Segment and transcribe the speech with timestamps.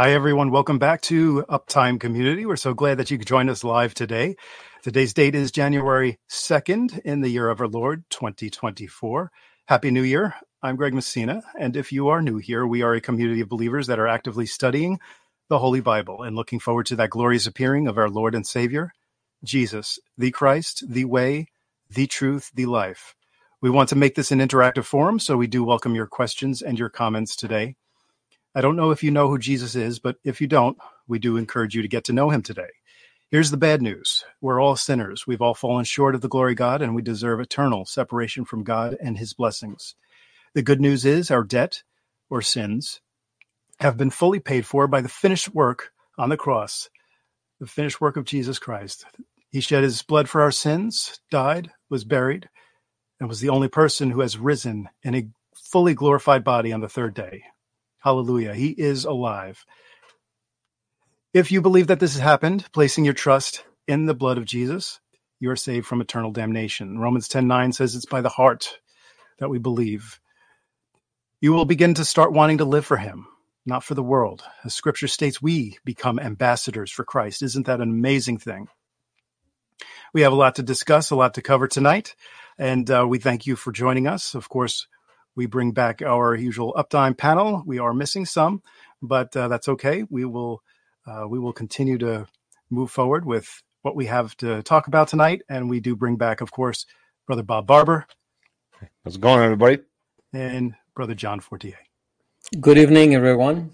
[0.00, 0.52] Hi, everyone.
[0.52, 2.46] Welcome back to Uptime Community.
[2.46, 4.36] We're so glad that you could join us live today.
[4.84, 9.32] Today's date is January 2nd in the year of our Lord 2024.
[9.66, 10.36] Happy New Year.
[10.62, 11.42] I'm Greg Messina.
[11.58, 14.46] And if you are new here, we are a community of believers that are actively
[14.46, 15.00] studying
[15.48, 18.92] the Holy Bible and looking forward to that glorious appearing of our Lord and Savior,
[19.42, 21.48] Jesus, the Christ, the way,
[21.90, 23.16] the truth, the life.
[23.60, 26.78] We want to make this an interactive forum, so we do welcome your questions and
[26.78, 27.74] your comments today.
[28.58, 30.76] I don't know if you know who Jesus is, but if you don't,
[31.06, 32.70] we do encourage you to get to know him today.
[33.30, 34.24] Here's the bad news.
[34.40, 35.28] We're all sinners.
[35.28, 38.64] We've all fallen short of the glory of God, and we deserve eternal separation from
[38.64, 39.94] God and his blessings.
[40.54, 41.84] The good news is our debt
[42.30, 43.00] or sins
[43.78, 46.90] have been fully paid for by the finished work on the cross,
[47.60, 49.06] the finished work of Jesus Christ.
[49.50, 52.48] He shed his blood for our sins, died, was buried,
[53.20, 56.88] and was the only person who has risen in a fully glorified body on the
[56.88, 57.44] third day.
[58.00, 58.54] Hallelujah.
[58.54, 59.64] He is alive.
[61.34, 65.00] If you believe that this has happened, placing your trust in the blood of Jesus,
[65.40, 66.98] you are saved from eternal damnation.
[66.98, 68.78] Romans 10:9 says it's by the heart
[69.38, 70.20] that we believe.
[71.40, 73.26] You will begin to start wanting to live for him,
[73.64, 74.42] not for the world.
[74.64, 77.42] As scripture states, we become ambassadors for Christ.
[77.42, 78.68] Isn't that an amazing thing?
[80.12, 82.16] We have a lot to discuss, a lot to cover tonight,
[82.58, 84.34] and uh, we thank you for joining us.
[84.34, 84.88] Of course,
[85.38, 87.62] we bring back our usual uptime panel.
[87.64, 88.60] We are missing some,
[89.00, 90.04] but uh, that's okay.
[90.10, 90.62] We will
[91.06, 92.26] uh, we will continue to
[92.70, 96.40] move forward with what we have to talk about tonight, and we do bring back,
[96.40, 96.86] of course,
[97.24, 98.04] Brother Bob Barber.
[99.04, 99.78] How's it going, everybody?
[100.32, 101.78] And Brother John Fortier.
[102.60, 103.70] Good evening, everyone.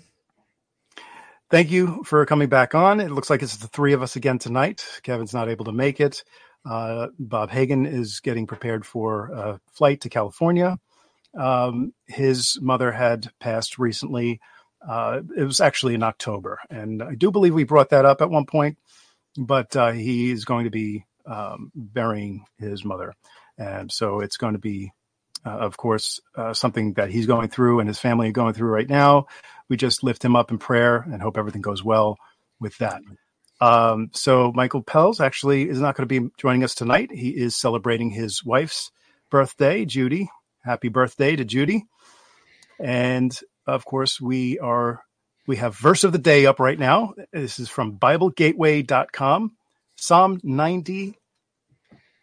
[1.51, 3.01] Thank you for coming back on.
[3.01, 4.85] It looks like it's the three of us again tonight.
[5.03, 6.25] Kevin's not able to make it.
[6.69, 10.79] Uh, Bob Hagan is getting prepared for a flight to California.
[11.39, 14.41] Um, his mother had passed recently.
[14.87, 18.31] Uh, it was actually in October, and I do believe we brought that up at
[18.31, 18.79] one point.
[19.37, 23.15] But uh, he is going to be um, burying his mother,
[23.59, 24.93] and so it's going to be,
[25.45, 28.71] uh, of course, uh, something that he's going through and his family are going through
[28.71, 29.27] right now.
[29.69, 32.19] We just lift him up in prayer and hope everything goes well
[32.61, 33.01] with that.
[33.61, 37.11] Um, so Michael Pels actually is not going to be joining us tonight.
[37.11, 38.91] He is celebrating his wife's
[39.31, 40.29] birthday, Judy,
[40.65, 41.85] happy birthday to Judy.
[42.81, 45.03] And of course, we are
[45.47, 47.15] we have verse of the day up right now.
[47.33, 49.53] This is from BibleGateway.com,
[49.97, 51.19] Psalm 90,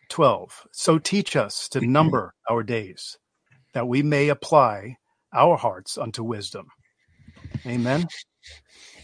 [0.09, 0.67] 12.
[0.71, 3.17] So teach us to number our days,
[3.73, 4.97] that we may apply
[5.33, 6.67] our hearts unto wisdom.
[7.65, 8.07] Amen.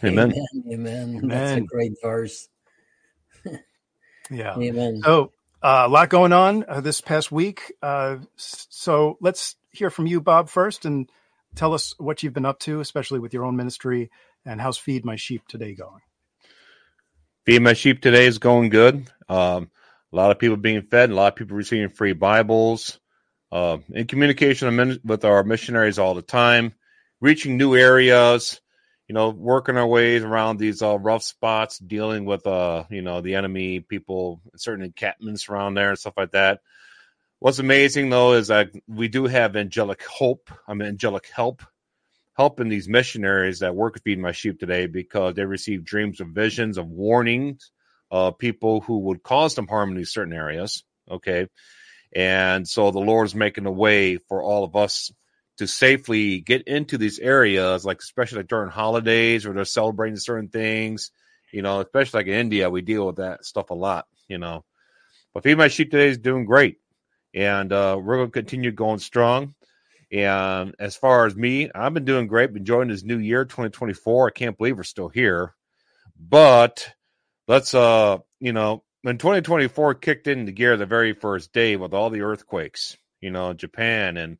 [0.03, 0.33] Amen.
[0.33, 0.73] Amen.
[0.73, 1.27] Amen.
[1.27, 2.49] That's a great verse.
[4.31, 4.57] yeah.
[4.57, 5.01] Amen.
[5.03, 5.31] So
[5.61, 7.73] uh, a lot going on uh, this past week.
[7.81, 11.09] Uh, so let's hear from you, Bob, first, and
[11.55, 14.09] tell us what you've been up to, especially with your own ministry,
[14.45, 16.01] and how's Feed My Sheep today going?
[17.45, 19.07] Feed My Sheep today is going good.
[19.29, 19.71] Um,
[20.11, 22.99] a lot of people being fed, a lot of people receiving free Bibles,
[23.51, 26.73] uh, in communication with our missionaries all the time,
[27.19, 28.61] reaching new areas
[29.07, 33.21] you know, working our ways around these uh, rough spots, dealing with, uh, you know,
[33.21, 36.59] the enemy, people, certain encampments around there and stuff like that.
[37.39, 40.49] What's amazing though is that we do have angelic hope.
[40.67, 41.63] I mean, angelic help,
[42.35, 46.77] helping these missionaries that work feeding my sheep today because they receive dreams of visions
[46.77, 47.71] of warnings,
[48.11, 50.83] uh, people who would cause them harm in these certain areas.
[51.09, 51.47] Okay,
[52.13, 55.11] and so the Lord's making a way for all of us
[55.57, 60.49] to safely get into these areas, like especially like during holidays or they're celebrating certain
[60.49, 61.11] things,
[61.51, 64.63] you know, especially like in India, we deal with that stuff a lot, you know.
[65.33, 66.77] But Feed My Sheep today is doing great.
[67.33, 69.53] And uh, we're going to continue going strong.
[70.11, 74.27] And as far as me, I've been doing great, been enjoying this new year, 2024.
[74.27, 75.53] I can't believe we're still here.
[76.19, 76.89] But
[77.47, 82.09] let's, uh, you know, when 2024 kicked into gear the very first day with all
[82.09, 84.37] the earthquakes, you know, Japan and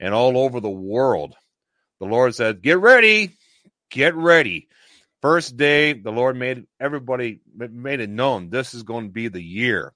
[0.00, 1.36] and all over the world.
[2.00, 3.36] The Lord said, Get ready,
[3.90, 4.68] get ready.
[5.20, 9.42] First day, the Lord made everybody made it known this is going to be the
[9.42, 9.92] year.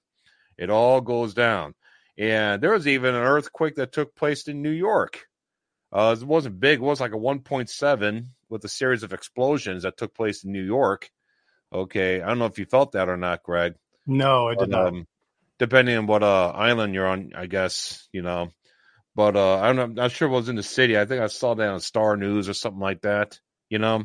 [0.57, 1.73] It all goes down.
[2.17, 5.25] And there was even an earthquake that took place in New York.
[5.91, 9.97] Uh, it wasn't big, it was like a 1.7 with a series of explosions that
[9.97, 11.09] took place in New York.
[11.73, 13.75] Okay, I don't know if you felt that or not, Greg.
[14.05, 14.87] No, I did but, not.
[14.87, 15.07] Um,
[15.57, 18.51] depending on what uh, island you're on, I guess, you know,
[19.15, 20.97] but uh, I'm, not, I'm not sure what was in the city.
[20.97, 23.39] I think I saw that on Star News or something like that.
[23.69, 24.03] You know,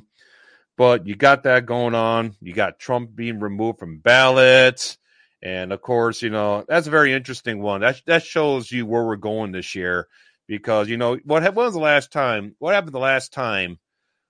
[0.76, 2.34] but you got that going on.
[2.40, 4.96] You got Trump being removed from ballots,
[5.42, 7.82] and of course, you know that's a very interesting one.
[7.82, 10.08] That that shows you where we're going this year
[10.46, 12.56] because you know what, what was the last time?
[12.58, 13.78] What happened the last time?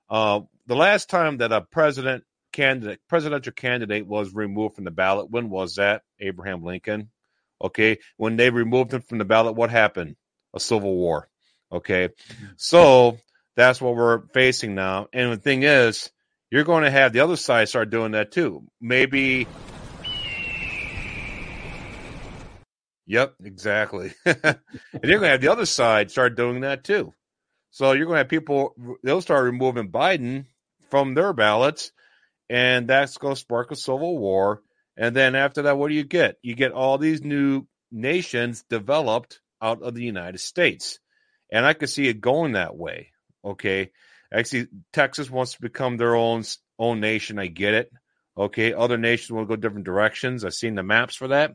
[0.08, 5.30] Uh, the last time that a president candidate, presidential candidate, was removed from the ballot,
[5.30, 6.02] when was that?
[6.18, 7.10] Abraham Lincoln.
[7.62, 10.16] Okay, when they removed him from the ballot, what happened?
[10.54, 11.28] A civil war.
[11.72, 12.46] Okay, mm-hmm.
[12.56, 13.18] so
[13.56, 15.08] that's what we're facing now.
[15.12, 16.10] And the thing is,
[16.50, 18.64] you're going to have the other side start doing that too.
[18.80, 19.46] Maybe.
[23.06, 24.12] Yep, exactly.
[24.24, 24.36] and
[25.02, 27.12] you're going to have the other side start doing that too.
[27.70, 30.46] So you're going to have people, they'll start removing Biden
[30.90, 31.92] from their ballots,
[32.48, 34.62] and that's going to spark a civil war.
[34.96, 36.36] And then after that, what do you get?
[36.42, 40.98] You get all these new nations developed out of the United States.
[41.52, 43.10] And I could see it going that way.
[43.44, 43.90] Okay.
[44.32, 46.44] Actually, Texas wants to become their own
[46.78, 47.38] own nation.
[47.38, 47.90] I get it.
[48.36, 48.72] Okay.
[48.72, 50.44] Other nations will go different directions.
[50.44, 51.54] I've seen the maps for that.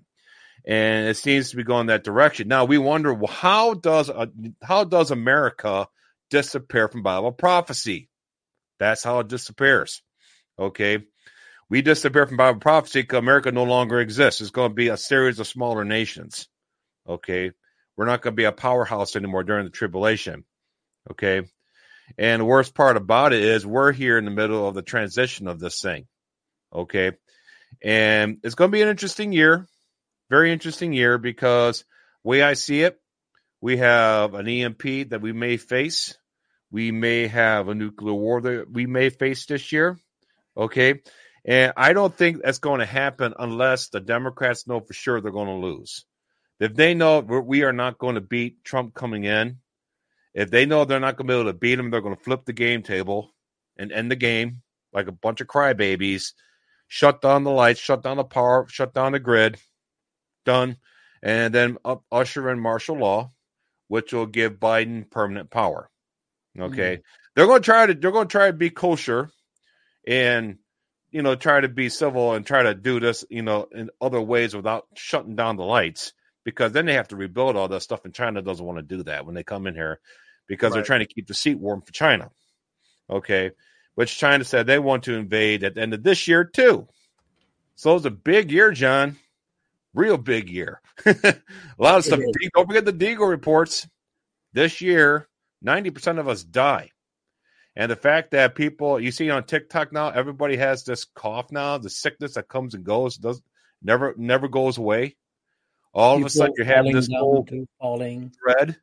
[0.65, 2.47] And it seems to be going that direction.
[2.47, 4.27] Now we wonder well, how does uh,
[4.61, 5.87] how does America
[6.29, 8.09] disappear from Bible prophecy?
[8.79, 10.01] That's how it disappears.
[10.57, 10.99] Okay.
[11.69, 14.41] We disappear from Bible prophecy because America no longer exists.
[14.41, 16.47] It's going to be a series of smaller nations.
[17.07, 17.51] Okay.
[17.97, 20.43] We're not going to be a powerhouse anymore during the tribulation.
[21.11, 21.43] Okay.
[22.17, 25.47] And the worst part about it is we're here in the middle of the transition
[25.47, 26.07] of this thing.
[26.73, 27.13] Okay.
[27.83, 29.67] And it's going to be an interesting year.
[30.29, 31.83] Very interesting year because
[32.23, 32.99] way I see it,
[33.61, 36.17] we have an EMP that we may face.
[36.71, 39.97] We may have a nuclear war that we may face this year.
[40.57, 41.01] Okay.
[41.45, 45.31] And I don't think that's going to happen unless the Democrats know for sure they're
[45.31, 46.05] going to lose.
[46.59, 49.57] If they know we are not going to beat Trump coming in,
[50.33, 52.23] if they know they're not going to be able to beat him, they're going to
[52.23, 53.33] flip the game table
[53.77, 54.61] and end the game
[54.93, 56.33] like a bunch of crybabies.
[56.87, 59.57] Shut down the lights, shut down the power, shut down the grid.
[60.45, 60.77] Done.
[61.21, 61.77] And then
[62.11, 63.31] usher in martial law,
[63.87, 65.89] which will give Biden permanent power.
[66.57, 66.97] Okay.
[66.97, 67.01] Mm.
[67.35, 69.29] They're going to try to they're going to try to be kosher
[70.07, 70.57] and
[71.11, 74.21] you know try to be civil and try to do this, you know, in other
[74.21, 76.13] ways without shutting down the lights
[76.45, 79.03] because then they have to rebuild all that stuff and China doesn't want to do
[79.03, 79.99] that when they come in here
[80.47, 80.77] because right.
[80.77, 82.29] they're trying to keep the seat warm for China.
[83.09, 83.51] Okay.
[83.95, 86.87] Which China said they want to invade at the end of this year too.
[87.75, 89.17] So it's a big year, John.
[89.93, 90.81] Real big year.
[91.05, 91.35] a
[91.77, 92.19] lot of stuff.
[92.53, 93.87] Don't forget the Deagel reports.
[94.53, 95.27] This year,
[95.65, 96.91] 90% of us die.
[97.75, 101.77] And the fact that people you see on TikTok now, everybody has this cough now,
[101.77, 103.41] the sickness that comes and goes, does
[103.81, 105.17] never never goes away.
[105.95, 107.47] All people of a sudden you're having this whole
[107.79, 108.77] falling thread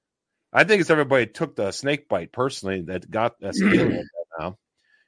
[0.52, 4.26] I think it's everybody took the snake bite personally that got us dealing with that
[4.38, 4.58] now.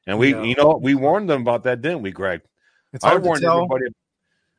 [0.06, 0.42] And we, yeah.
[0.42, 2.40] you know, we warned them about that, didn't we, Greg?
[3.02, 3.86] I warned everybody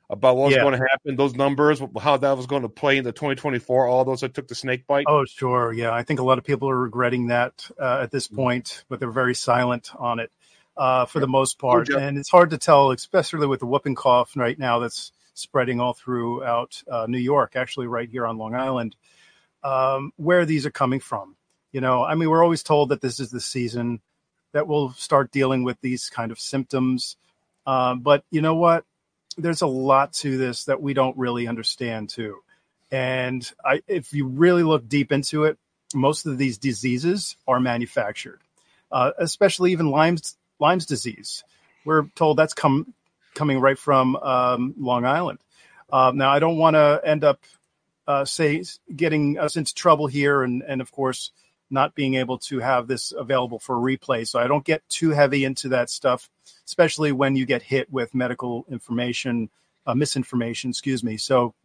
[0.09, 0.61] about what was yeah.
[0.61, 3.87] going to happen, those numbers, how that was going to play into 2024.
[3.87, 5.05] All those that took the snake bite.
[5.07, 5.91] Oh, sure, yeah.
[5.91, 8.35] I think a lot of people are regretting that uh, at this mm-hmm.
[8.35, 10.31] point, but they're very silent on it
[10.77, 11.21] uh, for yeah.
[11.21, 11.89] the most part.
[11.89, 15.93] And it's hard to tell, especially with the whooping cough right now that's spreading all
[15.93, 17.55] throughout uh, New York.
[17.55, 18.95] Actually, right here on Long Island
[19.65, 21.35] um, where these are coming from.
[21.71, 23.99] You know, I mean, we're always told that this is the season
[24.53, 27.17] that we'll start dealing with these kind of symptoms.
[27.65, 28.85] Uh, but you know what?
[29.37, 32.37] There's a lot to this that we don't really understand too.
[32.91, 35.57] And I, if you really look deep into it,
[35.93, 38.39] most of these diseases are manufactured,
[38.91, 41.43] uh, especially even Lyme's Lyme's disease.
[41.83, 42.93] We're told that's come
[43.35, 45.39] coming right from um, Long Island.
[45.91, 47.41] Uh, now, I don't want to end up
[48.07, 48.63] uh, say
[48.95, 51.31] getting us into trouble here, and and of course
[51.69, 54.27] not being able to have this available for replay.
[54.27, 56.29] So I don't get too heavy into that stuff,
[56.65, 59.49] especially when you get hit with medical information,
[59.87, 60.69] uh, misinformation.
[60.69, 61.17] Excuse me.
[61.17, 61.55] So,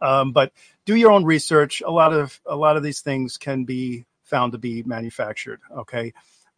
[0.00, 0.52] um, but
[0.84, 1.82] do your own research.
[1.84, 5.60] A lot of a lot of these things can be found to be manufactured.
[5.76, 6.12] Okay.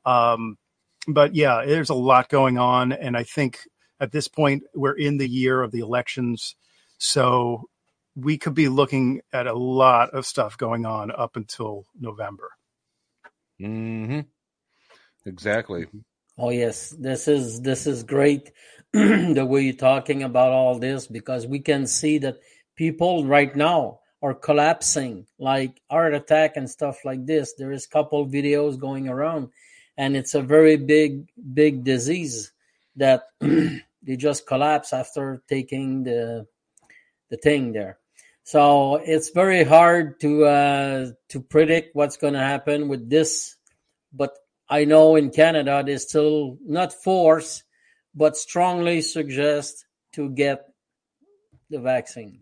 [0.04, 0.59] Um,
[1.07, 3.66] but yeah, there's a lot going on, and I think
[4.00, 6.55] at this point we're in the year of the elections.
[6.99, 7.69] So
[8.17, 12.50] we could be looking at a lot of stuff going on up until November.
[13.59, 14.21] Hmm.
[15.26, 15.87] Exactly.
[16.37, 18.52] Oh yes, this is this is great
[18.93, 22.38] the way you're talking about all this because we can see that
[22.76, 27.55] people right now are collapsing like heart attack and stuff like this.
[27.55, 29.50] There is couple videos going around
[29.97, 32.52] and it's a very big big disease
[32.97, 33.25] that
[34.02, 36.47] they just collapse after taking the
[37.31, 37.99] the thing there.
[38.45, 43.57] So it's very hard to uh, to predict what's going to happen with this.
[44.12, 44.33] But
[44.69, 47.62] I know in Canada they still not force,
[48.14, 50.64] but strongly suggest to get
[51.69, 52.40] the vaccine.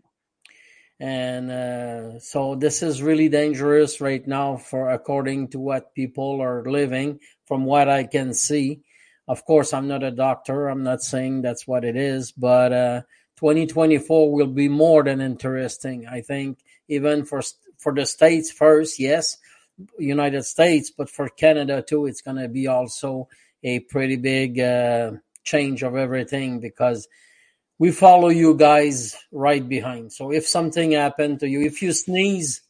[0.99, 6.63] And uh, so this is really dangerous right now for according to what people are
[6.63, 8.81] living from what I can see.
[9.27, 10.67] Of course, I'm not a doctor.
[10.67, 13.01] I'm not saying that's what it is, but uh,
[13.37, 16.07] 2024 will be more than interesting.
[16.07, 17.41] I think even for
[17.77, 19.37] for the states first, yes,
[19.99, 23.27] United States, but for Canada too, it's going to be also
[23.63, 25.11] a pretty big uh,
[25.43, 27.07] change of everything because
[27.79, 30.11] we follow you guys right behind.
[30.11, 32.61] So if something happened to you, if you sneeze,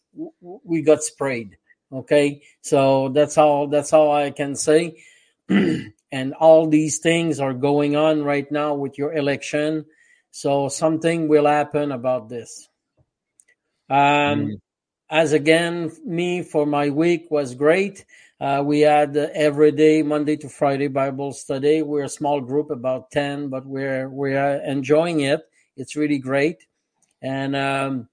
[0.42, 1.58] we got sprayed.
[1.94, 3.68] Okay, so that's all.
[3.68, 4.98] That's all I can say.
[6.12, 9.86] and all these things are going on right now with your election.
[10.32, 12.68] So something will happen about this.
[13.90, 14.52] Um, mm.
[15.10, 18.06] As again, me for my week was great.
[18.40, 21.82] Uh, we had uh, every day, Monday to Friday Bible study.
[21.82, 25.42] We're a small group, about ten, but we're we're enjoying it.
[25.76, 26.68] It's really great,
[27.22, 28.10] and um,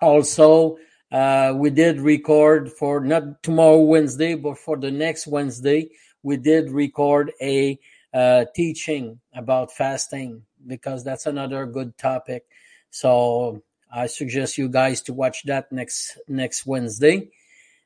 [0.00, 0.78] also
[1.12, 5.90] uh, we did record for not tomorrow Wednesday, but for the next Wednesday,
[6.22, 7.78] we did record a
[8.12, 12.44] uh, teaching about fasting because that's another good topic.
[12.90, 13.62] So
[13.92, 17.30] I suggest you guys to watch that next next Wednesday,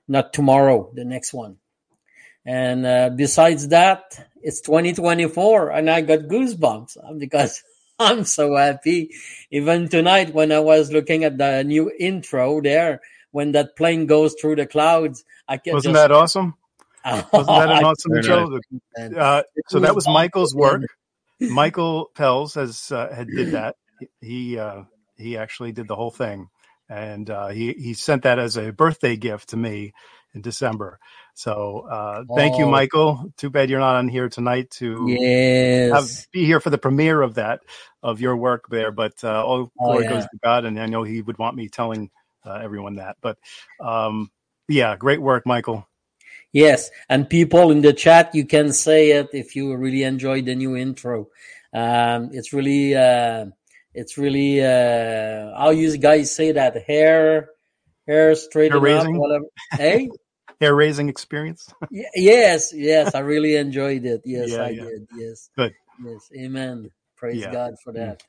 [0.08, 1.58] not tomorrow, the next one.
[2.46, 7.62] And uh, besides that, it's 2024, and I got goosebumps because
[7.98, 9.10] I'm so happy.
[9.50, 13.00] Even tonight, when I was looking at the new intro there,
[13.30, 16.54] when that plane goes through the clouds, I can wasn't just, that awesome?
[17.04, 18.60] Wasn't that an awesome show?
[19.16, 20.82] Uh, so that was Michael's work.
[21.40, 23.76] Michael Pels has uh, had did that.
[24.20, 24.84] He uh,
[25.16, 26.48] he actually did the whole thing,
[26.88, 29.92] and uh, he he sent that as a birthday gift to me
[30.34, 30.98] in December.
[31.34, 32.60] So uh, thank oh.
[32.60, 33.32] you, Michael.
[33.36, 35.92] Too bad you're not on here tonight to yes.
[35.92, 37.60] have, be here for the premiere of that
[38.02, 38.92] of your work there.
[38.92, 40.10] But uh, all oh, glory oh, yeah.
[40.10, 42.10] goes to God, and I know He would want me telling
[42.46, 43.16] everyone that.
[43.20, 43.38] But
[43.80, 44.30] um,
[44.68, 45.86] yeah, great work, Michael.
[46.54, 50.54] Yes, and people in the chat, you can say it if you really enjoyed the
[50.54, 51.28] new intro.
[51.72, 53.46] Um, it's really, uh,
[53.92, 57.50] it's really, uh, how you guys say that hair,
[58.06, 59.18] hair straight hair raising.
[59.18, 59.46] whatever.
[59.72, 60.08] Hey,
[60.60, 61.74] hair raising experience.
[61.90, 64.22] yes, yes, I really enjoyed it.
[64.24, 64.82] Yes, yeah, I yeah.
[64.84, 65.08] did.
[65.16, 65.74] Yes, good.
[66.04, 66.88] Yes, amen.
[67.16, 67.50] Praise yeah.
[67.50, 68.22] God for that.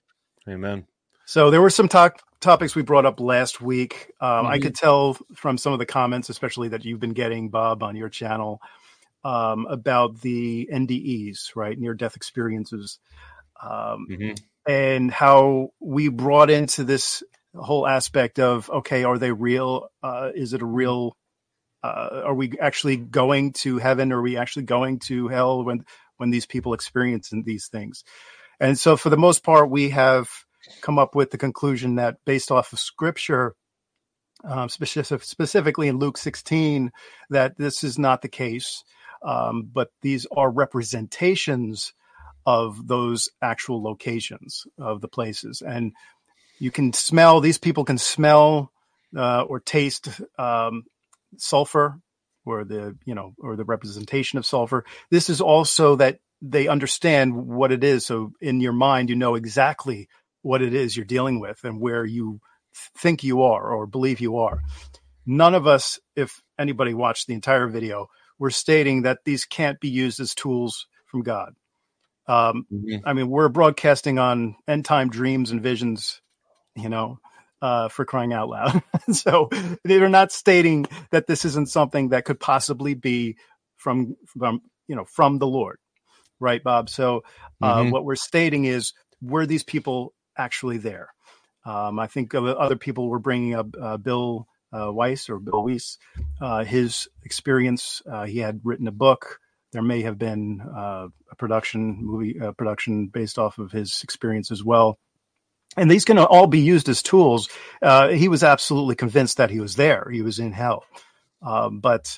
[0.50, 0.88] Amen.
[1.26, 4.12] So there were some talk topics we brought up last week.
[4.22, 4.48] Um, mm-hmm.
[4.48, 7.96] I could tell from some of the comments, especially that you've been getting, Bob, on
[7.96, 8.62] your channel,
[9.24, 13.00] um, about the NDEs, right, near death experiences,
[13.62, 14.72] um, mm-hmm.
[14.72, 17.24] and how we brought into this
[17.56, 19.90] whole aspect of okay, are they real?
[20.04, 21.18] Uh, is it a real?
[21.84, 24.12] Uh, are we actually going to heaven?
[24.12, 25.84] Are we actually going to hell when
[26.18, 28.04] when these people experience these things?
[28.60, 30.30] And so, for the most part, we have
[30.82, 33.56] come up with the conclusion that based off of scripture,
[34.44, 36.92] um, specific, specifically in Luke 16,
[37.30, 38.84] that this is not the case,
[39.24, 41.94] um, but these are representations
[42.46, 45.62] of those actual locations of the places.
[45.62, 45.94] And
[46.60, 48.72] you can smell, these people can smell
[49.16, 50.84] uh, or taste um,
[51.38, 52.00] sulfur
[52.46, 54.86] or the, you know, or the representation of sulfur.
[55.10, 58.06] This is also that they understand what it is.
[58.06, 60.08] So in your mind, you know exactly
[60.46, 62.40] what it is you're dealing with and where you
[63.00, 64.62] think you are or believe you are.
[65.26, 69.90] None of us, if anybody watched the entire video, were stating that these can't be
[69.90, 71.56] used as tools from God.
[72.28, 72.98] Um, mm-hmm.
[73.08, 76.22] I mean, we're broadcasting on end time dreams and visions,
[76.76, 77.18] you know,
[77.60, 78.84] uh, for crying out loud.
[79.12, 79.50] so
[79.84, 83.36] they're not stating that this isn't something that could possibly be
[83.78, 85.80] from from you know from the Lord,
[86.40, 86.88] right, Bob?
[86.88, 87.24] So
[87.64, 87.90] uh, mm-hmm.
[87.90, 91.14] what we're stating is were these people actually there.
[91.66, 95.98] Um, I think other people were bringing up uh, Bill uh, Weiss or Bill Weiss,
[96.40, 98.02] uh, his experience.
[98.10, 99.40] Uh, he had written a book.
[99.72, 104.52] There may have been uh, a production movie uh, production based off of his experience
[104.52, 105.00] as well.
[105.76, 107.50] And these can all be used as tools.
[107.82, 110.10] he was absolutely convinced that he was there.
[110.10, 110.86] He was in hell.
[111.42, 112.18] Um, but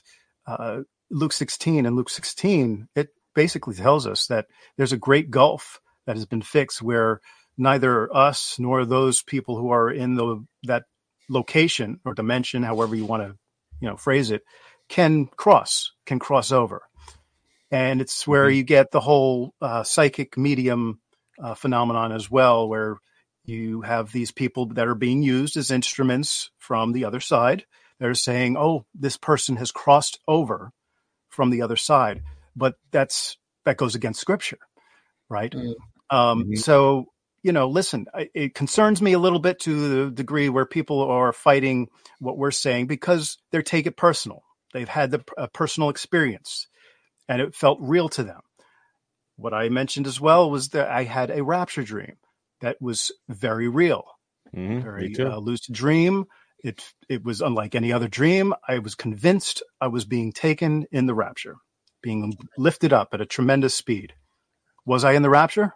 [1.10, 4.46] Luke 16 and Luke 16, it basically tells us that
[4.78, 7.20] there's a great gulf that has been fixed where
[7.58, 10.84] neither us nor those people who are in the that
[11.30, 13.36] location or dimension, however you want to,
[13.82, 14.44] you know, phrase it,
[14.90, 16.84] can cross, can cross over.
[17.70, 18.58] And it's where mm-hmm.
[18.58, 21.02] you get the whole uh, psychic medium
[21.42, 22.98] uh, phenomenon as well, where
[23.44, 27.66] you have these people that are being used as instruments from the other side.
[28.00, 30.72] They're saying, "Oh, this person has crossed over
[31.30, 32.22] from the other side,"
[32.56, 34.60] but that's that goes against Scripture,
[35.30, 35.52] right?
[35.52, 36.16] Mm-hmm.
[36.16, 36.56] Um, mm-hmm.
[36.56, 37.08] So
[37.48, 41.34] you know, listen, it concerns me a little bit to the degree where people are
[41.34, 41.90] fighting
[42.20, 44.44] what we're saying because they take it personal.
[44.74, 46.68] They've had the a personal experience
[47.30, 48.42] and it felt real to them.
[49.38, 52.18] what I mentioned as well was that I had a rapture dream
[52.62, 54.06] that was very real,
[54.56, 56.26] Mhm, very uh, lucid dream.
[56.64, 58.54] It it was unlike any other dream.
[58.68, 61.58] I was convinced I was being taken in the rapture,
[62.04, 64.14] being lifted up at a tremendous speed.
[64.86, 65.74] Was I in the rapture?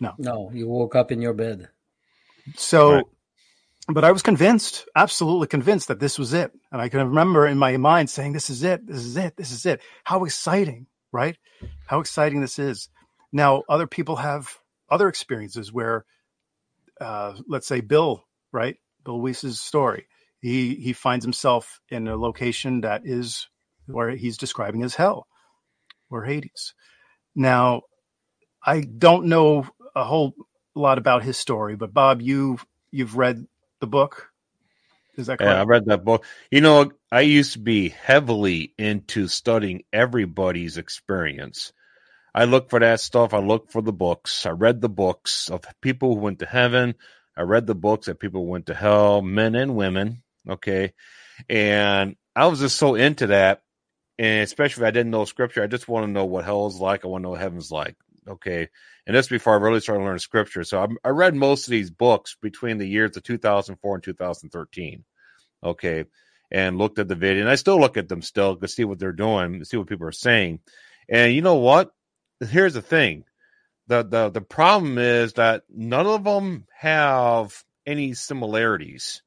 [0.00, 1.68] No, No, you woke up in your bed.
[2.56, 3.04] So, Right.
[3.88, 6.52] but I was convinced, absolutely convinced that this was it.
[6.72, 8.86] And I can remember in my mind saying, This is it.
[8.86, 9.36] This is it.
[9.36, 9.80] This is it.
[10.04, 11.36] How exciting, right?
[11.86, 12.88] How exciting this is.
[13.32, 14.56] Now, other people have
[14.90, 16.04] other experiences where,
[17.00, 18.76] uh, let's say Bill, right?
[19.04, 20.06] Bill Weiss's story.
[20.40, 23.48] He, he finds himself in a location that is
[23.86, 25.26] where he's describing as hell
[26.10, 26.74] or Hades.
[27.34, 27.82] Now,
[28.64, 30.34] I don't know a whole
[30.74, 33.46] lot about his story, but Bob, you've you've read
[33.80, 34.30] the book.
[35.16, 35.52] Is that correct?
[35.52, 36.24] Yeah, I read that book.
[36.50, 41.72] You know, I used to be heavily into studying everybody's experience.
[42.34, 43.34] I look for that stuff.
[43.34, 44.46] I look for the books.
[44.46, 46.94] I read the books of people who went to heaven.
[47.36, 50.22] I read the books that people went to hell, men and women.
[50.48, 50.92] Okay.
[51.48, 53.62] And I was just so into that.
[54.18, 56.76] And especially if I didn't know scripture, I just want to know what hell is
[56.76, 57.04] like.
[57.04, 57.96] I want to know what heaven's like.
[58.28, 58.68] Okay.
[59.06, 60.64] And that's before I really started learning scripture.
[60.64, 65.04] So I, I read most of these books between the years of 2004 and 2013
[65.62, 66.04] okay,
[66.50, 68.98] and looked at the video, and I still look at them still to see what
[68.98, 70.60] they're doing, see what people are saying.
[71.08, 71.90] And you know what?
[72.40, 73.24] Here's the thing:
[73.86, 79.22] the the the problem is that none of them have any similarities.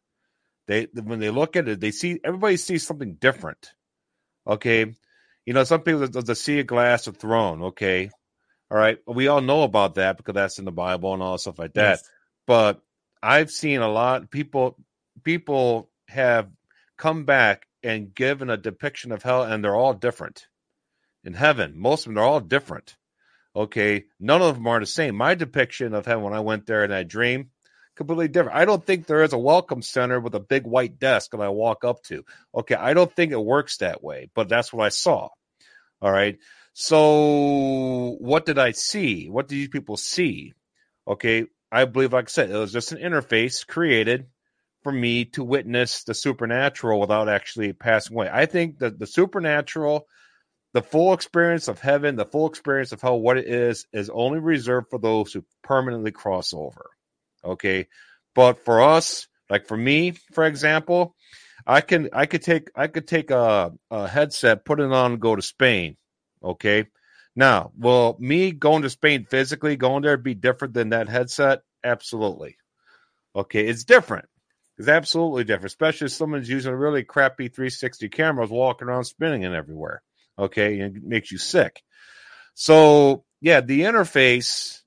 [0.67, 3.71] They when they look at it, they see everybody sees something different.
[4.47, 4.93] Okay,
[5.45, 7.63] you know, some people the sea of glass of throne.
[7.63, 8.09] Okay,
[8.71, 11.59] all right, we all know about that because that's in the Bible and all stuff
[11.59, 12.09] like that Yes.
[12.47, 12.81] but
[13.21, 14.77] I've seen a lot people
[15.23, 16.49] people have
[16.97, 20.47] come back and given a depiction of hell and they're all different.
[21.23, 22.95] In heaven, most of them they're all different.
[23.55, 25.15] Okay, none of them are the same.
[25.15, 27.49] My depiction of heaven when I went there in that dream
[27.95, 28.57] completely different.
[28.57, 31.49] I don't think there is a welcome center with a big white desk that I
[31.49, 32.23] walk up to.
[32.55, 35.29] Okay, I don't think it works that way, but that's what I saw.
[36.01, 36.39] All right.
[36.73, 39.27] So what did I see?
[39.27, 40.53] What did these people see?
[41.07, 44.27] Okay, I believe, like I said, it was just an interface created
[44.83, 48.29] for me to witness the supernatural without actually passing away.
[48.31, 50.07] I think that the supernatural,
[50.73, 54.39] the full experience of heaven, the full experience of hell, what it is, is only
[54.39, 56.89] reserved for those who permanently cross over.
[57.43, 57.87] Okay,
[58.33, 61.15] but for us, like for me, for example,
[61.65, 65.35] I can I could take I could take a, a headset, put it on, go
[65.35, 65.97] to Spain.
[66.43, 66.85] Okay.
[67.35, 71.61] Now, will me going to Spain physically going there be different than that headset?
[71.83, 72.57] Absolutely.
[73.35, 74.25] Okay, it's different.
[74.77, 79.43] It's absolutely different, especially if someone's using a really crappy 360 cameras walking around spinning
[79.43, 80.01] it everywhere.
[80.37, 81.81] Okay, and it makes you sick.
[82.55, 84.81] So yeah, the interface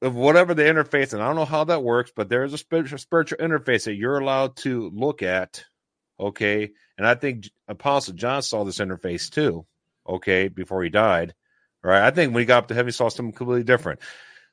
[0.00, 2.58] of whatever the interface, and I don't know how that works, but there is a
[2.58, 5.64] spiritual, spiritual interface that you're allowed to look at.
[6.18, 9.66] Okay, and I think Apostle John saw this interface too.
[10.08, 11.34] Okay, before he died.
[11.82, 14.00] Right, I think when he got up to heaven, he saw something completely different.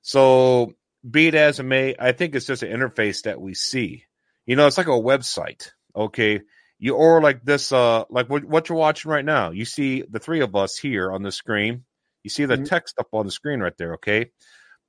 [0.02, 0.74] So
[1.10, 4.06] be it as it may, I think it's just an interface that we see.
[4.46, 5.72] You know, it's like a website.
[5.96, 6.42] Okay.
[6.78, 9.52] You or like this, uh, like what, what you're watching right now.
[9.52, 11.86] You see the three of us here on the screen.
[12.24, 12.66] You see the Mhm.
[12.68, 13.94] text up on the screen right there.
[13.96, 14.32] Okay.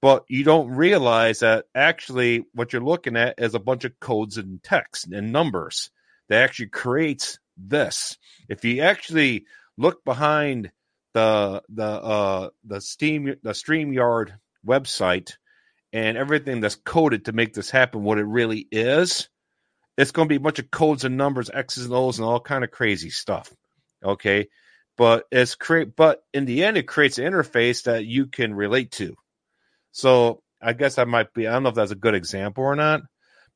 [0.02, 4.36] But you don't realize that actually what you're looking at is a bunch of codes
[4.36, 5.90] and text and numbers
[6.28, 8.18] that actually creates this.
[8.48, 9.46] If you actually
[9.76, 10.70] look behind
[11.14, 14.32] the the uh the steam the StreamYard
[14.66, 15.32] website
[15.92, 19.28] and everything that's coded to make this happen what it really is
[19.96, 22.40] it's going to be a bunch of codes and numbers x's and o's and all
[22.40, 23.52] kind of crazy stuff
[24.04, 24.48] okay?
[24.96, 28.92] But it's create but in the end it creates an interface that you can relate
[28.92, 29.14] to.
[29.92, 32.76] So i guess that might be i don't know if that's a good example or
[32.76, 33.02] not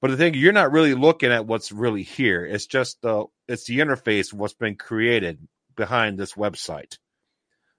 [0.00, 2.46] but the thing you're not really looking at what's really here.
[2.46, 5.46] It's just the it's the interface what's been created
[5.78, 6.98] behind this website.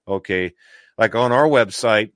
[0.08, 0.54] Okay?
[0.98, 2.14] Like on our website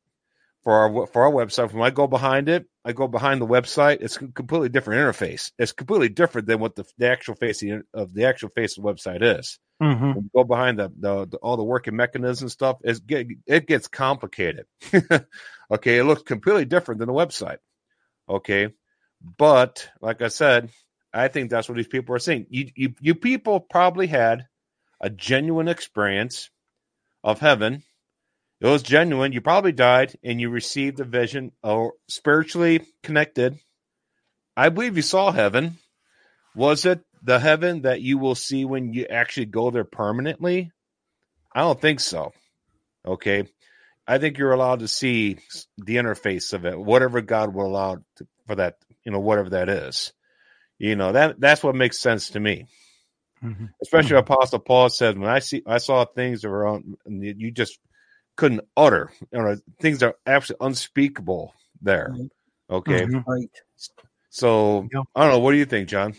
[0.64, 3.98] for our for our website when i go behind it i go behind the website
[4.00, 5.52] it's a completely different interface.
[5.60, 8.78] It's completely different than what the, the actual face of the, of the actual face
[8.78, 9.60] of the website is.
[9.82, 10.14] Mm-hmm.
[10.14, 13.88] when you go behind the, the, the all the working mechanism stuff it's it gets
[13.88, 14.66] complicated.
[15.72, 15.98] Okay?
[15.98, 17.58] It looks completely different than the website.
[18.30, 18.70] Okay?
[19.38, 20.70] But like i said
[21.14, 24.46] i think that's what these people are saying you you, you people probably had
[25.04, 26.50] a genuine experience
[27.24, 27.84] of heaven
[28.60, 33.60] it was genuine you probably died and you received a vision or spiritually connected
[34.58, 35.78] i believe you saw heaven
[36.56, 40.72] was it the heaven that you will see when you actually go there permanently?
[41.54, 42.34] I don't think so.
[43.06, 43.46] Okay.
[44.06, 45.38] I think you're allowed to see
[45.78, 49.70] the interface of it, whatever God will allow to, for that, you know, whatever that
[49.70, 50.12] is.
[50.78, 52.66] You know that that's what makes sense to me.
[53.44, 53.66] Mm-hmm.
[53.82, 54.32] Especially mm-hmm.
[54.32, 57.80] Apostle Paul said, when I see I saw things that were on, you just
[58.36, 59.12] couldn't utter.
[59.32, 62.10] You know, things are absolutely unspeakable there.
[62.14, 62.74] Mm-hmm.
[62.74, 63.30] Okay, mm-hmm.
[63.30, 63.52] right.
[64.30, 65.40] So I don't know.
[65.40, 66.16] What do you think, John?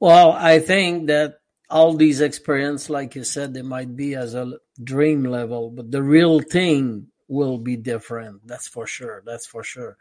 [0.00, 4.58] Well, I think that all these experience, like you said, they might be as a
[4.82, 8.46] dream level, but the real thing will be different.
[8.46, 9.22] That's for sure.
[9.26, 9.96] That's for sure.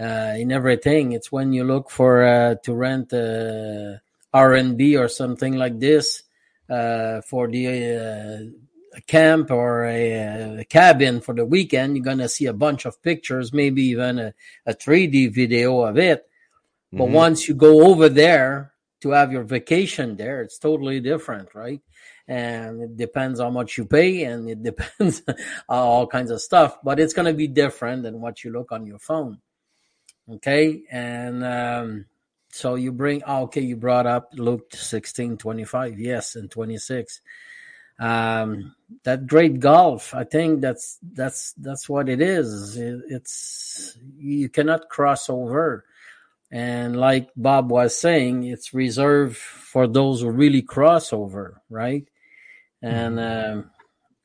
[0.00, 4.00] Uh, in everything, it's when you look for uh, to rent a
[4.34, 6.22] Airbnb or something like this
[6.68, 8.52] uh, for the
[8.96, 11.96] uh, camp or a, a, cabin for the weekend.
[11.96, 14.34] You're gonna see a bunch of pictures, maybe even a,
[14.66, 16.26] a 3D video of it.
[16.92, 17.14] But mm-hmm.
[17.14, 20.40] once you go over there, to have your vacation there.
[20.40, 21.80] It's totally different, right?
[22.26, 25.22] And it depends how much you pay and it depends
[25.68, 28.86] all kinds of stuff, but it's going to be different than what you look on
[28.86, 29.38] your phone.
[30.30, 30.82] Okay.
[30.90, 32.06] And, um,
[32.52, 35.98] so you bring, oh, okay, you brought up Luke 16, 25.
[35.98, 36.36] Yes.
[36.36, 37.20] And 26.
[37.98, 42.76] Um, that great Gulf, I think that's, that's, that's what it is.
[42.76, 45.84] It, it's, you cannot cross over
[46.52, 52.06] and like Bob was saying, it's reserved for those who really cross over, right?
[52.82, 53.60] And mm-hmm.
[53.60, 53.62] uh,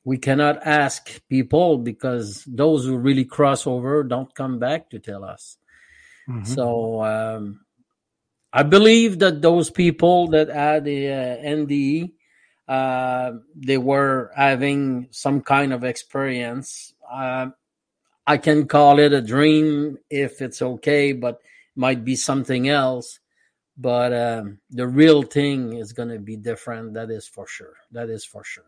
[0.04, 5.24] we cannot ask people because those who really cross over don't come back to tell
[5.24, 5.58] us.
[6.28, 6.44] Mm-hmm.
[6.44, 7.62] So um,
[8.54, 12.12] I believe that those people that had the uh, NDE,
[12.68, 16.94] uh, they were having some kind of experience.
[17.10, 17.48] Uh,
[18.26, 21.40] I can call it a dream if it's okay, but
[21.76, 23.20] might be something else.
[23.78, 27.76] But um, the real thing is going to be different that is for sure.
[27.92, 28.66] That is for sure.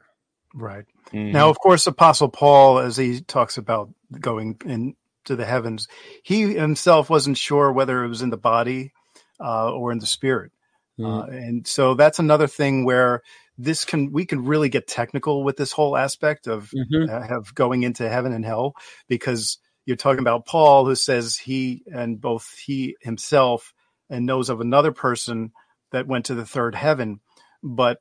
[0.54, 0.86] Right.
[1.14, 1.32] Mm-hmm.
[1.32, 3.90] now of course apostle paul as he talks about
[4.20, 5.88] going into the heavens
[6.24, 8.92] he himself wasn't sure whether it was in the body
[9.40, 10.52] uh, or in the spirit
[11.00, 11.06] mm-hmm.
[11.06, 13.22] uh, and so that's another thing where
[13.58, 17.10] this can we can really get technical with this whole aspect of mm-hmm.
[17.10, 18.74] uh, have going into heaven and hell
[19.08, 19.58] because
[19.90, 23.74] you're talking about Paul, who says he and both he himself
[24.08, 25.52] and knows of another person
[25.92, 27.22] that went to the third heaven.
[27.64, 27.98] But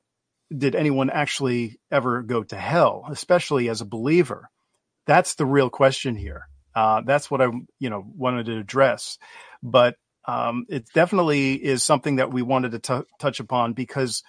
[0.54, 4.50] did anyone actually ever go to hell, especially as a believer?
[5.06, 6.48] That's the real question here.
[6.74, 7.48] Uh, that's what I,
[7.78, 9.16] you know, wanted to address.
[9.62, 9.96] But
[10.28, 14.22] um, it definitely is something that we wanted to t- touch upon because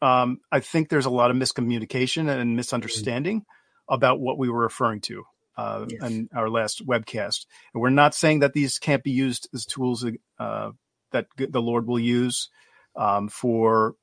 [0.00, 3.42] um, I think there's a lot of miscommunication and misunderstanding
[3.88, 5.24] about what we were referring to
[5.58, 6.02] uh, yes.
[6.02, 7.44] in our last webcast.
[7.74, 10.06] And we're not saying that these can't be used as tools
[10.38, 10.70] uh,
[11.12, 12.48] that the Lord will use
[12.96, 13.96] um, for,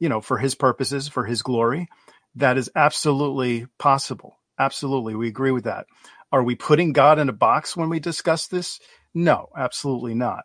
[0.00, 1.88] you know, for His purposes, for His glory.
[2.36, 4.38] That is absolutely possible.
[4.58, 5.84] Absolutely, we agree with that.
[6.32, 8.80] Are we putting God in a box when we discuss this?
[9.14, 10.44] No, absolutely not.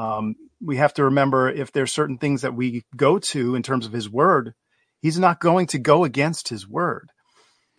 [0.00, 0.34] Um,
[0.64, 3.92] we have to remember if there's certain things that we go to in terms of
[3.92, 4.54] His Word,
[5.00, 7.10] He's not going to go against His Word.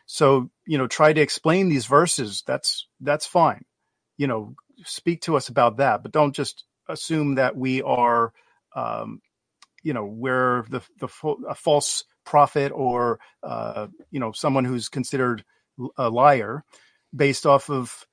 [0.05, 2.43] So, you know, try to explain these verses.
[2.45, 3.63] That's that's fine.
[4.17, 8.33] You know, speak to us about that, but don't just assume that we are,
[8.75, 9.21] um,
[9.83, 11.07] you know, we're the the
[11.47, 15.43] a false prophet or uh, you know someone who's considered
[15.97, 16.63] a liar
[17.15, 18.05] based off of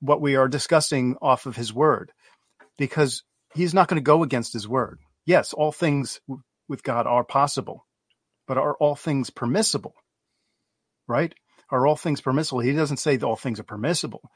[0.00, 2.12] what we are discussing off of his word,
[2.78, 3.22] because
[3.54, 4.98] he's not going to go against his word.
[5.26, 7.86] Yes, all things w- with God are possible,
[8.46, 9.94] but are all things permissible?
[11.06, 11.34] Right?
[11.72, 12.60] are all things permissible?
[12.60, 14.30] He doesn't say all things are permissible.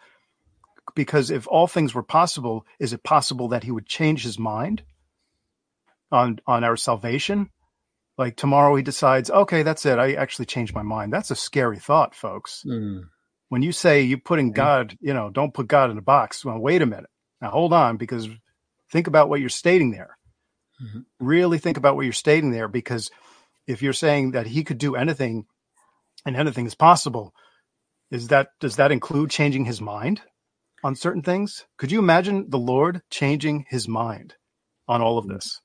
[0.95, 4.83] Because if all things were possible, is it possible that he would change his mind
[6.11, 7.51] on on our salvation?
[8.17, 9.99] Like tomorrow he decides, okay, that's it.
[9.99, 11.13] I actually changed my mind.
[11.13, 12.65] That's a scary thought, folks.
[12.67, 13.03] Mm.
[13.51, 16.43] When you say you're putting God, you know, don't put God in a box.
[16.43, 17.11] Well, wait a minute.
[17.43, 18.29] Now hold on, because
[18.91, 20.17] think about what you're stating there.
[20.83, 21.01] Mm-hmm.
[21.21, 23.11] Really think about what you're stating there, because
[23.67, 25.47] if you're saying that he could do anything
[26.27, 27.33] and anything is possible.
[28.11, 30.21] Is that does that include changing his mind
[30.85, 31.65] on certain things?
[31.79, 34.35] Could you imagine the Lord changing his mind
[34.87, 35.35] on all of mm.
[35.35, 35.61] this?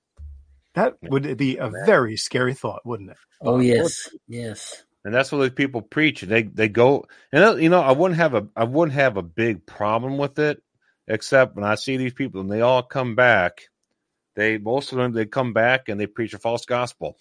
[0.73, 3.17] That would be a very scary thought, wouldn't it?
[3.41, 4.83] Oh yes, yes.
[5.03, 6.21] And that's what the people preach.
[6.21, 9.65] They they go and you know I wouldn't have a I wouldn't have a big
[9.65, 10.61] problem with it,
[11.07, 13.61] except when I see these people and they all come back.
[14.35, 17.17] They most of them they come back and they preach a false gospel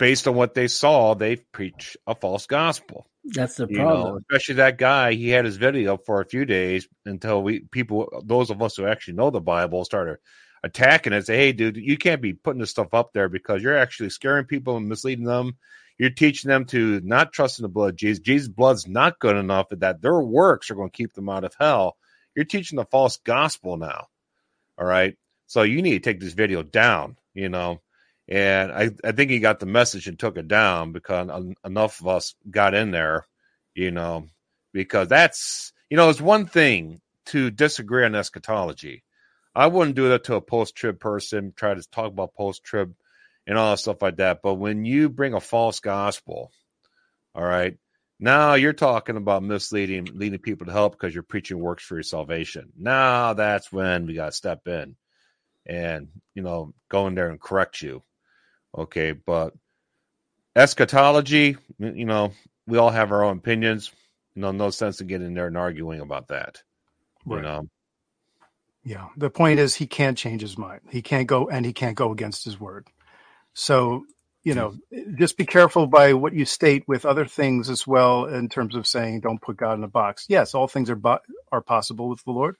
[0.00, 3.06] based on what they saw, they preach a false gospel.
[3.22, 4.14] That's the problem.
[4.14, 8.08] Know, especially that guy, he had his video for a few days until we people,
[8.24, 10.16] those of us who actually know the Bible, started
[10.64, 11.26] attacking it.
[11.26, 14.46] Say, hey, dude, you can't be putting this stuff up there because you're actually scaring
[14.46, 15.58] people and misleading them.
[15.98, 18.20] You're teaching them to not trust in the blood of Jesus.
[18.20, 21.54] Jesus' blood's not good enough that their works are going to keep them out of
[21.60, 21.98] hell.
[22.34, 24.08] You're teaching the false gospel now.
[24.78, 25.16] All right.
[25.46, 27.80] So you need to take this video down, you know.
[28.28, 31.28] And I, I think he got the message and took it down because
[31.64, 33.26] enough of us got in there,
[33.74, 34.28] you know,
[34.72, 39.02] because that's, you know, it's one thing to disagree on eschatology.
[39.54, 42.94] I wouldn't do that to a post trib person, try to talk about post trib
[43.46, 44.42] and all that stuff like that.
[44.42, 46.52] But when you bring a false gospel,
[47.34, 47.76] all right,
[48.20, 52.02] now you're talking about misleading, leading people to help because you're preaching works for your
[52.02, 52.70] salvation.
[52.76, 54.94] Now that's when we got to step in
[55.64, 58.02] and, you know, go in there and correct you.
[58.76, 59.12] Okay.
[59.12, 59.54] But
[60.54, 62.32] eschatology, you know,
[62.66, 63.90] we all have our own opinions.
[64.34, 66.62] You know, no sense in getting in there and arguing about that.
[67.24, 67.38] Right.
[67.38, 67.68] You know,
[68.84, 69.08] yeah.
[69.16, 70.82] The point is he can't change his mind.
[70.90, 72.88] He can't go and he can't go against his word.
[73.54, 74.04] So,
[74.42, 74.74] you know,
[75.16, 78.86] just be careful by what you state with other things as well in terms of
[78.86, 80.26] saying don't put God in a box.
[80.28, 81.18] Yes, all things are bo-
[81.52, 82.56] are possible with the Lord,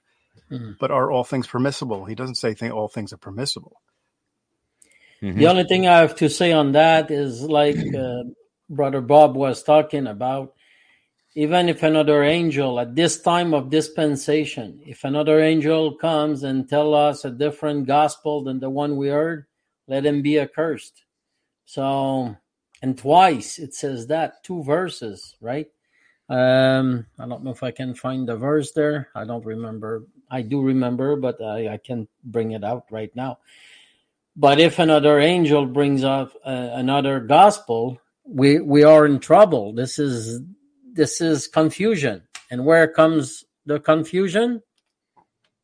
[0.51, 0.73] mm-hmm.
[0.79, 2.05] but are all things permissible?
[2.05, 3.81] He doesn't say th- all things are permissible.
[5.21, 5.39] Mm-hmm.
[5.39, 8.23] The only thing I have to say on that is like uh,
[8.69, 10.53] Brother Bob was talking about
[11.33, 16.93] even if another angel at this time of dispensation if another angel comes and tell
[16.93, 19.45] us a different gospel than the one we heard
[19.87, 21.03] let him be accursed
[21.71, 22.35] so
[22.81, 25.67] and twice it says that two verses right
[26.29, 30.41] um i don't know if i can find the verse there i don't remember i
[30.41, 33.39] do remember but i, I can bring it out right now
[34.35, 39.99] but if another angel brings up uh, another gospel we we are in trouble this
[39.99, 40.41] is
[40.93, 42.23] this is confusion.
[42.49, 44.61] And where comes the confusion?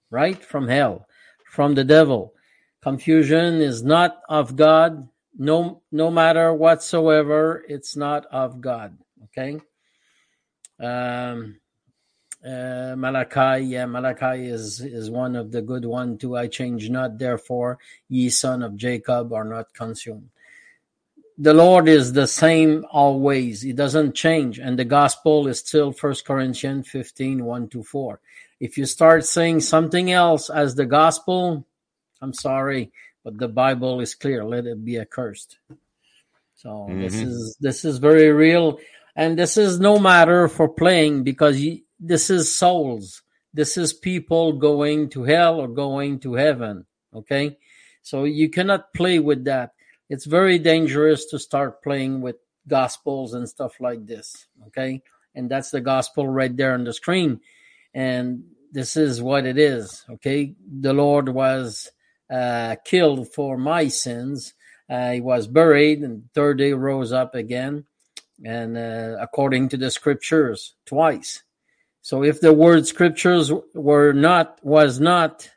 [0.10, 0.44] Right?
[0.44, 1.08] From hell,
[1.52, 2.34] from the devil.
[2.82, 5.10] Confusion is not of God.
[5.38, 8.98] No, no matter whatsoever, it's not of God.
[9.26, 9.60] Okay.
[10.80, 11.60] Um,
[12.44, 16.36] uh, Malachi, yeah, Malachi is is one of the good one too.
[16.36, 20.30] I change not, therefore ye son of Jacob are not consumed
[21.38, 23.62] the Lord is the same always.
[23.62, 24.58] He doesn't change.
[24.58, 28.20] And the gospel is still First Corinthians 15, 1 to 4.
[28.60, 31.66] If you start saying something else as the gospel,
[32.22, 32.92] I'm sorry,
[33.28, 34.46] but the Bible is clear.
[34.46, 35.60] Let it be accursed.
[36.56, 37.02] So mm-hmm.
[37.02, 38.80] this is this is very real.
[39.18, 43.24] And this is no matter for playing because you, this is souls.
[43.54, 46.86] This is people going to hell or going to heaven.
[47.14, 47.58] Okay.
[48.02, 49.74] So you cannot play with that
[50.08, 54.48] it's very dangerous to start playing with gospels and stuff like this.
[54.68, 55.02] Okay.
[55.36, 57.42] And that's the gospel right there on the screen.
[57.94, 60.06] And this is what it is.
[60.10, 60.56] Okay.
[60.80, 61.92] The Lord was
[62.86, 64.54] killed for my sins.
[64.90, 67.86] Uh, he was buried and third day rose up again.
[68.46, 71.44] And uh, according to the scriptures, twice.
[72.02, 75.50] So if the word scriptures were not, was not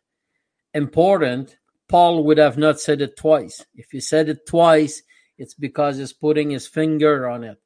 [0.74, 1.56] important,
[1.88, 3.64] Paul would have not said it twice.
[3.74, 5.02] If he said it twice,
[5.38, 7.58] it's because he's putting his finger on it.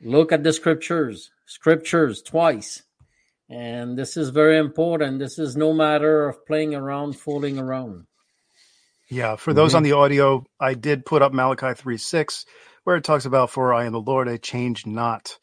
[0.00, 2.82] Look at the scriptures, scriptures twice.
[3.48, 5.18] And this is very important.
[5.18, 8.06] This is no matter of playing around, fooling around.
[9.10, 9.78] Yeah, for those mm-hmm.
[9.78, 12.46] on the audio, I did put up Malachi 3 6,
[12.84, 15.36] where it talks about, For I am the Lord, I change not,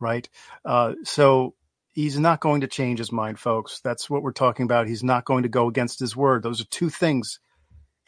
[0.00, 0.28] right?
[0.64, 1.54] Uh, so
[1.92, 3.80] he's not going to change his mind, folks.
[3.84, 4.88] That's what we're talking about.
[4.88, 6.42] He's not going to go against his word.
[6.42, 7.38] Those are two things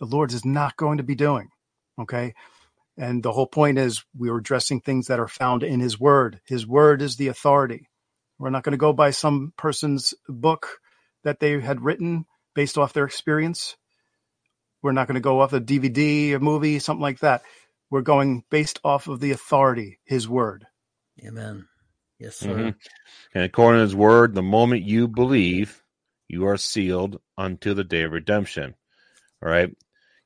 [0.01, 1.51] the Lord is not going to be doing.
[2.01, 2.35] Okay.
[2.97, 6.41] And the whole point is we are addressing things that are found in his word.
[6.47, 7.89] His word is the authority.
[8.39, 10.79] We're not going to go by some person's book
[11.25, 13.77] that they had written based off their experience.
[14.85, 17.43] We're not going to go off a DVD, a movie, something like that.
[17.89, 20.67] We're going based off of the authority, his word.
[21.27, 21.67] Amen.
[22.19, 22.51] Yes, sir.
[22.51, 22.69] Mm-hmm.
[23.35, 25.83] And according to his word, the moment you believe,
[26.29, 28.75] you are sealed unto the day of redemption.
[29.43, 29.75] All right.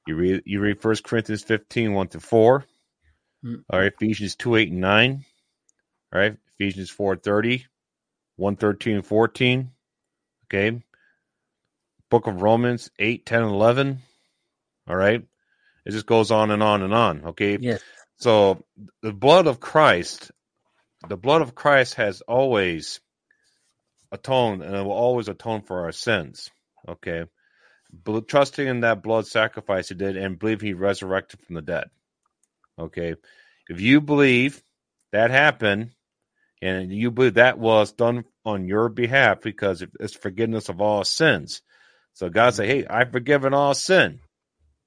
[0.09, 2.65] You read you read First Corinthians 15, 1 to 4.
[3.45, 3.63] Mm.
[3.71, 5.25] All right, Ephesians 2, 8 and 9.
[6.13, 7.65] All right, Ephesians 4 30,
[8.35, 9.71] 1 13 and 14.
[10.47, 10.83] Okay.
[12.11, 14.01] Book of Romans 8, 10, and 11.
[14.89, 15.23] All right.
[15.87, 17.25] It just goes on and on and on.
[17.27, 17.59] Okay.
[17.61, 17.83] Yes.
[18.19, 18.65] So
[19.03, 20.33] the blood of Christ,
[21.09, 23.01] the blood of Christ has always
[24.13, 26.51] atoned and it will always atone for our sins.
[26.89, 27.25] Okay
[27.93, 31.87] But trusting in that blood sacrifice he did and believe he resurrected from the dead.
[32.79, 33.17] Okay.
[33.69, 34.63] If you believe
[35.13, 35.93] that happened
[36.63, 41.63] and you believe that was done on your behalf because it's forgiveness of all sins.
[42.15, 44.21] So God say, Hey, I've forgiven all sin.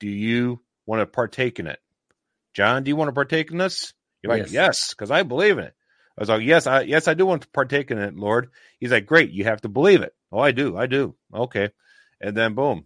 [0.01, 1.79] Do you want to partake in it?
[2.53, 3.93] John, do you want to partake in this?
[4.21, 4.51] You're like, Yes.
[4.51, 5.75] yes, because I believe in it.
[6.17, 8.49] I was like, yes, I yes, I do want to partake in it, Lord.
[8.79, 10.13] He's like, great, you have to believe it.
[10.31, 11.15] Oh, I do, I do.
[11.33, 11.69] Okay,
[12.19, 12.85] and then boom,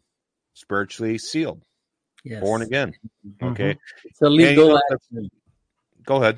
[0.53, 1.63] spiritually sealed,
[2.23, 2.41] Yes.
[2.41, 2.93] born again.
[3.41, 5.29] Okay, It's a And you legal know, action.
[6.05, 6.37] go ahead.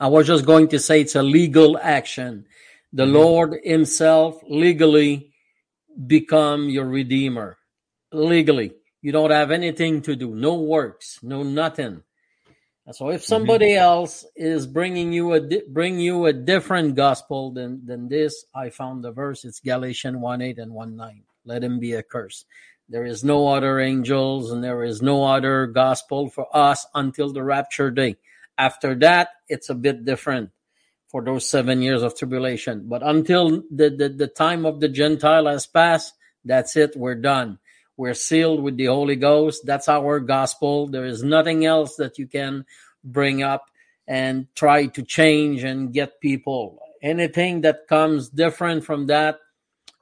[0.00, 2.46] I was just going to say it's a legal action.
[2.92, 3.12] The Mhm.
[3.12, 5.34] Lord Himself legally
[6.06, 7.58] become your redeemer.
[8.12, 8.72] Legally.
[9.04, 10.34] You don't have anything to do.
[10.34, 11.18] No works.
[11.22, 12.02] No nothing.
[12.90, 13.28] So if mm-hmm.
[13.28, 18.46] somebody else is bringing you a di- bring you a different gospel than than this,
[18.54, 19.44] I found the verse.
[19.44, 21.24] It's Galatians one eight and one nine.
[21.44, 22.46] Let him be accursed.
[22.88, 27.44] There is no other angels and there is no other gospel for us until the
[27.44, 28.16] rapture day.
[28.56, 30.48] After that, it's a bit different
[31.08, 32.88] for those seven years of tribulation.
[32.88, 36.96] But until the, the, the time of the Gentile has passed, that's it.
[36.96, 37.58] We're done.
[37.96, 39.64] We're sealed with the Holy Ghost.
[39.64, 40.88] That's our gospel.
[40.88, 42.64] There is nothing else that you can
[43.04, 43.66] bring up
[44.06, 46.80] and try to change and get people.
[47.02, 49.38] Anything that comes different from that,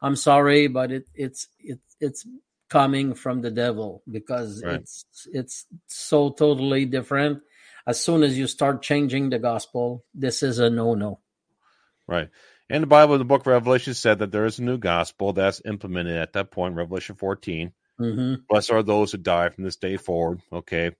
[0.01, 2.27] I'm sorry, but it, it's it, it's
[2.69, 4.81] coming from the devil because Right.
[4.81, 7.43] it's it's so totally different.
[7.87, 11.19] As soon as you start changing the gospel, this is a no no.
[12.07, 12.31] Right.
[12.71, 15.61] And the Bible, the book of Revelation said that there is a new gospel that's
[15.65, 17.73] implemented at that point, Revelation 14.
[17.99, 20.41] Hmm Blessed are those who die from this day forward.
[20.53, 20.93] Okay.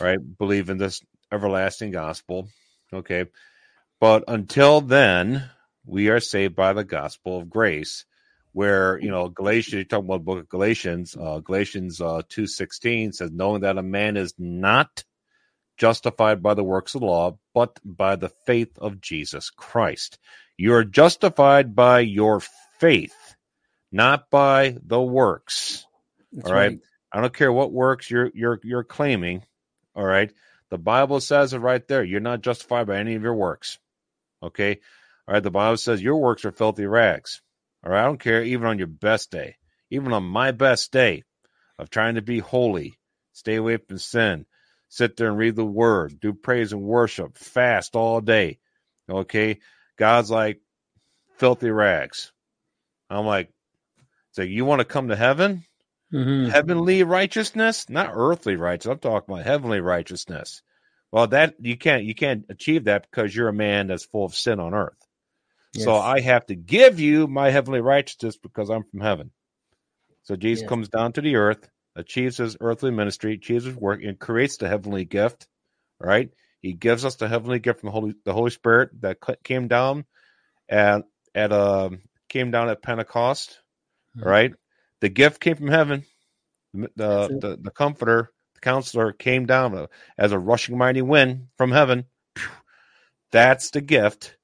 [0.00, 0.18] Right.
[0.38, 2.48] Believe in this everlasting gospel.
[2.92, 3.26] Okay.
[4.00, 5.48] But until then,
[5.86, 8.04] we are saved by the gospel of grace,
[8.52, 13.14] where, you know, Galatians, you talk about the book of Galatians, uh, Galatians uh, 2.16
[13.14, 15.04] says, knowing that a man is not
[15.78, 20.18] justified by the works of the law, but by the faith of Jesus Christ.
[20.56, 22.40] You are justified by your
[22.78, 23.36] faith,
[23.90, 25.86] not by the works.
[26.32, 26.78] That's All right.
[27.12, 29.44] I don't care what works you're you're you're claiming.
[29.94, 30.32] All right.
[30.70, 32.02] The Bible says it right there.
[32.02, 33.78] You're not justified by any of your works.
[34.42, 34.80] Okay.
[35.28, 35.42] All right.
[35.42, 37.42] The Bible says your works are filthy rags.
[37.84, 38.02] All right.
[38.02, 39.56] I don't care even on your best day,
[39.90, 41.24] even on my best day
[41.78, 42.98] of trying to be holy,
[43.32, 44.46] stay away from sin,
[44.88, 48.58] sit there and read the word, do praise and worship, fast all day.
[49.10, 49.58] Okay.
[49.98, 50.60] God's like
[51.36, 52.32] filthy rags.
[53.10, 53.52] I'm like,
[54.30, 55.64] so you want to come to heaven?
[56.12, 56.50] Mhm.
[56.50, 58.94] heavenly righteousness, not earthly righteousness.
[58.94, 60.62] I'm talking about heavenly righteousness.
[61.12, 64.34] Well, that you can't you can't achieve that because you're a man that's full of
[64.34, 64.96] sin on earth.
[65.76, 69.30] So I have to give you my heavenly righteousness because I'm from heaven.
[70.24, 70.64] So Jesus Yes.
[70.64, 74.68] comes down to the earth, achieves his earthly ministry, achieves his work, and creates the
[74.68, 75.48] heavenly gift.
[76.00, 76.30] Right?
[76.62, 80.04] He gives us the heavenly gift from the Holy the Holy Spirit that came down
[80.68, 83.60] at at um came down at Pentecost.
[84.16, 84.24] Mhm.
[84.26, 84.54] Right?
[85.02, 86.04] The gift came from heaven.
[86.72, 92.04] The the, the, comforter, the counselor came down as a rushing mighty wind from heaven.
[93.32, 94.36] That's the gift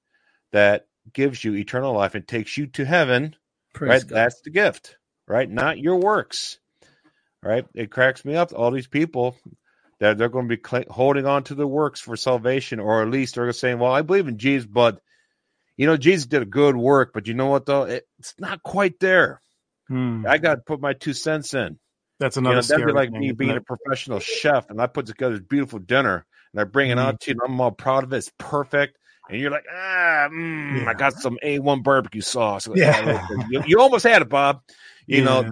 [0.51, 3.37] that gives you eternal life and takes you to heaven.
[3.73, 4.09] Praise right?
[4.09, 4.17] God.
[4.17, 4.97] That's the gift,
[5.29, 5.49] right?
[5.49, 6.59] Not your works.
[7.41, 7.65] Right?
[7.73, 8.53] It cracks me up.
[8.53, 9.37] All these people
[10.01, 13.37] that they're going to be holding on to the works for salvation, or at least
[13.37, 15.01] they're saying, "Well, I believe in Jesus, but
[15.77, 17.85] you know, Jesus did a good work, but you know what though?
[17.85, 19.41] It, it's not quite there.
[19.89, 20.25] Hmm.
[20.29, 21.79] I got to put my two cents in."
[22.21, 24.81] That's You another know, that'd be like thing, me isn't being a professional chef and
[24.81, 27.01] I put together this beautiful dinner and I bring it Mhm.
[27.01, 28.17] out to you and I'm all proud of it.
[28.17, 28.99] It's perfect.
[29.31, 30.91] And you're like, ah, mm, Yeah.
[30.91, 32.67] I got some A1 barbecue sauce.
[32.75, 33.25] Yeah.
[33.51, 34.63] You, you almost had it, Bob.
[35.07, 35.25] You Yeah.
[35.25, 35.51] know,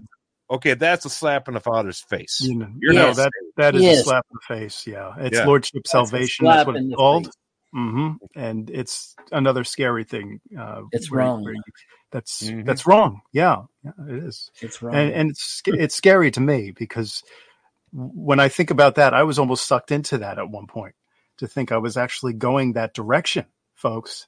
[0.51, 2.41] okay, that's a slap in the father's face.
[2.41, 4.01] You know, You're no, that that is Yes.
[4.01, 4.87] a slap in the face.
[4.89, 5.45] Yeah, it's Yeah.
[5.47, 6.47] lordship That's salvation.
[6.47, 7.27] That's what it's called.
[7.27, 7.35] face.
[7.73, 10.41] hmm And it's another scary thing.
[10.59, 11.45] Uh, It's where- wrong.
[11.45, 11.63] where you-
[12.11, 12.65] that's Mhm.
[12.65, 13.21] that's wrong.
[13.33, 14.51] Yeah, yeah, it is.
[14.61, 14.95] It's wrong.
[14.95, 17.23] And and it's it's scary to me because
[17.93, 20.95] when I think about that, I was almost sucked into that at one point
[21.39, 24.27] to think I was actually going that direction, folks.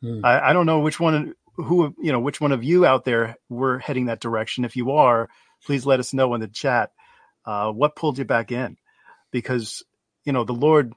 [0.00, 0.24] Hmm.
[0.24, 3.36] I, I don't know which one who you know which one of you out there
[3.48, 4.64] were heading that direction.
[4.64, 5.28] If you are,
[5.64, 6.90] please let us know in the chat.
[7.44, 8.76] Uh, what pulled you back in?
[9.30, 9.82] Because
[10.24, 10.92] you know the Lord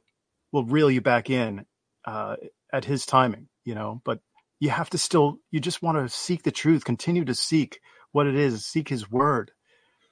[0.52, 1.66] will reel you back in
[2.06, 2.38] uh,
[2.72, 3.48] at His timing.
[3.66, 4.20] You know, but
[4.64, 5.40] you have to still.
[5.52, 6.86] You just want to seek the truth.
[6.86, 7.82] Continue to seek
[8.14, 8.66] what it is.
[8.66, 9.52] Seek His Word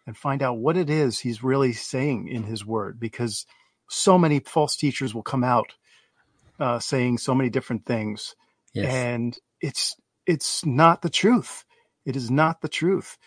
[0.05, 2.99] and find out what it is He's really saying in His Word.
[2.99, 3.45] Because
[3.89, 5.73] so many false teachers will come out
[6.59, 8.35] uh, saying so many different things
[8.73, 8.93] yes.
[8.93, 9.95] and it's
[10.25, 11.65] it's not the truth
[12.05, 13.17] it is not the truth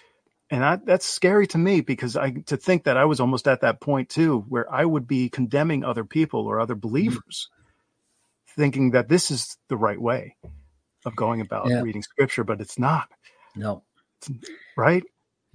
[0.50, 3.62] and I, that's scary to me because i to think that i was almost at
[3.62, 7.48] that point too where i would be condemning other people or other believers
[8.56, 10.36] thinking that this is the right way
[11.04, 11.82] of going about Yeah.
[11.82, 13.08] reading scripture but it's not
[13.56, 13.82] no.
[14.76, 15.04] right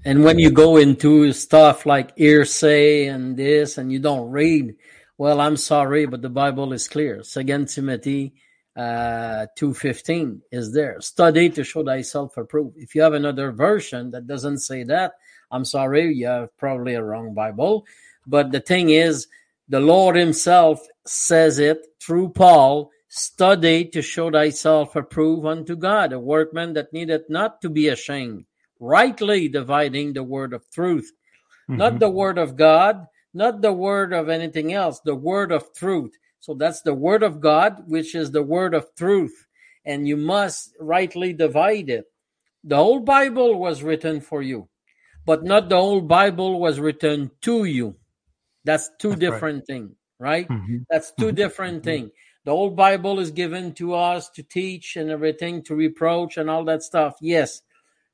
[0.05, 4.75] And when you go into stuff like hearsay and this, and you don't read
[5.17, 7.23] Well, I'm sorry, but the Bible is clear.
[7.23, 8.31] Second Timothy
[8.77, 11.01] uh, 2.15 is there.
[11.01, 12.77] Study to show thyself approved.
[12.77, 15.11] If you have another version that doesn't say that,
[15.51, 17.85] I'm sorry, you have probably a wrong Bible.
[18.25, 19.27] But the thing is,
[19.67, 26.19] the Lord himself says it through Paul, study to show thyself approved unto God, a
[26.19, 28.45] workman that needeth not to be ashamed,
[28.79, 31.11] rightly dividing the word of truth.
[31.69, 31.77] Mm-hmm.
[31.77, 36.11] Not the word of God, not the word of anything else, the word of truth.
[36.39, 39.45] So that's the word of God, which is the word of truth.
[39.85, 42.05] And you must rightly divide it.
[42.63, 44.69] The whole Bible was written for you,
[45.25, 47.95] but not the whole Bible was written to you.
[48.65, 49.67] That's two that's different right.
[49.67, 50.47] things, right?
[50.47, 50.77] Mm-hmm.
[50.89, 51.35] That's 2 mm-hmm.
[51.35, 51.83] different mm-hmm.
[51.85, 52.11] things.
[52.45, 56.63] The old Bible is given to us to teach and everything, to reproach and all
[56.65, 57.15] that stuff.
[57.21, 57.61] Yes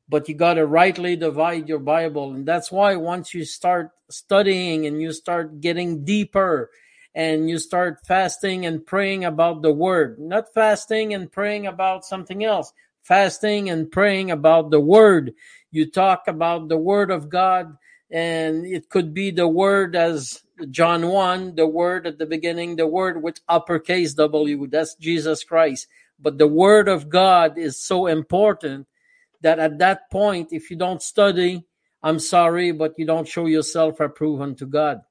[0.07, 2.33] but you got to rightly divide your Bible.
[2.33, 6.69] And that's why once you start studying and you start getting deeper
[7.15, 12.43] and you start fasting and praying about the word, not fasting and praying about something
[12.43, 12.71] else,
[13.01, 15.33] fasting and praying about the word.
[15.71, 17.77] You talk about the word of God,
[18.11, 22.87] and it could be the word as John 1, the word at the beginning, the
[22.87, 25.87] word with uppercase W, that's Jesus Christ.
[26.19, 28.87] But the word of God is so important
[29.41, 31.65] that at that point, if you don't study,
[32.01, 35.01] I'm sorry, but you don't show yourself approved unto God.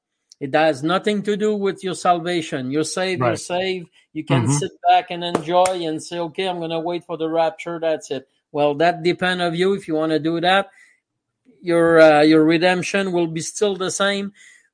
[0.41, 2.71] It has nothing to do with your salvation.
[2.71, 3.29] You're saved, right.
[3.29, 3.89] you're saved.
[4.13, 4.53] You can mm-hmm.
[4.53, 7.79] sit back and enjoy and say, okay, I'm going to wait for the rapture.
[7.81, 8.29] That's it.
[8.53, 9.75] Well, that depends of you.
[9.75, 10.71] If you want to do that,
[11.65, 14.33] your uh, your redemption will be still the same,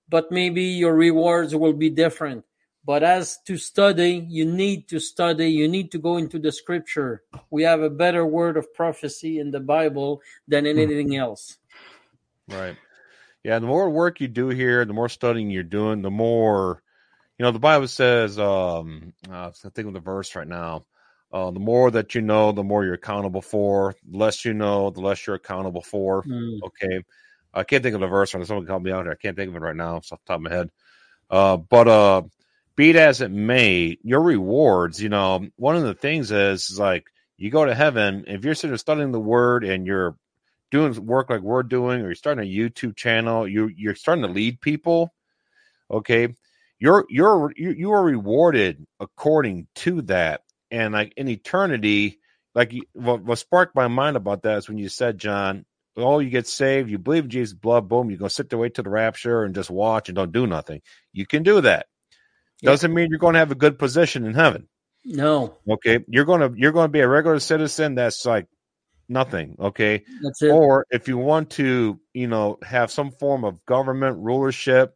[0.08, 2.44] but maybe your rewards will be different.
[2.84, 5.52] But as to study, you need to study.
[5.52, 7.22] You need to go into the scripture.
[7.48, 10.78] We have a better word of prophecy in the Bible than hmm.
[10.78, 11.58] anything else.
[12.48, 12.76] Right.
[13.44, 13.60] Yeah.
[13.60, 16.82] The more work you do here, the more studying you're doing, the more,
[17.38, 20.86] you know, the Bible says, um, uh, I think of the verse right now.
[21.32, 23.94] Uh, the more that you know, the more you're accountable for.
[24.10, 26.24] The less you know, the less you're accountable for.
[26.24, 26.60] Mm.
[26.64, 27.04] Okay.
[27.54, 28.32] I can't think of the verse.
[28.32, 29.12] Someone called me out here.
[29.12, 29.96] I can't think of it right now.
[29.96, 30.70] It's off the top of my head.
[31.30, 32.22] Uh, but uh,
[32.76, 36.78] be it as it may, your rewards, you know, one of the things is, is
[36.78, 37.06] like
[37.36, 40.16] you go to heaven, if you're sitting studying the word and you're
[40.70, 44.32] doing work like we're doing, or you're starting a YouTube channel, you you're starting to
[44.32, 45.12] lead people,
[45.90, 46.34] okay,
[46.78, 50.42] you're you're you, you are rewarded according to that.
[50.70, 52.20] And like in eternity,
[52.54, 55.64] like what, what sparked my mind about that is when you said, John,
[55.96, 58.74] oh, you get saved, you believe in Jesus' blood, boom, you go sit there, wait
[58.74, 60.80] to the rapture and just watch and don't do nothing.
[61.12, 61.86] You can do that.
[62.62, 64.68] Doesn't mean you're going to have a good position in heaven.
[65.04, 65.56] No.
[65.68, 66.00] Okay.
[66.08, 68.48] You're going to you're going to be a regular citizen that's like
[69.08, 69.56] nothing.
[69.58, 70.04] Okay.
[70.22, 70.50] That's it.
[70.50, 74.94] Or if you want to, you know, have some form of government rulership,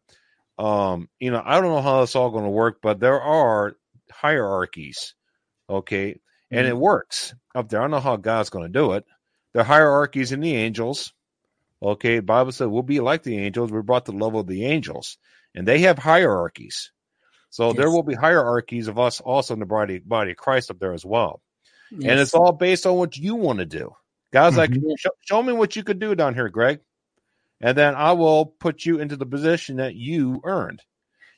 [0.59, 3.75] um, you know, I don't know how that's all going to work, but there are
[4.11, 5.14] hierarchies.
[5.69, 6.19] Okay.
[6.51, 6.69] And mm-hmm.
[6.69, 7.79] it works up there.
[7.79, 9.05] I don't know how God's going to do it.
[9.53, 11.13] The hierarchies in the angels.
[11.81, 12.19] Okay.
[12.19, 13.71] Bible said we'll be like the angels.
[13.71, 15.17] We're brought to the level of the angels.
[15.53, 16.91] And they have hierarchies.
[17.49, 17.77] So yes.
[17.77, 20.93] there will be hierarchies of us also in the body, body of Christ up there
[20.93, 21.41] as well.
[21.91, 22.11] Yes.
[22.11, 23.95] And it's all based on what you want to do.
[24.33, 24.85] God's mm-hmm.
[24.85, 26.81] like, show, show me what you could do down here, Greg.
[27.61, 30.81] And then I will put you into the position that you earned.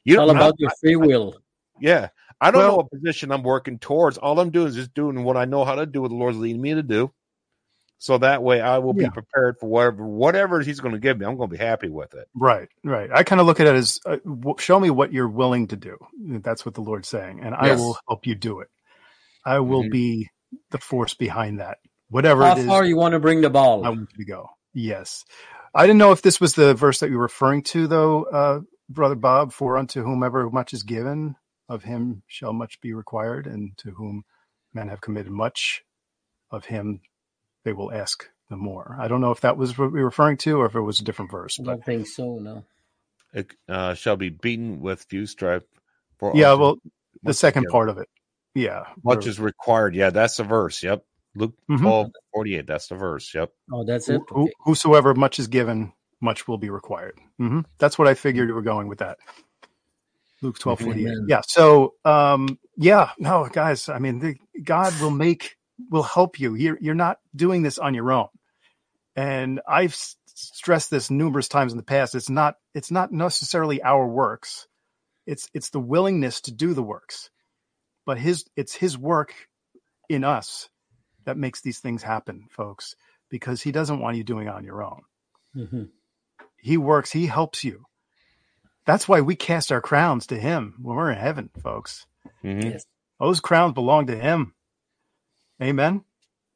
[0.04, 1.36] You all about your free will.
[1.78, 2.10] I, yeah.
[2.40, 4.18] I don't well, know what position I'm working towards.
[4.18, 6.38] All I'm doing is just doing what I know how to do, what the Lord's
[6.38, 7.12] leading me to do
[8.00, 9.08] so that way I will yeah.
[9.08, 11.26] be prepared for whatever whatever he's going to give me.
[11.26, 12.28] I'm going to be happy with it.
[12.36, 13.10] Right, right.
[13.12, 14.18] I kind of look at it as uh,
[14.60, 15.98] show me what you're willing to do.
[16.20, 17.72] That's what the Lord's saying, and yes.
[17.72, 18.70] I will help you do it.
[19.46, 19.92] I will mm-hmm.
[19.92, 20.30] be
[20.72, 21.80] the force behind that.
[22.10, 24.50] Whatever How far you want to bring the ball, I want you to go.
[24.74, 25.26] Yes,
[25.74, 28.60] I didn't know if this was the verse that you're referring to, though, uh,
[28.90, 29.54] brother Bob.
[29.54, 31.36] For unto whomever much is given,
[31.70, 34.24] of him shall much be required, and to whom
[34.74, 35.84] men have committed much,
[36.52, 37.02] of him
[37.64, 38.98] they will ask the more.
[39.00, 41.00] I don't know if that was what we were referring to or if it was
[41.00, 41.60] a different verse.
[41.68, 42.40] I think so.
[42.40, 42.64] No.
[43.34, 45.68] It uh, shall be beaten with few stripe.
[46.18, 46.78] For yeah, well,
[47.24, 47.72] the second together.
[47.72, 48.10] part of it.
[48.56, 48.86] Yeah.
[49.04, 49.96] Much is required.
[49.96, 50.82] Yeah, that's the verse.
[50.82, 51.04] Yep.
[51.36, 51.84] Luke mm-hmm.
[51.84, 52.68] 12, 48.
[52.68, 53.32] That's the verse.
[53.36, 53.52] Yep.
[53.72, 54.22] Oh, that's it.
[54.32, 54.52] Okay.
[54.62, 57.20] Whosoever much is given, much will be required.
[57.40, 57.62] Mm-hmm.
[57.78, 59.18] That's what I figured you were going with that.
[60.42, 61.02] Luke 12, 48.
[61.02, 61.26] Amen.
[61.28, 61.42] Yeah.
[61.48, 65.58] So, um, yeah, no, guys, I mean, the, God will make
[65.90, 66.56] will help you.
[66.56, 68.28] You're you're not doing this on your own.
[69.16, 72.16] And I've stressed this numerous times in the past.
[72.16, 74.68] It's not it's not necessarily our works.
[75.26, 77.30] It's it's the willingness to do the works.
[78.06, 79.34] But his it's his work
[80.10, 80.70] in us
[81.26, 82.96] that makes these things happen, folks,
[83.30, 85.02] because he doesn't want you doing it on your own.
[85.56, 85.84] Mm-hmm.
[86.60, 87.86] He works, he helps you.
[88.88, 92.08] That's why we cast our crowns to him when we're in heaven, folks.
[92.44, 92.72] Mhm.
[92.72, 92.86] Yes.
[93.20, 94.56] Those crowns belong to him.
[95.62, 96.04] Amen.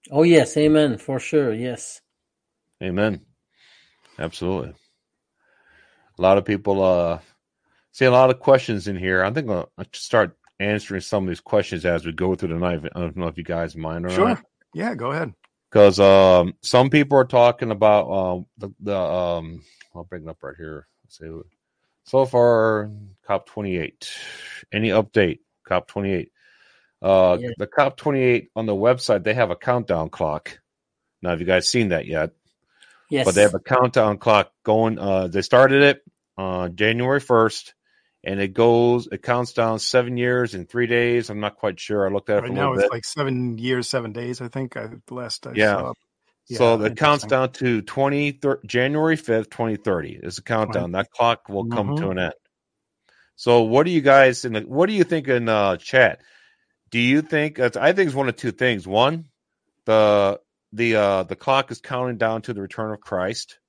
[0.10, 1.54] Oh yes, amen for sure.
[1.54, 2.02] Yes.
[2.82, 3.26] Amen.
[4.18, 4.74] Absolutely.
[6.18, 7.20] A lot of people uh
[7.92, 9.24] see a lot of questions in here.
[9.24, 12.56] I think I'll, I'll start answering some of these questions as we go through the
[12.56, 12.82] night.
[12.96, 14.30] I don't know if you guys mind or Sure.
[14.30, 14.44] not.
[14.74, 15.34] Yeah, go ahead.
[15.70, 19.64] Because um, some people are talking about uh, the, the um,
[19.94, 20.88] I'll bring it up right here.
[21.04, 21.28] Let's see.
[22.12, 22.92] So far,
[23.26, 24.12] COP 28.
[24.74, 25.40] Any update?
[25.66, 26.30] COP 28.
[27.02, 27.50] Uh, Yeah.
[27.58, 30.60] The COP 28 on the website, they have a countdown clock.
[31.22, 32.32] Now, have you guys seen that yet?
[33.10, 33.24] Yes.
[33.26, 35.00] but they have a countdown clock going.
[35.00, 36.02] Uh, they started it
[36.38, 37.76] on January first,
[38.26, 39.08] and it goes.
[39.10, 41.30] It counts down seven years and three days.
[41.30, 42.06] I'm not quite sure.
[42.06, 42.92] I looked at it Right for a now it's bit.
[42.92, 44.42] like seven years, seven days.
[44.42, 45.76] I think I, the last I Yeah.
[45.76, 45.94] saw.
[46.58, 50.92] So it counts down to 20 thir- January 5th, 2030 is the countdown.
[50.94, 52.34] That clock will come to an end.
[53.36, 56.22] So what do you guys in the, what do you think in uh, chat?
[56.90, 58.86] Do you think I think it's one of two things.
[58.86, 59.26] One,
[59.86, 60.40] the
[60.74, 63.60] the uh, the clock is counting down to the return of Christ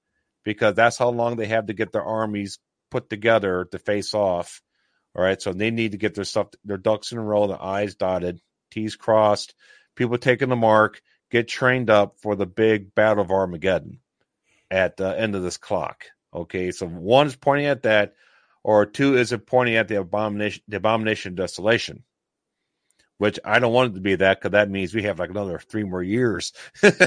[0.44, 2.58] because that's how long they have to get their armies
[2.90, 4.60] put together to face off.
[5.14, 7.62] All right, so they need to get their stuff, their ducks in a row, their
[7.62, 9.54] I's dotted, T's crossed,
[9.94, 11.00] people taking the mark,
[11.32, 13.98] get trained up for the big battle of Armageddon
[14.70, 16.04] at the end of this clock.
[16.32, 18.14] Okay, so one is pointing at that,
[18.62, 22.04] or two is it pointing at the abomination, the abomination of desolation,
[23.16, 25.58] which I don't want it to be that because that means we have like another
[25.58, 26.52] three more years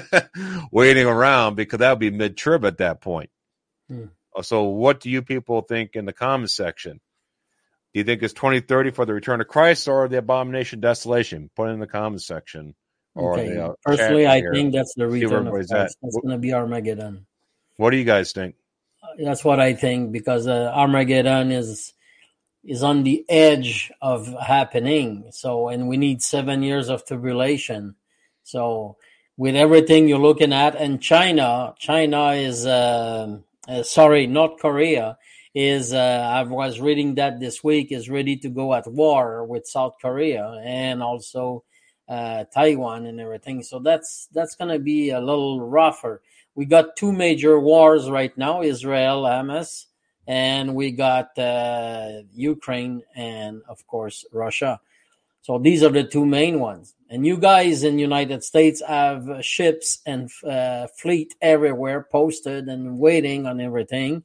[0.72, 3.30] waiting around because that would be mid trib at that point.
[3.88, 4.06] Hmm.
[4.36, 7.00] Uh, So, what do you people think in the comments section?
[7.94, 11.50] Do you think it's 2030 for the return of Christ or the abomination desolation?
[11.56, 12.76] Put it in the comments section.
[13.16, 13.50] Or Okay.
[13.50, 15.98] the, uh, Personally, I think that's the return of everybody's Christ.
[16.02, 16.02] at.
[16.04, 17.26] That's going to be Armageddon.
[17.78, 18.56] What do you guys think?
[19.18, 21.94] That's what I think because uh, Armageddon is
[22.64, 25.26] is on the edge of happening.
[25.32, 27.96] So, and we need seven years of tribulation.
[28.44, 28.98] So,
[29.38, 35.18] with everything you're looking at, and China, China is um uh, sorry, North Korea
[35.54, 35.94] is.
[35.94, 39.96] Uh, I was reading that this week is ready to go at war with South
[40.02, 41.64] Korea and also
[42.08, 43.64] uh, Taiwan and everything.
[43.64, 46.22] So that's that's going to be a little rougher.
[46.56, 49.86] We got two major wars right now israel hamas
[50.28, 54.80] and we got uh, ukraine and of course russia.
[55.42, 56.96] So these are the two main ones.
[57.10, 63.46] And you guys in united states have ships and uh, fleet everywhere posted and waiting
[63.46, 64.24] on everything.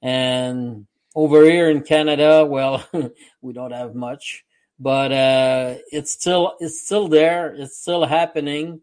[0.00, 2.84] And over here in canada well
[3.40, 4.44] we don't have much
[4.78, 8.80] but uh, it's still it's still there it's still happening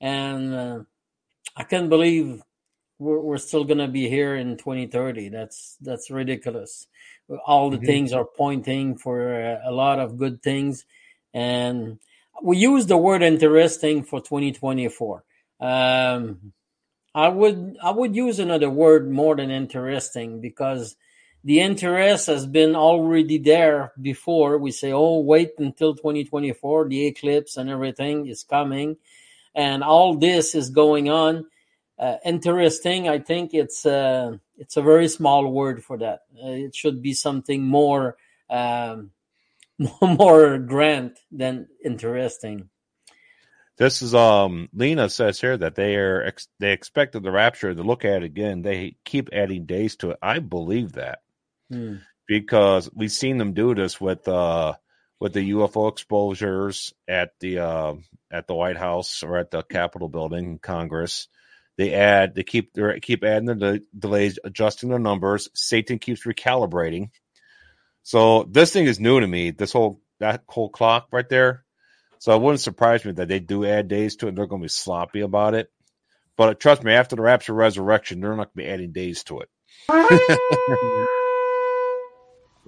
[0.00, 0.80] and uh,
[1.56, 2.42] I can't believe
[2.98, 5.28] we're, we're still gonna be here in 2030.
[5.30, 6.88] That's that's ridiculous.
[7.46, 7.84] All the Mhm.
[7.86, 10.84] things are pointing for uh, a lot of good things,
[11.34, 11.98] and
[12.42, 15.24] we use the word interesting for 2024.
[15.60, 16.52] Um,
[17.14, 20.96] I would I would use another word more than interesting because
[21.44, 24.58] the interest has been already there before.
[24.58, 28.96] We say, oh, wait until 2024, the eclipse and everything is coming
[29.54, 31.46] and all this is going on.
[31.98, 33.08] Uh, interesting.
[33.08, 36.20] I think it's uh, it's a very small word for that.
[36.36, 38.16] Uh, it should be something more
[38.50, 39.10] um,
[40.02, 42.68] more grand than interesting.
[43.76, 47.82] This is um Lena says here that they are ex- they expected the rapture to
[47.82, 48.62] look at it again.
[48.62, 50.18] They keep adding days to it.
[50.20, 51.20] I believe that
[51.74, 51.94] Hmm.
[52.26, 54.74] because we've seen them do this with uh
[55.20, 57.94] with the UFO exposures at the uh
[58.30, 61.28] at the White House or at the Capitol building, Congress.
[61.76, 65.48] They add they keep they keep adding the de- delays, adjusting the numbers.
[65.54, 67.10] Satan keeps recalibrating.
[68.02, 69.50] So this thing is new to me.
[69.50, 71.64] This whole that whole clock right there.
[72.18, 74.34] So it wouldn't surprise me that they do add days to it.
[74.34, 75.70] They're going to be sloppy about it.
[76.36, 79.40] But trust me, after the rapture resurrection, they're not going to be adding days to
[79.40, 79.48] it.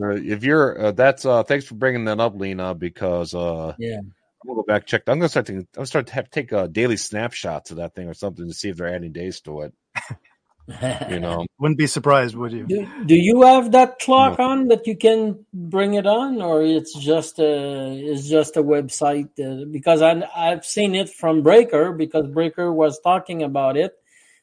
[0.00, 3.98] Uh, if you're, uh, that's uh, thanks for bringing that up, Lena, because uh, Yeah.
[3.98, 5.02] I'm gonna go back check.
[5.06, 7.94] I'm gonna start taking, I'm gonna start to have take uh, daily snapshot of that
[7.94, 9.74] thing or something to see if they're adding days to it.
[11.08, 12.66] You know, Wouldn't be surprised, would you?
[12.66, 16.94] do, do you have that clock on that you can bring it on, or it's
[16.94, 19.30] just a it's just a website?
[19.40, 23.92] Uh, because I I've seen it from Breaker because Breaker was talking about it,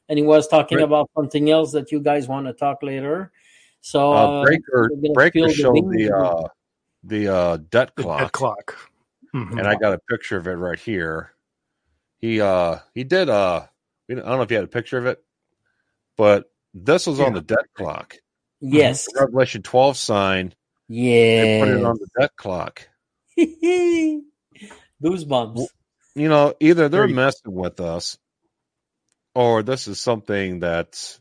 [0.09, 0.85] and he was talking Right.
[0.85, 3.31] about something else that you guys want to talk later.
[3.85, 6.47] So uh, uh, Breaker Breaker spill the showed the uh,
[7.03, 8.77] the uh, debt The clock, dead clock.
[9.35, 9.57] Mhm.
[9.59, 11.31] and I got a picture of it right here.
[12.19, 13.65] He uh he did uh
[14.09, 15.21] I don't know if you had a picture of it,
[16.15, 18.15] but this was on the debt clock.
[18.61, 19.05] Yes.
[19.11, 20.53] the Revelation 12 sign
[20.87, 21.43] Yeah.
[21.43, 22.87] and put it on the debt clock.
[25.03, 25.65] Goosebumps.
[26.15, 28.17] You know, either they're messing with us
[29.35, 31.19] or this is something that's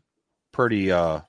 [0.52, 1.22] pretty uh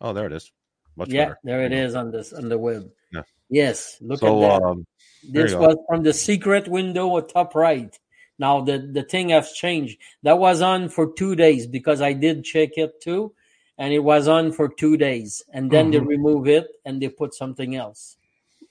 [0.00, 0.50] oh there it is.
[0.96, 1.38] Much yeah, better.
[1.44, 2.90] there it is on this on the web.
[3.12, 3.22] Yeah.
[3.48, 4.62] Yes, look So at that.
[4.62, 4.86] um
[5.22, 5.66] this you go.
[5.66, 7.96] was from the secret window at top right.
[8.38, 9.98] Now the the thing has changed.
[10.22, 13.34] That was on for two days because I did check it too,
[13.78, 16.06] and it was on for two days, and then they Mhm.
[16.06, 18.16] remove it and they put something else.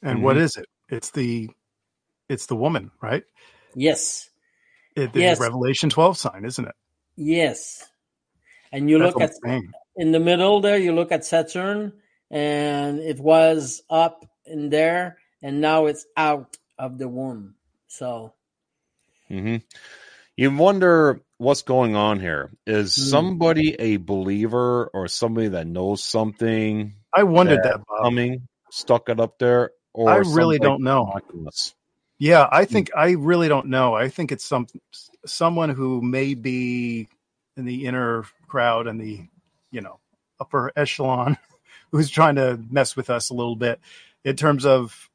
[0.01, 0.23] And Mhm.
[0.23, 0.67] what is it?
[0.89, 1.49] It's the
[2.29, 3.23] it's the woman, right?
[3.75, 4.29] Yes,
[4.95, 5.39] It, the Yes.
[5.39, 6.75] Revelation 12 sign, isn't it?
[7.17, 7.85] yes.
[8.71, 9.71] And you That's look at I'm saying.
[9.95, 10.77] In the middle there.
[10.77, 11.93] You look at Saturn,
[12.29, 17.55] and it was up in there, and now it's out of the womb.
[17.87, 18.33] So
[19.27, 19.57] hmm
[20.37, 22.51] You wonder what's going on here.
[22.67, 23.09] Is Hmm.
[23.09, 29.19] somebody a believer or somebody that knows something I wondered that that, coming stuck it
[29.19, 29.71] up there?
[29.93, 31.05] Or I really don't know.
[31.05, 31.47] mocking?
[32.19, 33.93] Yeah, I think I really don't know.
[33.93, 34.67] I think it's some
[35.25, 37.07] someone who may be
[37.57, 39.27] in the inner crowd and the
[39.75, 39.99] you know
[40.39, 41.37] upper echelon
[41.91, 43.79] who's trying to mess with us a little bit
[44.23, 45.09] in terms of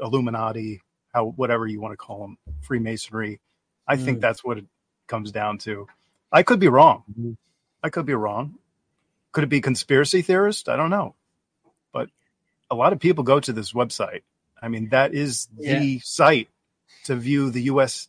[0.00, 0.80] Illuminati,
[1.12, 3.40] how whatever you want to call them, Freemasonry.
[3.86, 4.20] I think Mm.
[4.20, 4.66] that's what it
[5.06, 5.86] comes down to.
[6.32, 7.02] I could be wrong.
[7.18, 7.36] Mhm.
[7.82, 8.54] I could be wrong.
[9.32, 10.68] Could it be conspiracy theorist?
[10.68, 11.14] I don't know.
[11.92, 12.10] But
[12.70, 14.22] a lot of people go to this website.
[14.60, 16.48] I mean, that is the site
[17.04, 18.08] to view the U.S.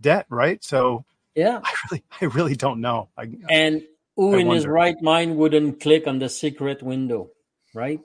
[0.00, 0.62] debt, right?
[0.62, 1.60] So yeah.
[1.64, 3.08] I really, I really don't know.
[3.16, 3.82] I, And
[4.16, 7.30] who I in his right mind wouldn't click on the secret window,
[7.74, 8.00] right?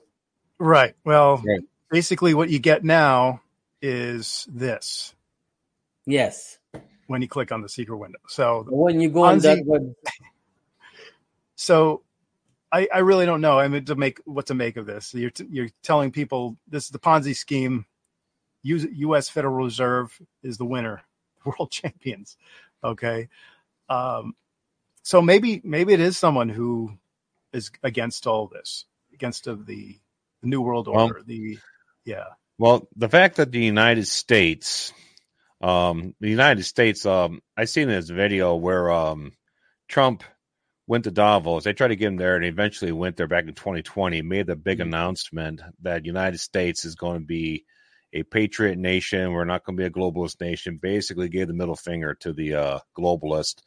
[0.58, 0.94] right.
[1.04, 1.60] Well, Right.
[1.90, 3.40] basically, what you get now
[3.80, 5.14] is this
[6.06, 6.58] Yes.
[7.08, 8.18] when you click on the secret window.
[8.28, 9.94] So, When you go on that Ponzi- web,
[11.56, 12.02] so
[12.70, 13.58] I, I really don't know.
[13.58, 15.12] I mean, to make what to make of this.
[15.14, 17.86] You're t- you're telling people this is the Ponzi scheme.
[18.62, 19.28] U- U.S.
[19.28, 21.02] Federal Reserve is the winner,
[21.44, 22.36] world champions.
[22.84, 23.28] Okay,
[23.88, 24.34] um,
[25.02, 26.92] so maybe maybe it is someone who
[27.52, 29.98] is against all this, against of the,
[30.42, 31.22] the New World Well- Order.
[31.26, 31.58] the
[32.04, 32.24] yeah,
[32.58, 34.92] Well, the fact that the United States,
[35.60, 39.32] um, the United States, um, I seen this video where um,
[39.88, 40.24] Trump
[40.88, 41.62] went to Davos.
[41.62, 44.20] They tried to get him there, and eventually went there back in 2020.
[44.22, 44.82] Made the big Mhm.
[44.82, 47.64] announcement that United States is going to be
[48.12, 49.32] a patriot nation.
[49.32, 50.78] We're not going to be a globalist nation.
[50.82, 53.62] Basically, gave the middle finger to the uh, globalist.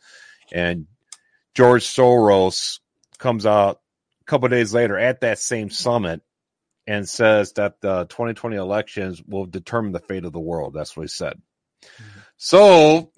[0.52, 0.88] And
[1.56, 2.80] George Soros
[3.18, 3.80] comes out
[4.22, 6.22] a couple days later at that same summit
[6.86, 10.74] and says that the 2020 elections will determine the fate of the world.
[10.74, 11.42] That's what he said.
[12.38, 13.12] So,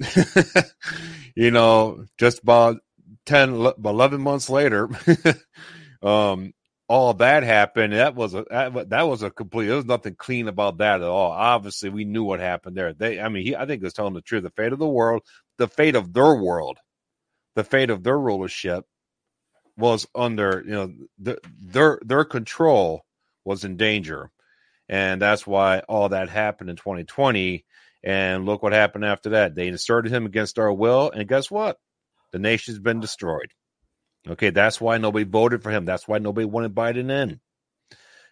[1.36, 2.78] you know, just about
[3.26, 4.90] 10, 11 months later,
[6.02, 6.54] um,
[6.88, 7.94] all that happened.
[7.94, 9.68] That was a that, that was a complete.
[9.68, 11.32] There was nothing clean about that at all.
[11.32, 12.94] Obviously, we knew what happened there.
[12.94, 14.44] They, I mean, he, I think, was telling the truth.
[14.44, 15.24] The fate of the world,
[15.58, 16.78] the fate of their world,
[17.58, 18.86] the fate of their rulership
[19.76, 23.04] was under you know the, their their control
[23.44, 24.30] was in danger.
[24.88, 27.66] And that's why all that happened in 2020.
[28.04, 29.56] And look what happened after that.
[29.56, 31.12] They inserted him against our will.
[31.12, 31.78] And guess what?
[32.32, 33.52] The nation's been destroyed.
[34.28, 34.52] Okay.
[34.52, 35.86] That's why nobody voted for him.
[35.86, 37.40] That's why nobody wanted Biden in.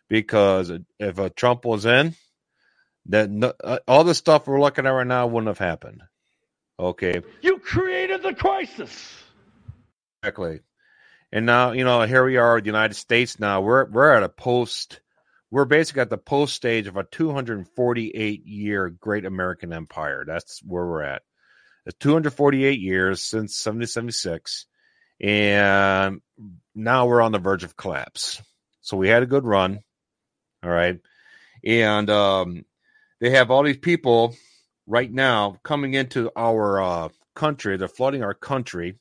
[0.08, 2.16] Because if a Trump was in,
[3.06, 6.04] no, uh, all the stuff we're looking at right now wouldn't have happened.
[6.80, 7.22] Okay.
[7.42, 9.14] You created the crisis.
[10.22, 10.60] Exactly.
[11.32, 13.62] And now, you know, here we are, the United States now.
[13.62, 15.00] We're we're at a post
[15.52, 20.26] we're basically at the post stage of a 248 year great American empire.
[20.28, 21.22] That's where we're at.
[21.86, 24.66] It's 248 years since 1776.
[25.22, 26.22] And
[26.74, 28.42] now we're on the verge of collapse.
[28.82, 29.80] So we had a good run.
[30.64, 31.00] All right.
[31.64, 32.66] And um,
[33.22, 34.36] they have all these people
[34.88, 37.78] right now coming into our uh, country.
[37.78, 38.96] They're flooding our country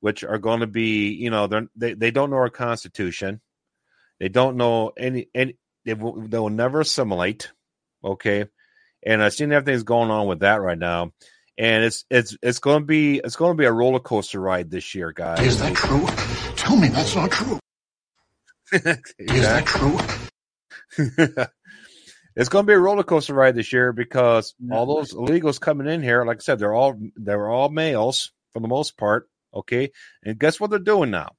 [0.00, 3.40] which are going to be, you know, they're, they they don't know our constitution,
[4.18, 7.52] they don't know any any they will, they will never assimilate,
[8.02, 8.46] okay,
[9.04, 11.12] and I've seen everything's going on with that right now,
[11.56, 14.70] and it's it's it's going to be it's going to be a roller coaster ride
[14.70, 15.40] this year, guys.
[15.40, 16.06] Is that true?
[16.56, 17.58] Tell me that's not true.
[18.72, 19.98] Is that true?
[22.40, 25.86] it's going to be a roller coaster ride this year because all those illegals coming
[25.86, 29.28] in here, like I said, they're all they're all males for the most part.
[29.54, 29.90] Okay,
[30.24, 31.32] and guess what they're doing now?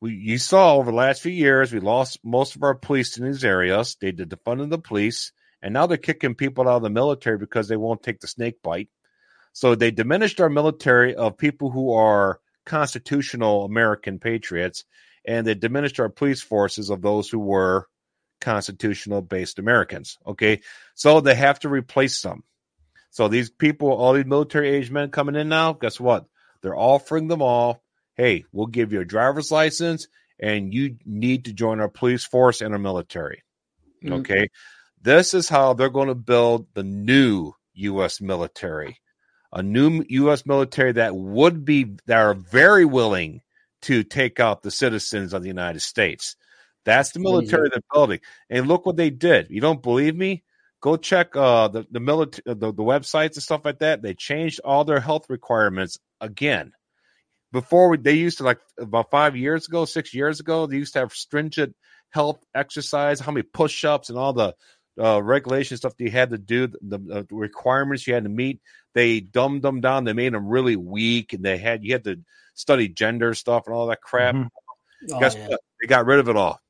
[0.00, 3.26] We you saw over the last few years we lost most of our police in
[3.26, 3.96] these areas.
[4.00, 5.30] They did defunding the police,
[5.62, 8.60] and now they're kicking people out of the military because they won't take the snake
[8.60, 8.88] bite.
[9.52, 14.84] So they diminished our military of people who are constitutional American patriots,
[15.24, 17.86] and they diminished our police forces of those who were
[18.42, 20.18] constitutional based Americans.
[20.26, 20.60] Okay,
[20.94, 22.44] so they have to replace them.
[23.10, 26.26] So these people, all these military age men coming in now, guess what?
[26.62, 27.82] They're offering them all,
[28.16, 32.60] hey, we'll give you a driver's license and you need to join our police force
[32.60, 33.42] and our military.
[34.02, 34.20] Mhm.
[34.20, 34.48] Okay.
[35.00, 38.20] This is how they're going to build the new U.S.
[38.20, 38.98] military,
[39.52, 40.46] a new U.S.
[40.46, 43.42] military that would be, that are very willing
[43.82, 46.36] to take out the citizens of the United States.
[46.84, 48.20] That's the military they're building.
[48.50, 49.48] And look what they did.
[49.50, 50.42] You don't believe me?
[50.80, 54.02] Go check uh, the the military the, the websites and stuff like that.
[54.02, 56.72] They changed all their health requirements again.
[57.52, 60.94] Before we, they used to like about five years ago, six years ago, they used
[60.94, 61.76] to have stringent
[62.10, 64.54] health exercise, how many push ups and all the
[65.00, 68.60] uh, regulation stuff that you had to do, the, the requirements you had to meet.
[68.94, 70.04] They dumbed them down.
[70.04, 72.20] They made them really weak, and they had you had to
[72.54, 74.34] study gender stuff and all that crap.
[74.34, 74.48] Mhm.
[75.12, 75.48] Oh, Guess yeah.
[75.48, 75.60] what?
[75.80, 76.60] They got rid of it all.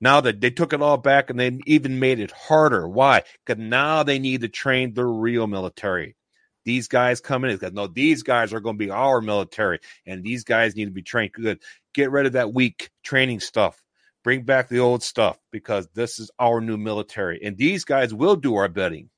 [0.00, 2.88] Now that they took it all back and they even made it harder.
[2.88, 3.22] Why?
[3.44, 6.16] Because now they need to train the real military.
[6.64, 10.22] These guys come in because no, these guys are going to be our military, and
[10.22, 11.60] these guys need to be trained good.
[11.94, 13.82] Get rid of that weak training stuff.
[14.22, 18.36] Bring back the old stuff because this is our new military, and these guys will
[18.36, 19.08] do our bidding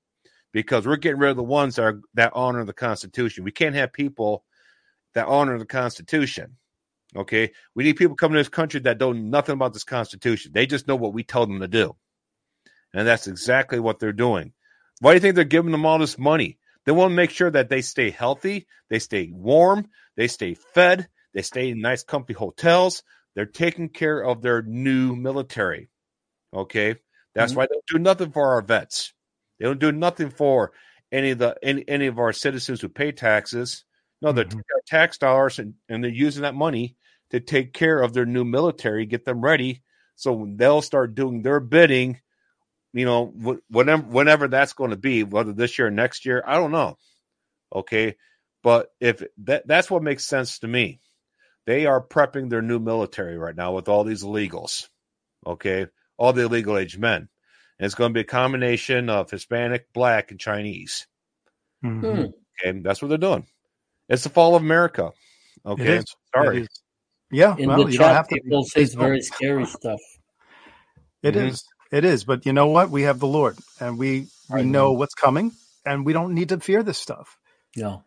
[0.52, 3.42] because we're getting rid of the ones that are that honor the Constitution.
[3.42, 4.44] We can't have people
[5.14, 6.56] that honor the Constitution.
[7.14, 10.52] Okay, we need people coming to this country that don't know nothing about this Constitution.
[10.54, 11.94] They just know what we tell them to do,
[12.94, 14.52] and that's exactly what they're doing.
[15.00, 16.58] Why do you think they're giving them all this money?
[16.86, 21.08] They want to make sure that they stay healthy, they stay warm, they stay fed,
[21.34, 23.02] they stay in nice, comfy hotels.
[23.34, 25.88] They're taking care of their new military.
[26.54, 26.96] Okay,
[27.34, 27.56] that's Mhm.
[27.56, 29.12] why they don't do nothing for our vets.
[29.58, 30.72] They don't do nothing for
[31.10, 33.84] any of the any, any of our citizens who pay taxes.
[34.20, 34.50] No, they're Mhm.
[34.50, 36.96] taking our tax dollars and, and they're using that money
[37.32, 39.82] to take care of their new military, get them ready,
[40.14, 42.20] so they'll start doing their bidding.
[42.92, 46.44] You know, wh- whenever whenever that's going to be, whether this year or next year,
[46.46, 46.96] I don't know.
[47.74, 48.16] Okay,
[48.62, 51.00] but if that that's what makes sense to me.
[51.64, 54.88] They are prepping their new military right now with all these illegals.
[55.46, 57.28] Okay, all the illegal age men.
[57.78, 61.06] And it's going to be a combination of Hispanic, black, and Chinese.
[61.84, 62.00] Mhm.
[62.00, 62.24] Hmm.
[62.68, 63.46] Okay, that's what they're doing.
[64.08, 65.12] It's the fall of America.
[65.64, 66.04] Okay, is.
[66.34, 66.66] sorry.
[67.32, 68.40] Yeah, In well, the you don't chat, have to.
[68.40, 70.00] people say very scary stuff.
[71.22, 71.36] It Mhm.
[71.36, 71.64] is.
[71.92, 72.24] It is.
[72.24, 72.90] But you know what?
[72.90, 74.94] We have the Lord, and we we I know know.
[74.94, 75.52] what's coming,
[75.86, 77.38] and we don't need to fear this stuff,
[77.76, 78.04] No.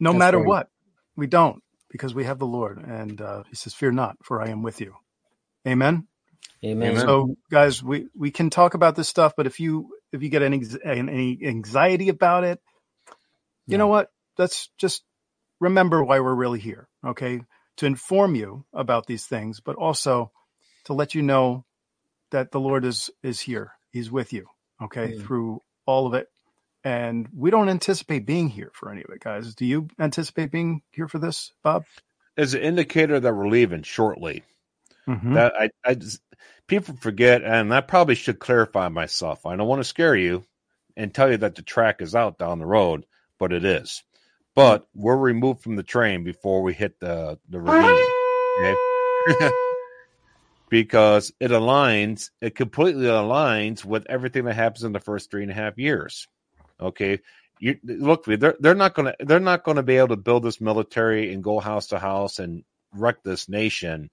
[0.00, 0.46] no That's matter right.
[0.48, 0.68] what.
[1.16, 4.50] We don't because we have the Lord, and uh, He says, "Fear not, for I
[4.50, 4.96] am with you."
[5.68, 6.08] Amen.
[6.64, 6.96] Amen.
[6.96, 10.42] So, guys, we we can talk about this stuff, but if you if you get
[10.42, 12.60] any any anxiety about it,
[13.68, 14.10] you know what?
[14.38, 15.04] Let's just
[15.60, 16.88] remember why we're really here.
[17.06, 17.42] Okay,
[17.76, 20.32] to inform you about these things, but also
[20.84, 21.64] to let you know
[22.30, 23.72] that the Lord is is here.
[23.90, 24.46] He's with you.
[24.82, 25.22] Okay, Mm.
[25.22, 26.28] through all of it,
[26.84, 29.54] and we don't anticipate being here for any of it, guys.
[29.54, 31.84] Do you anticipate being here for this, Bob?
[32.36, 34.44] It's an indicator that we're leaving shortly.
[35.06, 35.34] Mhm.
[35.34, 36.22] That I, I just,
[36.66, 39.44] people forget, and I probably should clarify myself.
[39.44, 40.44] I don't want to scare you
[40.96, 43.04] and tell you that the track is out down the road,
[43.38, 44.02] but it is.
[44.54, 48.06] But we're removed from the train before we hit the the ravine.
[48.60, 49.50] Okay?
[50.70, 55.50] because it aligns, it completely aligns with everything that happens in the first three and
[55.50, 56.26] a half years.
[56.80, 57.18] Okay.
[57.58, 61.34] You look, they're they're not gonna they're not gonna be able to build this military
[61.34, 64.10] and go house to house and wreck this nation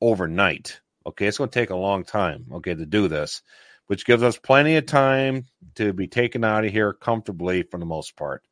[0.00, 0.80] overnight.
[1.06, 2.46] Okay, it's to take a long time.
[2.54, 3.42] Okay, to do this,
[3.86, 7.86] which gives us plenty of time to be taken out of here comfortably for the
[7.86, 8.42] most part.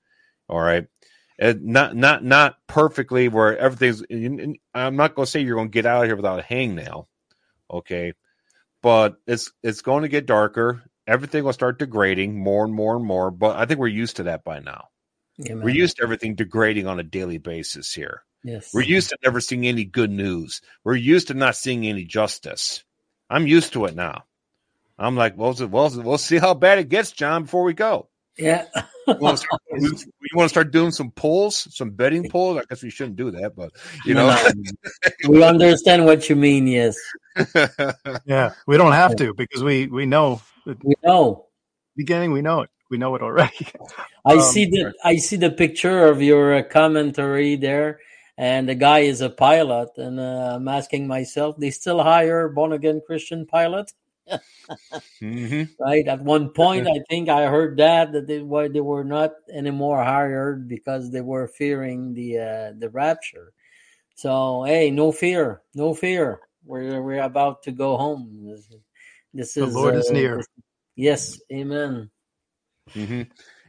[0.49, 0.87] All right,
[1.39, 4.03] and not not not perfectly where everything's.
[4.75, 7.07] I'm not going to say you're going to get out of here without a hangnail.
[7.71, 8.15] Okay,
[8.83, 10.83] but it's it's going to get darker.
[11.07, 13.31] Everything will start degrading more and more and more.
[13.31, 14.89] But I think we're used to that by now.
[15.47, 15.63] Amen.
[15.63, 18.23] We're used to everything degrading on a daily basis here.
[18.45, 18.73] Yes.
[18.75, 20.61] We're used to never seeing any good news.
[20.85, 22.85] We're used to not seeing any justice.
[23.31, 24.25] I'm used to it now.
[24.99, 28.09] I'm like, well, well, we'll see how bad it gets, John, before we go.
[28.39, 28.67] Yeah.
[29.09, 32.59] You want to start, we, we want to start doing some polls, some betting polls.
[32.59, 33.73] I guess we shouldn't do that, but
[34.05, 34.37] you know,
[35.29, 36.67] we understand what you mean.
[36.67, 36.97] Yes.
[38.27, 41.47] Yeah, we don't have to because we we know We know.
[41.97, 42.33] beginning.
[42.33, 42.71] We know it.
[42.91, 43.67] We know it already.
[44.27, 48.01] I Um, see the I see the picture of your uh, commentary there,
[48.37, 52.73] and the guy is a pilot, and uh, I'm asking myself, they still hire born
[52.73, 53.93] again Christian pilot,
[55.21, 55.69] Mhm.
[55.81, 56.07] right?
[56.07, 60.03] At one point, I think I heard that that they were they were not anymore
[60.03, 63.53] hired because they were fearing the uh, the rapture.
[64.15, 66.41] So hey, no fear, no fear.
[66.65, 68.47] We're we're about to go home.
[68.47, 68.69] This,
[69.33, 70.37] this The is Lord is uh, near.
[70.37, 70.49] this-
[70.97, 72.11] yes, Amen.
[72.93, 73.23] hmm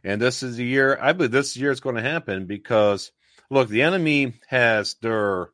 [0.04, 3.12] And this is the year, I believe this year is going to happen because,
[3.50, 5.50] look, the enemy has their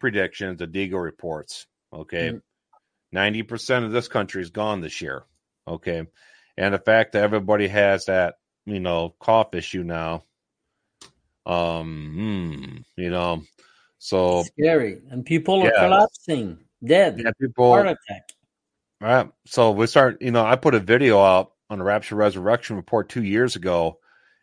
[0.00, 1.66] predictions, the Deagle reports.
[1.92, 2.32] Okay.
[2.32, 2.42] Mm.
[3.14, 5.24] 90% of this country is gone this year.
[5.66, 6.06] Okay.
[6.56, 8.34] And the fact that everybody has that,
[8.66, 10.24] you know, cough issue now.
[11.46, 13.42] Um, hmm, you know,
[13.98, 18.30] so Scary, and people are collapsing, dead, yeah, people, heart attack.
[19.00, 19.28] Right.
[19.46, 23.08] So we start, you know, I put a video out on the Rapture Resurrection report
[23.08, 23.98] two years ago,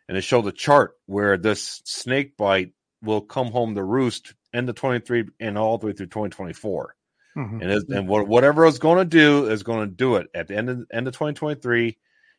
[0.08, 4.68] and it showed a chart where this snake bite will come home to roost end
[4.68, 6.94] of 23 and all the way through 2024.
[7.36, 7.62] Mhm.
[7.62, 10.56] And, and what, whatever it's going to do is going to do it at the
[10.56, 11.96] end of, end of 2023,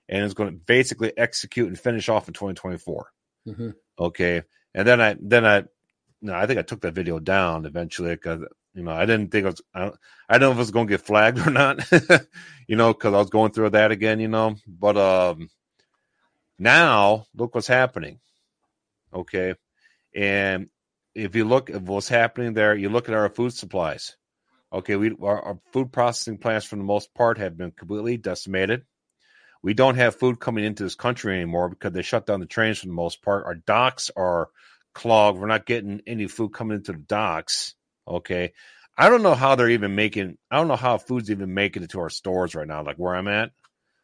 [0.10, 3.12] and it's going to basically execute and finish off in 2024.
[3.48, 3.74] Mhm.
[3.98, 4.44] Okay.
[4.74, 5.64] And then I, then I,
[6.22, 8.42] no, I think I took that video down eventually because,
[8.74, 9.96] you know, I didn't think it was, I, don't,
[10.30, 11.90] I don't know if it was going to get flagged or not,
[12.68, 14.56] you know, because I was going through that again, you know.
[14.68, 15.50] But um
[16.58, 18.20] now look what's happening.
[19.14, 19.56] Okay.
[20.16, 20.70] And
[21.16, 24.18] if you look at what's happening there, you look at our food supplies.
[24.72, 28.84] Okay, we our, our food processing plants for the most part have been completely decimated.
[29.62, 32.80] We don't have food coming into this country anymore because they shut down the trains
[32.80, 33.46] for the most part.
[33.46, 34.50] Our docks are
[34.94, 35.40] clogged.
[35.40, 37.76] We're not getting any food coming into the docks.
[38.08, 38.54] Okay.
[38.98, 41.92] I don't know how they're even making I don't know how food's even making it
[41.92, 43.52] to our stores right now, like where I'm at.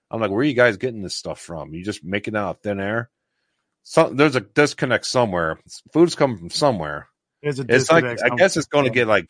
[0.10, 1.74] I'm like, where are you guys getting this stuff from?
[1.74, 3.10] You just making it out of thin air?
[3.84, 5.60] So there's a disconnect somewhere.
[5.94, 7.08] Food's coming from somewhere.
[7.44, 9.30] There's a It's like I guess it's going to get like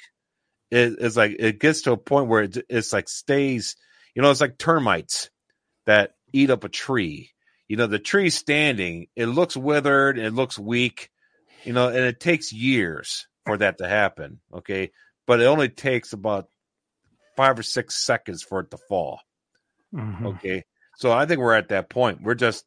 [0.76, 3.76] it, it's like it gets to a point where it, it's like stays.
[4.14, 5.30] You know, it's like termites
[5.86, 7.32] that eat up a tree.
[7.68, 9.08] You know, the tree's standing.
[9.16, 10.18] It looks withered.
[10.18, 11.10] It looks weak.
[11.64, 14.40] You know, and it takes years for that to happen.
[14.54, 14.92] Okay,
[15.26, 16.48] but it only takes about
[17.36, 19.20] five or six seconds for it to fall.
[19.94, 20.36] Mhm.
[20.36, 20.64] Okay.
[20.98, 22.22] So I think we're at that point.
[22.22, 22.66] We're just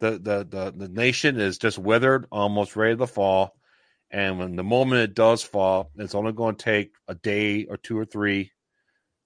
[0.00, 3.54] the the the, the nation is just withered, almost ready to fall.
[4.10, 7.76] And when the moment it does fall, it's only going to take a day or
[7.76, 8.52] two or three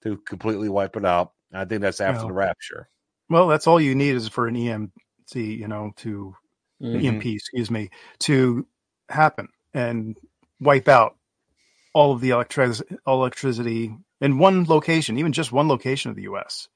[0.03, 1.31] to completely wipe it out.
[1.53, 2.89] I think that's after Well, the rapture.
[3.29, 6.35] Well, that's all you need is for an EMC, you know, to
[6.81, 7.01] Mhm.
[7.05, 8.67] EMP, excuse me, to
[9.09, 10.17] happen and
[10.59, 11.17] wipe out
[11.93, 16.67] all of the electric- electricity in one location, even just one location of the U.S.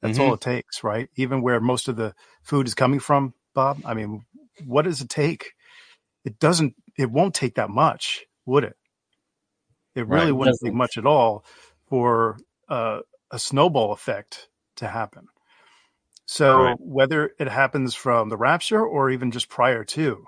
[0.00, 1.08] That's all it takes, right?
[1.16, 3.82] Even where most of the food is coming from, Bob.
[3.84, 4.24] I mean,
[4.64, 5.52] what does it take?
[6.24, 6.74] It doesn't.
[6.96, 8.76] It won't take that much, would it?
[9.94, 10.38] It really Right.
[10.38, 11.44] wouldn't take much at all
[11.88, 12.38] for
[12.68, 15.28] uh, a snowball effect to happen.
[16.26, 16.76] So Right.
[16.78, 20.24] whether it happens from the rapture or even just prior to,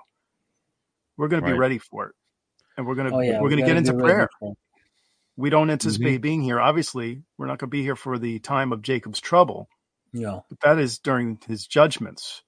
[1.17, 2.15] we're going to be ready for it,
[2.77, 4.29] and we're going to Oh yeah, we're going to get into prayer.
[5.37, 6.59] We don't anticipate being here.
[6.59, 9.67] Obviously, we're not going to be here for the time of Jacob's trouble,
[10.13, 12.43] Yeah, but that is during his judgments.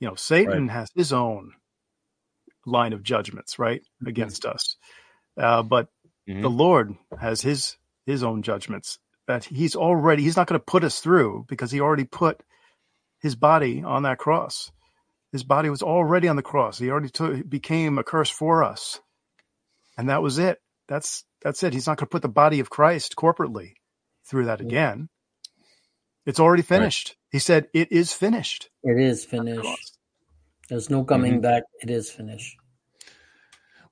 [0.00, 1.52] You know, Satan has his own
[2.66, 4.76] line of judgments, right, against us.
[5.36, 5.88] Uh, but
[6.28, 6.42] Mhm.
[6.42, 10.84] the Lord has his his own judgments that he's already he's not going to put
[10.84, 12.42] us through because he already put
[13.20, 14.70] his body on that cross.
[15.32, 16.78] His body was already on the cross.
[16.78, 19.00] He already took, became a curse for us,
[19.98, 20.60] and that was it.
[20.88, 21.72] That's that's it.
[21.72, 23.74] He's not going to put the body of Christ corporately
[24.24, 25.08] through that again.
[26.24, 27.16] It's already finished.
[27.30, 29.95] He said, "It is finished." it is finished.
[30.68, 31.40] There's no coming Mm-hmm.
[31.40, 31.62] back.
[31.82, 32.56] It is finished.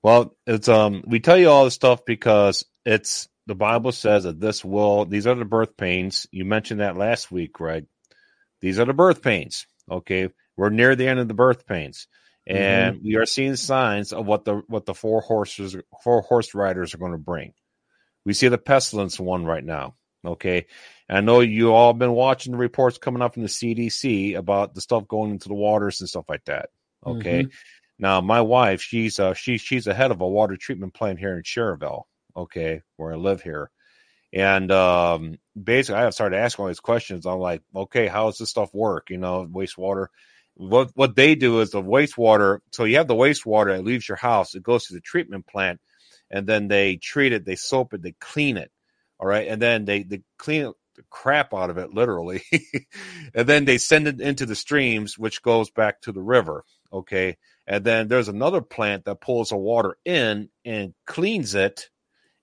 [0.02, 4.40] Well, it's um we tell you all this stuff because it's the Bible says that
[4.40, 6.26] this will these are the birth pains.
[6.30, 7.86] You mentioned that last week, Greg.
[8.60, 9.66] These are the birth pains.
[9.90, 10.30] Okay.
[10.56, 12.06] We're near the end of the birth pains.
[12.46, 16.94] And we are seeing signs of what the what the four horses four horse riders
[16.94, 17.54] are going to bring.
[18.26, 19.94] We see the pestilence one right now.
[20.26, 20.66] Okay.
[21.08, 24.80] I know you all been watching the reports coming up from the CDC about the
[24.80, 26.70] stuff going into the waters and stuff like that.
[27.06, 27.46] Okay.
[27.98, 31.36] Now, my wife, she's uh, she she's the head of a water treatment plant here
[31.36, 32.04] in Cherville,
[32.36, 33.70] okay, where I live here,
[34.32, 37.24] and um, basically, I started asking all these questions.
[37.24, 39.10] I'm like, okay, how does this stuff work?
[39.10, 40.08] You know, wastewater.
[40.54, 42.58] What what they do is the wastewater.
[42.72, 44.54] So you have the wastewater that leaves your house.
[44.56, 45.80] It goes to the treatment plant,
[46.30, 48.72] and then they treat it, they soap it, they clean it.
[49.20, 52.42] All right, and then they they clean the crap out of it, literally,
[53.34, 56.64] and then they send it into the streams, which goes back to the river.
[56.92, 57.36] Okay
[57.66, 61.88] and then there's another plant that pulls the water in and cleans it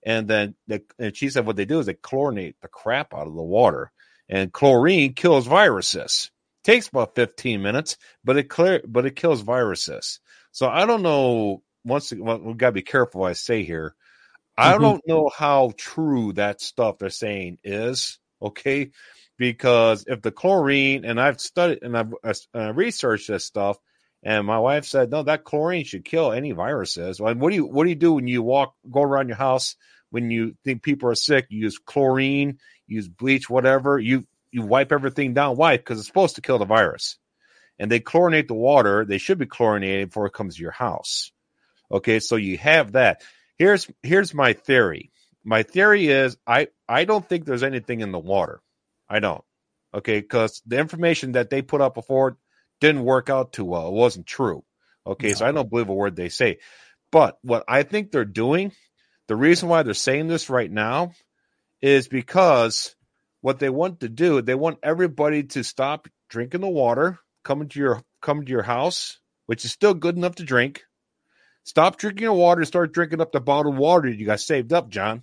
[0.04, 3.26] and then they, and she said what they do is they chlorinate the crap out
[3.26, 3.92] of the water
[4.28, 6.30] and chlorine kills viruses
[6.64, 10.20] takes about 15 minutes but it clear but it kills viruses
[10.52, 13.94] so i don't know once well, we got to be careful what i say here
[14.56, 14.78] I Mhm.
[14.78, 18.18] don't know how true that stuff they're saying is.
[18.42, 18.90] Okay,
[19.38, 22.12] because if the chlorine and I've studied and I've
[22.54, 23.78] uh, researched this stuff,
[24.22, 27.20] and my wife said no, that chlorine should kill any viruses.
[27.20, 29.76] Well, what do you what do you do when you walk go around your house
[30.10, 31.46] when you think people are sick?
[31.48, 33.98] You use chlorine, use bleach, whatever.
[33.98, 35.56] You you wipe everything down.
[35.56, 35.76] Why?
[35.76, 37.18] Because it's supposed to kill the virus.
[37.78, 39.04] And they chlorinate the water.
[39.04, 41.32] They should be chlorinated before it comes to your house.
[41.90, 43.22] Okay, so you have that.
[43.56, 45.11] Here's here's my theory.
[45.44, 48.60] My theory is I I don't think there's anything in the water.
[49.08, 49.44] I don't.
[49.94, 52.38] Okay, because the information that they put up before
[52.80, 53.88] didn't work out too well.
[53.88, 54.64] It wasn't true.
[55.06, 56.58] Okay, so I don't believe a word they say.
[57.10, 58.72] But what I think they're doing,
[59.28, 61.12] the reason why they're saying this right now
[61.82, 62.94] is because
[63.40, 67.80] what they want to do, they want everybody to stop drinking the water, coming to
[67.80, 70.84] your coming to your house, which is still good enough to drink.
[71.64, 74.88] Stop drinking your water and start drinking up the bottled water you got saved up,
[74.88, 75.22] John.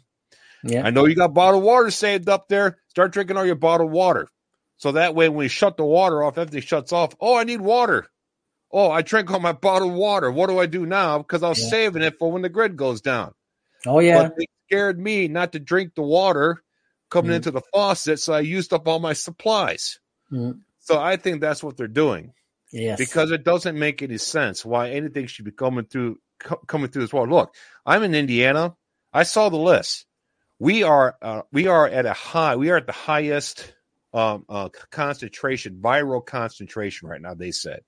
[0.63, 0.85] Yeah.
[0.85, 2.77] I know you got bottled water saved up there.
[2.89, 4.27] Start drinking all your bottled water.
[4.77, 7.13] So that way, when you shut the water off, everything shuts off.
[7.19, 8.07] Oh, I need water.
[8.71, 10.29] Oh, I drank all my bottled water.
[10.31, 11.17] What do I do now?
[11.17, 11.69] Because I was Yeah.
[11.69, 13.33] saving it for when the grid goes down.
[13.85, 14.23] Oh yeah.
[14.23, 16.61] But they scared me not to drink the water
[17.09, 17.35] coming Mm.
[17.37, 19.99] into the faucet, so I used up all my supplies.
[20.31, 20.59] Mm.
[20.79, 22.33] So I think that's what they're doing
[22.71, 22.97] Yes.
[22.99, 27.01] because it doesn't make any sense why anything should be coming through co- coming through
[27.03, 27.31] this water.
[27.31, 27.55] Look,
[27.85, 28.75] I'm in Indiana.
[29.11, 30.05] I saw the list.
[30.59, 32.55] We are uh, we are at a high.
[32.57, 33.73] We are at the highest
[34.13, 37.33] um, uh, concentration, viral concentration right now.
[37.33, 37.81] They said,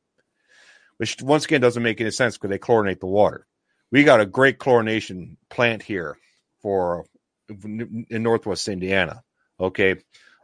[0.97, 3.45] which once again doesn't make any sense because they chlorinate the water.
[3.91, 6.17] We got a great chlorination plant here
[6.61, 7.05] for
[7.49, 9.22] in Northwest Indiana.
[9.59, 9.95] Okay,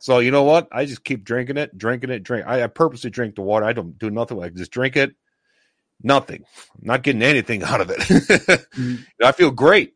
[0.01, 0.67] so you know what?
[0.71, 2.45] I just keep drinking it, drinking it, drink.
[2.45, 3.65] I, I purposely drink the water.
[3.65, 4.43] I don't do nothing.
[4.43, 5.15] I just drink it.
[6.03, 6.43] Nothing.
[6.75, 7.99] I'm not getting anything out of it.
[7.99, 9.05] Mhm.
[9.23, 9.93] I feel great,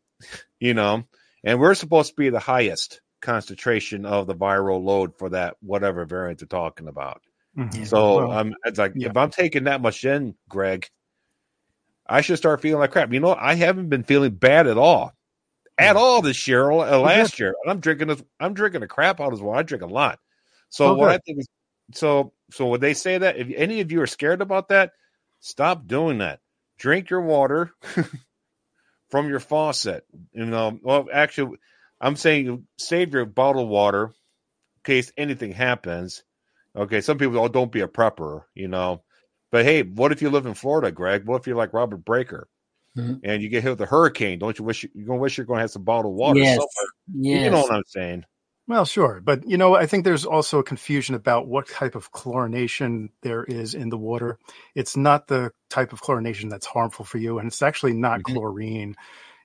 [0.59, 1.03] you know.
[1.43, 6.05] And we're supposed to be the highest concentration of the viral load for that whatever
[6.05, 7.21] variant they're talking about.
[7.57, 7.85] Mhm.
[7.85, 9.09] So Well, um, it's like yeah.
[9.09, 10.89] if I'm taking that much in, Greg,
[12.07, 13.11] I should start feeling like crap.
[13.13, 13.35] You know.
[13.35, 15.13] I haven't been feeling bad at all,
[15.77, 17.55] at all this year or uh, last year.
[17.63, 18.23] And I'm drinking this.
[18.39, 19.57] I'm drinking a crap out as well.
[19.57, 20.19] I drink a lot.
[20.69, 21.15] So Oh, what good.
[21.15, 21.47] I think is,
[21.93, 24.91] so so when they say that, if any of you are scared about that,
[25.39, 26.39] stop doing that.
[26.77, 27.73] Drink your water
[29.11, 30.05] from your faucet.
[30.33, 31.57] You know, well, actually,
[31.99, 36.23] I'm saying save your bottled water in case anything happens.
[36.75, 39.03] Okay, some people oh, don't be a prepper, you know.
[39.51, 41.25] But hey, what if you live in Florida, Greg?
[41.25, 42.47] What if you're like Robert Breaker
[42.97, 43.19] Mhm.
[43.23, 44.39] and you get hit with a hurricane?
[44.39, 46.55] Don't you wish you, you're gonna wish you're gonna have some bottled water yes.
[46.55, 46.91] somewhere?
[47.13, 47.43] Yes.
[47.43, 48.25] You know what I'm saying?
[48.71, 49.19] Well, sure.
[49.21, 53.43] But, you know, I think there's also a confusion about what type of chlorination there
[53.43, 54.39] is in the water.
[54.75, 57.37] It's not the type of chlorination that's harmful for you.
[57.37, 58.33] And it's actually not Mhm.
[58.33, 58.95] chlorine.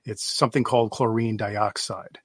[0.05, 2.19] It's something called chlorine dioxide.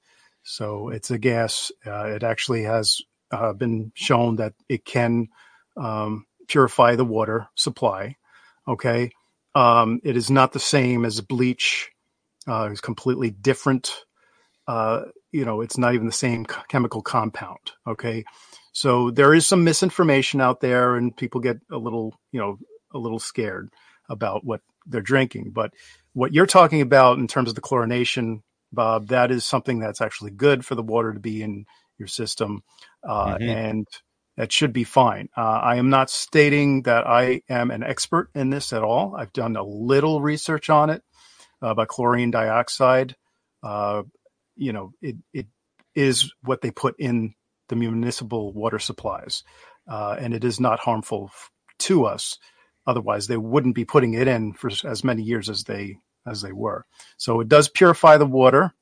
[0.44, 1.72] So it's a gas.
[1.84, 3.00] Uh, it actually has
[3.32, 5.26] uh, been shown that it can
[5.76, 8.14] um, purify the water supply.
[8.68, 9.10] Okay.
[9.56, 11.90] Um, it is not the same as bleach.
[12.46, 14.04] Uh, it's completely different.
[14.66, 15.02] Uh,
[15.32, 17.72] you know, it's not even the same chemical compound.
[17.86, 18.24] Okay.
[18.72, 22.58] So there is some misinformation out there and people get a little, you know,
[22.94, 23.70] a little scared
[24.08, 25.50] about what they're drinking.
[25.52, 25.72] But
[26.12, 28.42] what you're talking about in terms of the chlorination,
[28.72, 31.66] Bob, that is something that's actually good for the water to be in
[31.98, 32.62] your system.
[33.02, 33.48] Uh, Mhm.
[33.48, 33.86] and
[34.36, 35.28] that should be fine.
[35.36, 39.14] Uh, I am not stating that I am an expert in this at all.
[39.16, 41.02] I've done a little research on it
[41.62, 43.16] uh, about chlorine dioxide.
[43.62, 44.02] Uh,
[44.56, 45.46] you know, it, it
[45.94, 47.34] is what they put in
[47.68, 49.44] the municipal water supplies,
[49.88, 52.38] uh, and it is not harmful f- to us.
[52.86, 55.96] Otherwise, they wouldn't be putting it in for as many years as they
[56.26, 56.84] as they were.
[57.16, 58.72] So it does purify the water,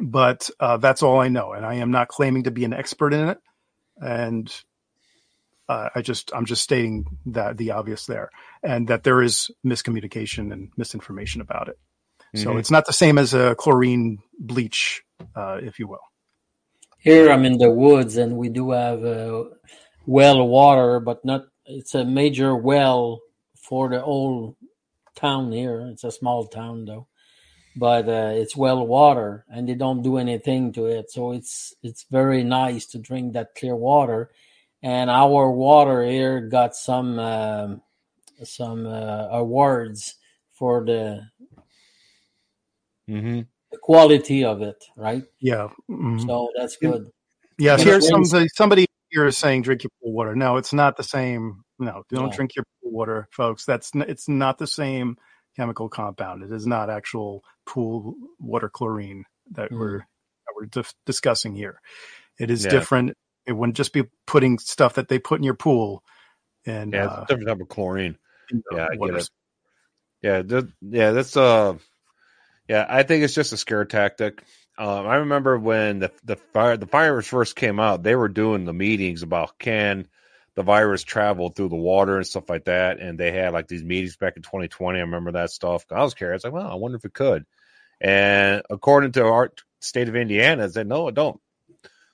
[0.00, 3.12] but uh, that's all I know, and I am not claiming to be an expert
[3.12, 3.38] in it.
[3.96, 4.52] And
[5.68, 8.30] uh, I just I'm just stating that the obvious there,
[8.62, 11.78] and that there is miscommunication and misinformation about it.
[12.38, 12.58] So Mhm.
[12.58, 15.02] it's not the same as a chlorine bleach,
[15.36, 16.00] uh, if you will.
[16.98, 19.44] Here I'm in the woods and we do have uh,
[20.06, 21.46] well water, but not.
[21.66, 23.20] It's a major well
[23.56, 24.56] for the whole
[25.16, 25.88] town here.
[25.92, 27.08] It's a small town though,
[27.76, 31.10] but uh, it's well water, and they don't do anything to it.
[31.12, 34.30] So it's it's very nice to drink that clear water.
[34.82, 37.82] And our water here got some um
[38.44, 40.16] some uh, awards
[40.52, 41.22] for the,
[43.08, 43.46] Mhm.
[43.70, 45.24] the quality of it, right?
[45.40, 45.68] Yeah.
[45.90, 46.24] mhm.
[46.26, 47.10] So that's good.
[47.58, 50.36] Yeah, But here's it is- somebody somebody here is saying drink your pool water.
[50.36, 51.62] No, it's not the same.
[51.78, 52.32] No, don't No.
[52.32, 53.64] drink your pool water, folks.
[53.64, 55.16] That's n- it's not the same
[55.56, 56.42] chemical compound.
[56.42, 59.24] It is not actual pool water chlorine.
[59.52, 59.78] that Mm.
[59.78, 61.80] we're that we're dis- discussing here.
[62.38, 62.70] It is Yeah.
[62.70, 63.16] different.
[63.46, 66.04] It wouldn't just be putting stuff that they put in your pool
[66.66, 68.18] and Yeah, uh, it's a different type of chlorine.
[68.50, 69.30] in the Yeah, I get it.
[70.20, 71.78] Yeah, that, yeah, that's uh,
[72.68, 72.86] yeah.
[72.88, 74.42] I think it's just a scare tactic.
[74.76, 78.64] Um, I remember when the the fire the virus first came out, they were doing
[78.64, 80.06] the meetings about can
[80.58, 83.84] the virus travel through the water and stuff like that, and they had like these
[83.84, 84.98] meetings back in 2020.
[84.98, 85.84] I remember that stuff.
[85.88, 87.46] I was curious, like, well, I wonder if it could.
[88.00, 91.40] And according to our state of Indiana, it said no, it don't.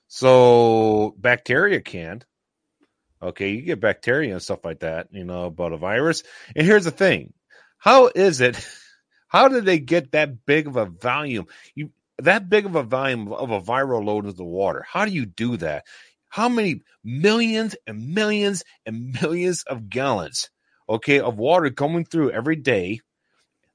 [0.09, 2.21] So bacteria can.
[3.19, 6.21] Okay, you get bacteria and stuff like that, you know, but a virus.
[6.55, 7.33] And here's the thing:
[7.79, 8.63] how is it?
[9.35, 11.47] How did they get that big of a volume?
[11.75, 14.85] You that big of a volume of a viral load into the water?
[14.87, 15.83] How do you do that?
[16.29, 20.49] How many millions and millions and millions of gallons,
[20.87, 23.01] okay, of water coming through every day?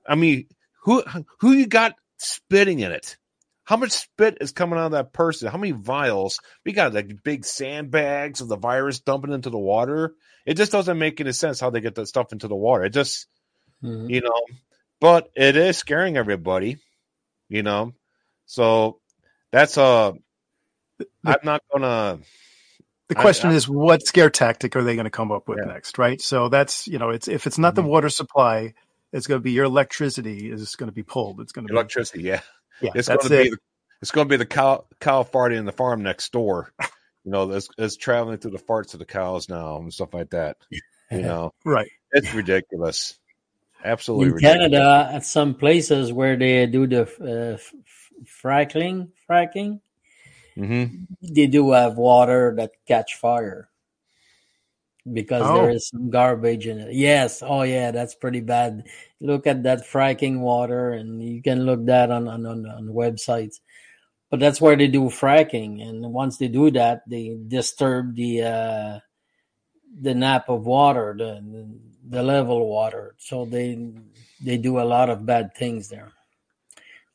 [0.08, 0.46] I mean,
[0.84, 1.02] who
[1.40, 3.18] who you got spitting in it?
[3.64, 5.50] How much spit is coming out of that person?
[5.50, 6.40] How many vials?
[6.64, 10.14] We got like big sandbags of the virus dumping into the water.
[10.46, 12.84] It just doesn't make any sense how they get that stuff into the water.
[12.84, 13.26] It just,
[13.84, 14.08] Mhm.
[14.10, 14.42] you know,
[15.00, 16.76] but it is scaring everybody,
[17.48, 17.92] you know.
[18.46, 19.00] So
[19.52, 20.12] that's uh
[21.24, 22.18] I'm not gonna
[23.08, 25.72] The question I- is, what scare tactic are they going to come up with Yeah.
[25.72, 26.20] next, right?
[26.20, 27.86] So that's you know, it's if it's not the Mhm.
[27.88, 28.74] water supply,
[29.12, 31.40] it's going to be your electricity is going to be pulled.
[31.40, 32.42] It's going to be electricity, yeah.
[32.80, 33.44] yeah, It's that's gonna it.
[33.44, 33.58] be the,
[34.02, 36.72] it's gonna be the cow cow farting in the farm next door.
[37.22, 40.30] You know, that's it's traveling through the farts of the cows now and stuff like
[40.30, 40.56] that.
[40.70, 40.80] You
[41.20, 41.90] know, right.
[42.12, 43.18] it's ridiculous.
[43.84, 44.70] Absolutely in ridiculous.
[44.70, 47.72] Canada, at some places where they do the uh, f-
[48.24, 49.80] fracking, fracking,
[50.56, 50.84] hmm
[51.22, 53.68] they do have water that catch fire
[55.12, 55.54] because Oh.
[55.54, 56.92] there is some garbage in it.
[56.94, 58.84] Yes, oh yeah, that's pretty bad.
[59.20, 63.60] Look at that fracking water, and you can look that on on on, on websites.
[64.30, 68.98] But that's where they do fracking, and once they do that, they disturb the uh,
[70.00, 71.40] the nap of water, the
[72.10, 73.16] the level water.
[73.18, 73.78] So they
[74.44, 76.12] they do a lot of bad things there.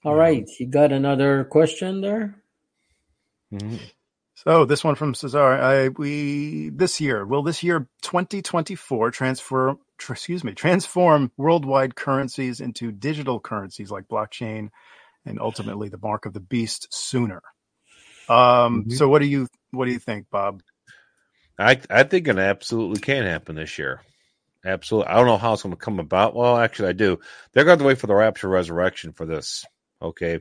[0.06, 0.16] All Yeah.
[0.16, 2.36] right, you got another question there?
[3.52, 3.78] hmm
[4.36, 10.14] So this one from Cesar, I we this year will this year 2024 transfer tr-
[10.14, 14.70] excuse me transform worldwide currencies into digital currencies like blockchain
[15.26, 17.42] and ultimately the mark of the beast sooner.
[18.30, 18.90] Um, Mhm.
[18.90, 20.62] So what do you what do you think, Bob?
[21.60, 24.02] I I think it absolutely can happen this year.
[24.66, 25.10] Absolutely.
[25.12, 26.36] I don't know how it's going to come about.
[26.36, 27.20] Well, actually, I do.
[27.54, 29.64] They're going to wait for the rapture resurrection for this.
[30.02, 30.40] Okay.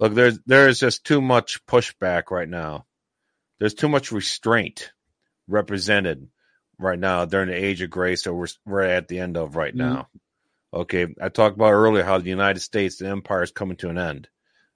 [0.00, 2.86] Look, there's there is just too much pushback right now.
[3.58, 4.92] There's too much restraint
[5.48, 6.28] represented
[6.78, 9.74] right now during the age of grace that we're we're at the end of right
[9.74, 9.78] Mhm.
[9.78, 10.08] now.
[10.72, 11.06] Okay.
[11.20, 14.28] I talked about earlier how the United States, the empire is coming to an end.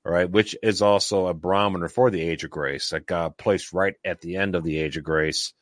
[0.04, 3.72] All right, which is also a barometer for the age of grace that God placed
[3.72, 5.54] right at the end of the age of grace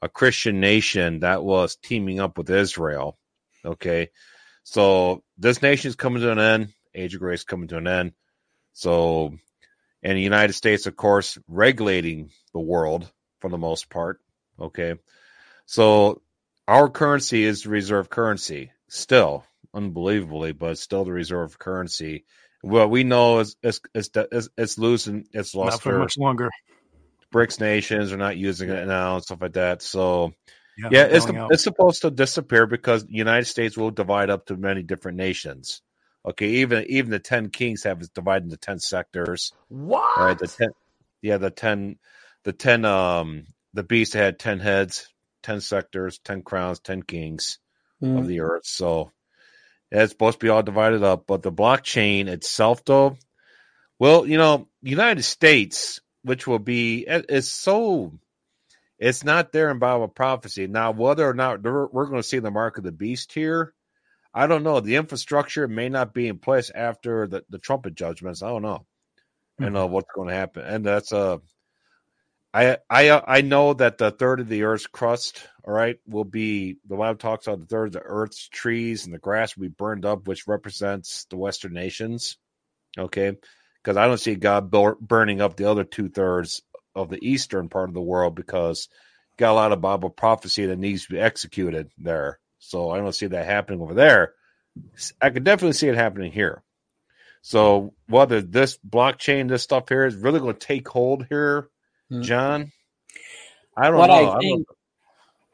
[0.00, 3.18] a Christian nation that was teaming up with Israel.
[3.64, 4.10] Okay.
[4.62, 8.12] So this nation is coming to an end, age of grace coming to an end.
[8.72, 9.34] So,
[10.02, 14.20] and the United States, of course, regulating the world for the most part.
[14.60, 14.94] Okay.
[15.66, 16.22] So
[16.66, 19.44] our currency is the reserve currency still,
[19.74, 22.24] unbelievably, but still the reserve currency.
[22.62, 25.72] What we know is it's it's it's, it's losing its lost.
[25.72, 26.50] Not for much longer.
[27.34, 29.82] BRICS nations are not using it now and stuff like that.
[29.82, 30.32] So
[30.90, 31.50] yeah, they're it's out.
[31.50, 35.82] it's supposed to disappear because the United States will divide up to many different nations.
[36.26, 39.52] Okay, even even the ten kings have it divided into ten sectors.
[39.68, 40.02] What?
[40.16, 40.70] Right, the ten,
[41.22, 41.98] yeah, the ten,
[42.44, 45.08] the ten, um, the beast had ten heads,
[45.42, 47.58] ten sectors, ten crowns, ten kings
[48.02, 48.18] Mm.
[48.18, 48.66] of the earth.
[48.66, 49.12] So
[49.92, 51.26] yeah, it's supposed to be all divided up.
[51.26, 53.18] But the blockchain itself, though,
[53.98, 58.12] well, you know, United States, which will be, it- it's so,
[58.98, 60.66] it's not there in Bible prophecy.
[60.66, 63.74] Now, whether or not we're, going to see the mark of the beast here,
[64.34, 64.80] I don't know.
[64.80, 68.42] The infrastructure may not be in place after the, the trumpet judgments.
[68.42, 68.86] I don't know.
[69.58, 70.64] I don't know what's going to happen.
[70.64, 71.38] And that's uh
[72.54, 76.24] I I uh, I know that the third of the earth's crust, all right, will
[76.24, 79.62] be the Bible talks about the third of the earth's trees and the grass will
[79.62, 82.38] be burned up, which represents the Western nations.
[82.96, 83.36] Okay,
[83.82, 86.62] because I don't see God burning up the other two thirds
[86.94, 88.88] of the eastern part of the world because
[89.36, 92.40] got a lot of Bible prophecy that needs to be executed there.
[92.58, 94.34] So I don't see that happening over there.
[95.20, 96.62] I could definitely see it happening here.
[97.40, 101.70] So whether this blockchain, this stuff here is really going to take hold here,
[102.10, 102.22] Hmm.
[102.22, 102.72] John,
[103.76, 104.32] I don't what know.
[104.32, 104.66] I think,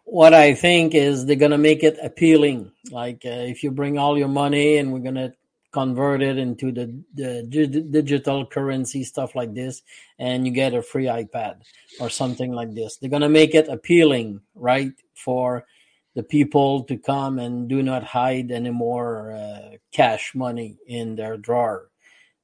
[0.05, 2.71] what I think is they're gonna make it appealing.
[2.91, 5.44] Like uh, if you bring all your money and we're gonna convert
[5.77, 9.83] it into the, the dig- digital currency stuff like this,
[10.19, 11.63] and you get a free iPad
[12.01, 12.97] or something like this.
[12.97, 15.65] They're gonna make it appealing, right, for
[16.15, 21.37] the people to come and do not hide any more uh, cash money in their
[21.37, 21.91] drawer.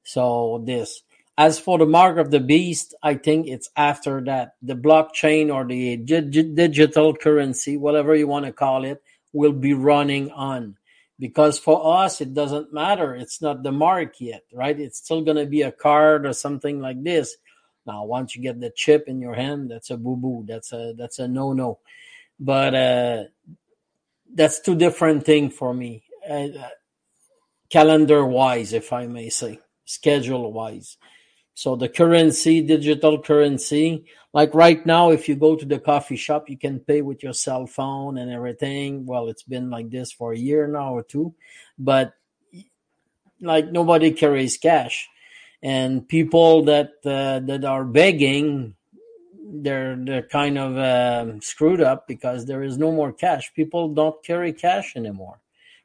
[0.03, 1.03] So this.
[1.37, 4.55] As for the mark of the beast, I think it's after that.
[4.61, 9.01] The blockchain or the dig- digital currency, whatever you want to call it,
[9.33, 10.75] will be running on.
[11.21, 13.13] Because for us, it doesn't matter.
[13.13, 14.77] It's not the mark yet, right?
[14.77, 17.37] It's still going to be a card or something like this.
[17.85, 20.45] Now, once you get the chip in your hand, that's a boo boo.
[20.47, 21.77] That's a that's a no no.
[22.39, 23.23] But uh,
[24.33, 26.47] that's two different thing for me, uh,
[27.69, 30.97] calendar wise, if I may say, schedule wise.
[31.61, 36.49] So the currency, digital currency, like right now, if you go to the coffee shop,
[36.49, 39.05] you can pay with your cell phone and everything.
[39.05, 41.35] Well, it's been like this for a year now or two,
[41.77, 42.15] but
[43.41, 45.07] like nobody carries cash,
[45.61, 48.73] and people that uh, that are begging,
[49.61, 53.53] they're they're kind of um, screwed up because there is no more cash.
[53.53, 55.39] People don't carry cash anymore,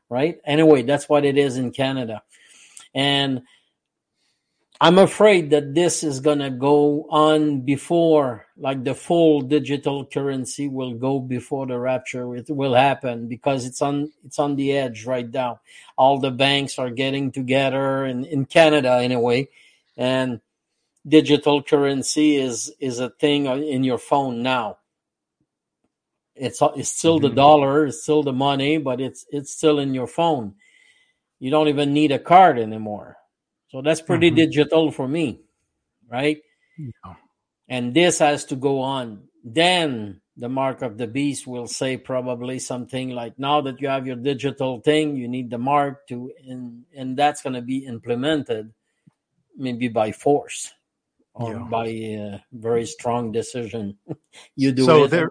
[0.08, 0.40] right?
[0.46, 2.22] Anyway, that's what it is in Canada,
[2.94, 3.42] and
[4.78, 10.68] I'm afraid that this is going to go on before, like the full digital currency
[10.68, 12.36] will go before the rapture.
[12.36, 15.60] It will happen because it's on it's on the edge right now.
[15.96, 19.48] All the banks are getting together in, in Canada anyway,
[19.96, 20.40] and
[21.08, 24.76] digital currency is is a thing in your phone now.
[26.34, 27.36] It's it's still the mm-hmm.
[27.36, 30.56] dollar, it's still the money, but it's it's still in your phone.
[31.38, 33.16] You don't even need a card anymore.
[33.68, 34.36] So that's pretty Mhm.
[34.36, 35.40] digital for me,
[36.08, 36.40] right?
[36.78, 37.14] Yeah.
[37.68, 39.28] And this has to go on.
[39.42, 44.06] Then the mark of the beast will say probably something like, now that you have
[44.06, 48.72] your digital thing, you need the mark to, and, and that's going to be implemented
[49.56, 50.72] maybe by force
[51.34, 51.66] or Yeah.
[51.70, 53.98] by a very strong decision.
[54.56, 55.10] you do so it.
[55.10, 55.30] there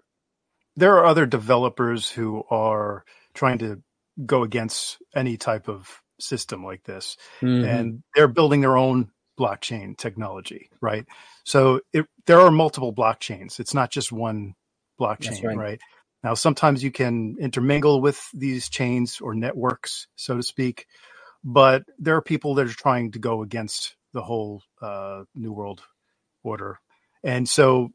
[0.78, 3.82] there are other developers who are trying to
[4.26, 7.68] go against any type of system like this Mhm.
[7.68, 11.06] and they're building their own blockchain technology right
[11.44, 14.54] so it, there are multiple blockchains it's not just one
[15.00, 15.58] blockchain right.
[15.58, 15.82] right.
[16.24, 20.86] now sometimes you can intermingle with these chains or networks so to speak
[21.44, 25.82] but there are people that are trying to go against the whole uh, new world
[26.44, 26.80] order
[27.24, 27.90] and so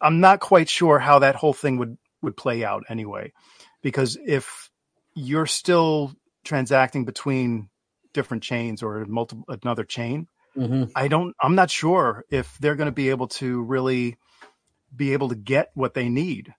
[0.00, 3.32] i'm not quite sure how that whole thing would would play out anyway
[3.80, 4.70] because if
[5.14, 6.12] you're still
[6.48, 7.68] transacting between
[8.14, 10.26] different chains or multiple another chain.
[10.56, 10.90] Mhm.
[10.96, 14.16] i don't i'm not sure if they're going to be able to really
[14.96, 16.52] be able to get what they need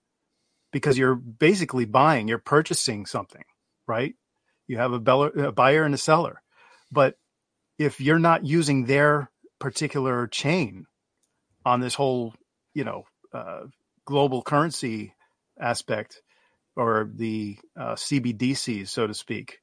[0.72, 3.44] because you're basically buying you're purchasing something
[3.90, 4.14] right?
[4.68, 6.40] You have a, beller, a buyer and a seller.
[6.92, 7.16] But
[7.76, 10.86] if you're not using their particular chain
[11.66, 12.34] on this whole
[12.72, 13.04] you know
[13.34, 13.62] uh,
[14.06, 15.12] global currency
[15.60, 16.22] aspect
[16.76, 19.58] or the uh, CBDCs, so to speak,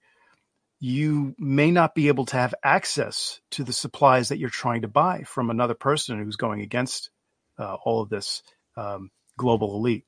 [0.79, 4.87] you may not be able to have access to the supplies that you're trying to
[4.87, 7.09] buy from another person who's going against
[7.57, 8.43] uh, all of this
[8.75, 10.05] um, global elite.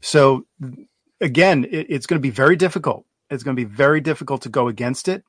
[0.00, 0.46] So,
[1.20, 3.06] again, it, it's going to be very difficult.
[3.30, 5.24] It's going to be very difficult to go against it.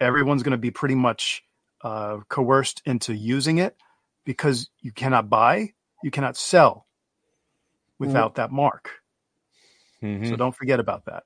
[0.00, 1.44] Everyone's going to be pretty much
[1.82, 3.76] uh, coerced into using it
[4.24, 5.72] because you cannot buy,
[6.02, 6.86] you cannot sell
[7.98, 8.90] without that mark.
[10.02, 10.28] Mhm.
[10.28, 11.24] So don't forget about that.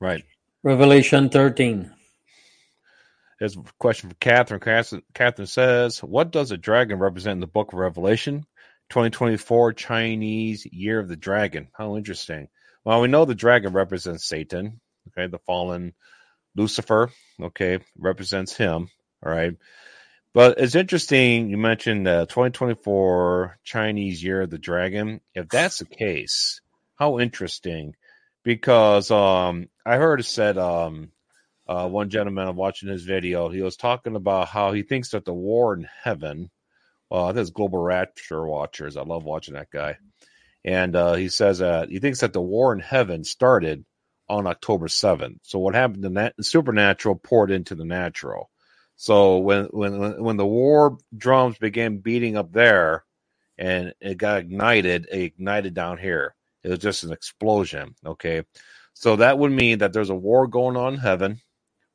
[0.00, 0.24] Right.
[0.62, 1.93] Revelation 13.
[3.44, 5.02] There's a question from Catherine.
[5.12, 5.46] Catherine.
[5.46, 8.46] Says, What does a dragon represent in the book of Revelation?
[8.88, 11.68] 2024 Chinese Year of the Dragon.
[11.74, 12.48] How interesting.
[12.86, 15.92] Well, we know the dragon represents Satan, okay, the fallen
[16.56, 18.88] Lucifer, okay, represents him,
[19.22, 19.54] all right.
[20.32, 25.20] But it's interesting you mentioned the 2024 Chinese Year of the Dragon.
[25.34, 26.62] If that's the case,
[26.96, 27.94] how interesting.
[28.42, 31.10] Because um, I heard it said um,
[31.66, 35.24] uh, one gentleman I'm watching his video, he was talking about how he thinks that
[35.24, 36.50] the war in heaven,
[37.10, 38.96] think it's Global Rapture Watchers.
[38.96, 39.98] I love watching that guy.
[40.64, 43.84] And uh, he says that he thinks that the war in heaven started
[44.28, 45.38] on October 7th.
[45.42, 48.50] So what happened in that supernatural poured into the natural.
[48.96, 53.04] So when when when the war drums began beating up there
[53.58, 56.34] and it got ignited, it ignited down here.
[56.62, 57.94] It was just an explosion.
[58.06, 58.44] Okay.
[58.94, 61.40] So that would mean that there's a war going on in heaven,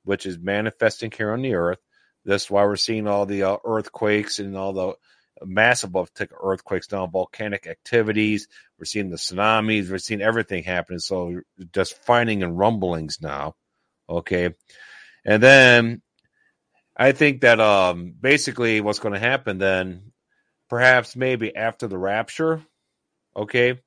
[0.04, 1.80] which is manifesting here on the earth.
[2.26, 4.94] That's why we're seeing all the uh, earthquakes and all the
[5.46, 8.48] massive earthquakes now, volcanic activities.
[8.78, 9.90] We're seeing the tsunamis.
[9.90, 11.00] We're seeing everything happening.
[11.00, 11.42] So
[11.74, 13.56] just fighting and rumblings now.
[14.10, 14.54] Okay.
[15.26, 16.02] And then
[16.96, 20.12] I think that um, basically what's going to happen then,
[20.70, 22.62] perhaps maybe after the rapture,
[23.36, 23.80] okay,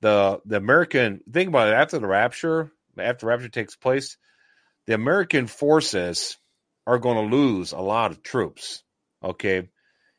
[0.00, 4.16] the the American think about it after the rapture, after rapture takes place,
[4.86, 6.38] the American forces
[6.86, 8.82] are going to lose a lot of troops,
[9.22, 9.68] okay,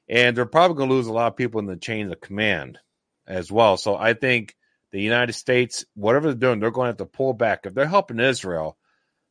[0.09, 2.79] and they're probably going to lose a lot of people in the chain of command
[3.27, 3.77] as well.
[3.77, 4.55] So I think
[4.91, 7.65] the United States, whatever they're doing, they're going to have to pull back.
[7.65, 8.77] If they're helping Israel,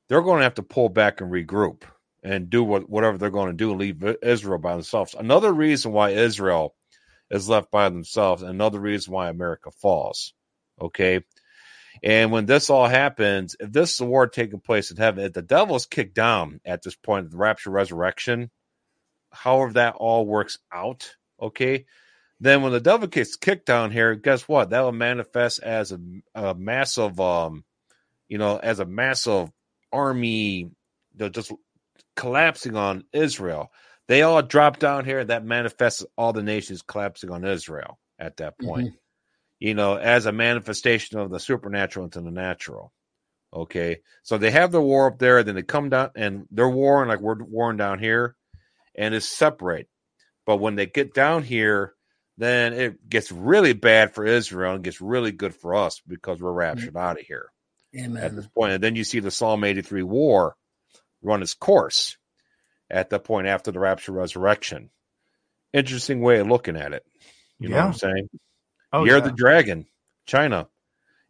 [0.08, 1.82] they're going to have to pull back and regroup
[2.22, 5.14] and do what, whatever they're going to do and leave Israel by themselves.
[5.18, 6.74] Another reason why Israel
[7.30, 10.34] is left by themselves, another reason why America falls.
[10.80, 11.20] Okay.
[12.04, 15.32] And when this all happens, if this is a war taking place in heaven, if
[15.32, 18.50] the devil's kicked down at this point, the rapture, resurrection,
[19.32, 21.86] however that all works out, okay,
[22.40, 24.68] then when the devil gets kicked down here, guess what?
[24.68, 25.98] That will manifest as a,
[26.34, 27.64] a massive, um,
[28.28, 29.50] you know, as a massive
[29.90, 30.72] army,
[31.30, 31.52] just
[32.16, 33.72] collapsing on Israel.
[34.08, 35.24] They all drop down here.
[35.24, 38.88] That manifests all the nations collapsing on Israel at that point.
[38.88, 38.96] Mm-hmm.
[39.60, 42.92] You know, as a manifestation of the supernatural into the natural.
[43.52, 47.08] Okay, so they have the war up there, then they come down and they're warring
[47.08, 48.34] like we're warring down here,
[48.96, 49.88] and it's separate.
[50.44, 51.94] But when they get down here,
[52.36, 56.52] then it gets really bad for Israel and gets really good for us because we're
[56.52, 56.98] raptured mm-hmm.
[56.98, 57.50] out of here
[57.96, 58.22] Amen.
[58.22, 58.72] at this point.
[58.72, 60.56] And then you see the Psalm 83 war
[61.22, 62.16] run its course
[62.90, 64.90] at that point after the rapture resurrection.
[65.72, 67.04] Interesting way of looking at it.
[67.58, 68.28] You know what I'm saying?
[68.94, 69.24] Oh, Year yeah.
[69.24, 69.86] the dragon,
[70.24, 70.68] China.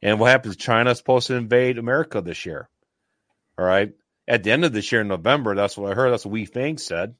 [0.02, 0.56] And what happens?
[0.56, 2.68] China's supposed to invade America this year.
[3.58, 3.94] All right.
[4.28, 6.10] At the end of this year in November, that's what I heard.
[6.10, 7.14] That's what Wei Fang said.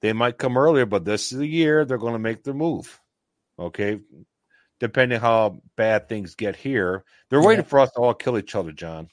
[0.00, 2.98] They might come earlier, but this is the year they're going to make their move.
[3.58, 4.00] Okay.
[4.80, 7.04] Depending how bad things get here.
[7.28, 7.68] They're waiting yeah.
[7.68, 9.08] for us to all kill each other, John.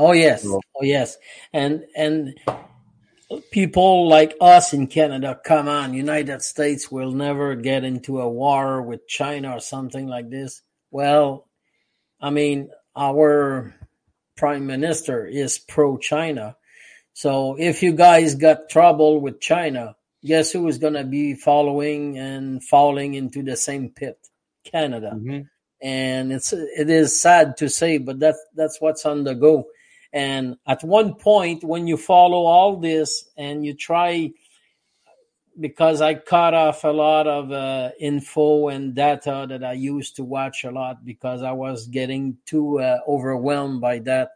[0.00, 0.44] Oh yes.
[0.44, 1.16] Oh yes.
[1.52, 2.34] And and
[3.50, 8.82] people like us in Canada, come on, United States will never get into a war
[8.82, 10.62] with China or something like this.
[10.90, 11.46] Well,
[12.20, 13.74] I mean, our
[14.36, 16.56] prime minister is pro China.
[17.12, 22.18] So if you guys got trouble with China, guess who is going to be following
[22.18, 24.18] and falling into the same pit?
[24.64, 25.12] Canada.
[25.14, 25.40] Mm-hmm.
[25.82, 29.66] And it's it is sad to say, but that that's what's on the go.
[30.12, 34.32] And at one point, when you follow all this and you try,
[35.58, 40.24] because I cut off a lot of uh, info and data that I used to
[40.24, 44.30] watch a lot because I was getting too uh, overwhelmed by that.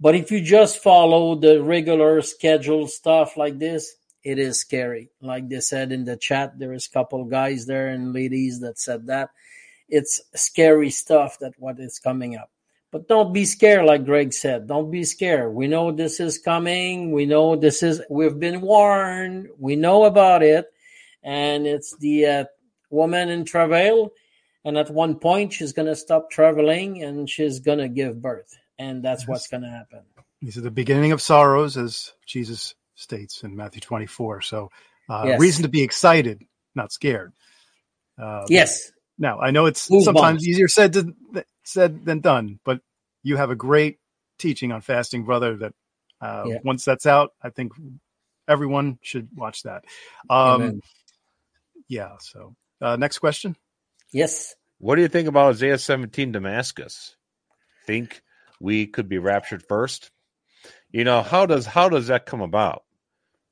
[0.00, 5.10] But if you just follow the regular schedule stuff like this, it is scary.
[5.20, 8.78] Like they said in the chat, there is a couple guys there and ladies that
[8.78, 9.30] said that
[9.88, 12.50] it's scary stuff that what is coming up.
[12.94, 14.68] But don't be scared, like Greg said.
[14.68, 15.52] Don't be scared.
[15.52, 17.10] We know this is coming.
[17.10, 18.00] We know this is.
[18.08, 19.48] We've been warned.
[19.58, 20.66] We know about it,
[21.20, 22.44] and it's the uh,
[22.90, 24.12] woman in travail.
[24.64, 28.56] And at one point, she's going to stop traveling and she's going to give birth,
[28.78, 29.28] and that's yes.
[29.28, 30.02] what's going to happen.
[30.40, 34.42] These are the beginning of sorrows, as Jesus states in Matthew 24.
[34.42, 34.70] So,
[35.08, 35.40] uh, yes.
[35.40, 36.46] reason to be excited,
[36.76, 37.32] not scared.
[38.16, 38.92] Uh, yes.
[39.18, 41.12] Now I know it's sometimes easier said to,
[41.64, 42.80] said than done, but
[43.22, 43.98] you have a great
[44.38, 45.56] teaching on fasting, brother.
[45.56, 45.72] That
[46.20, 46.58] uh, yeah.
[46.64, 47.72] once that's out, I think
[48.46, 49.84] everyone should watch that.
[50.30, 50.80] Um,
[51.88, 52.16] yeah.
[52.20, 53.56] So uh, next question.
[54.12, 54.54] Yes.
[54.78, 57.16] What do you think about Isaiah 17 Damascus?
[57.86, 58.22] Think
[58.60, 60.10] we could be raptured first?
[60.90, 62.84] You know how does how does that come about?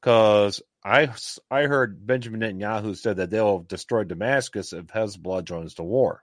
[0.01, 1.11] Because I
[1.51, 6.23] I heard Benjamin Netanyahu said that they'll destroy Damascus if Hezbollah joins the war.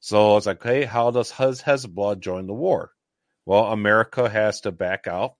[0.00, 2.90] So it's like, hey, how does Hezbollah join the war?
[3.44, 5.34] Well, America has to back out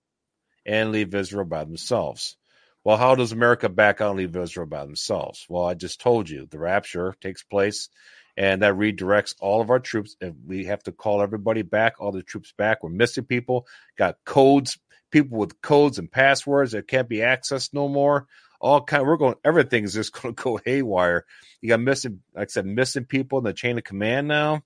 [0.66, 2.36] and leave Israel by themselves.
[2.84, 5.46] Well, how does America back out and leave Israel by themselves?
[5.48, 7.88] Well, I just told you the rapture takes place
[8.36, 10.16] and that redirects all of our troops.
[10.20, 12.82] And we have to call everybody back, all the troops back.
[12.82, 13.66] We're missing people,
[13.96, 14.78] got codes,
[15.10, 18.26] people with codes and passwords that can't be accessed no more
[18.60, 19.02] all kind.
[19.02, 19.34] Of, we're going.
[19.44, 21.24] Everything's just going to go haywire.
[21.60, 24.56] You got missing, like I said, missing people in the chain of command now.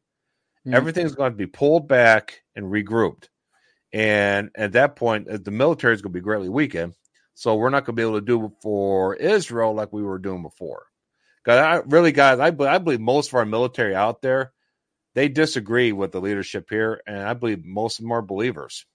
[0.67, 0.75] Mm-hmm.
[0.75, 3.29] Everything's going to be pulled back and regrouped.
[3.93, 6.95] And at that point, uh, the military is going to be greatly weakened.
[7.35, 10.43] So we're not going to be able to do for Israel like we were doing
[10.43, 10.85] before.
[11.45, 14.53] Because I really, guys, I, I believe most of our military out there,
[15.15, 18.87] they disagree with the leadership here, and I believe most of them are believers.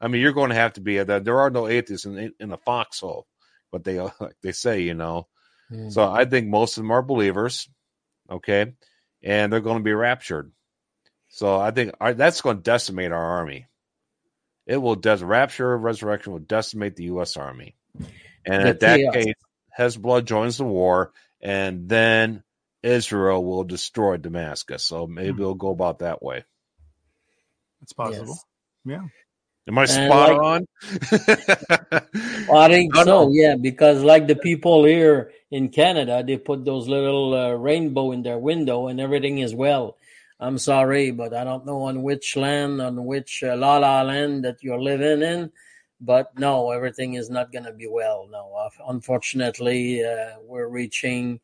[0.00, 1.24] I mean, you're going to have to be that.
[1.24, 3.26] There are no atheists in in the foxhole
[3.72, 5.26] what they like they say, you know.
[5.70, 5.88] Mm-hmm.
[5.90, 7.68] So I think most of them are believers,
[8.30, 8.74] okay,
[9.22, 10.52] and they're going to be raptured.
[11.28, 13.66] So I think our, that's going to decimate our army.
[14.66, 17.36] It will des- rapture, resurrection will decimate the U.S.
[17.36, 17.74] Army.
[18.44, 19.14] And The at that chaos.
[19.14, 19.34] case,
[19.78, 22.42] Hezbollah joins the war, and then
[22.82, 24.84] Israel will destroy Damascus.
[24.84, 25.40] So maybe Hmm.
[25.40, 26.44] it'll go about that way.
[27.82, 28.38] It's possible.
[28.84, 29.00] Yes.
[29.00, 29.08] Yeah.
[29.68, 30.66] Am I spot like- on?
[32.52, 33.30] I think No, so, no.
[33.32, 38.22] yeah, because like the people here in Canada, they put those little uh, rainbow in
[38.22, 39.96] their window and everything is well.
[40.40, 44.44] I'm sorry, but I don't know on which land, on which uh, la la land
[44.44, 45.52] that you're living in,
[46.00, 48.26] but no, everything is not going to be well.
[48.30, 51.38] No, Uh, unfortunately, uh, we're reaching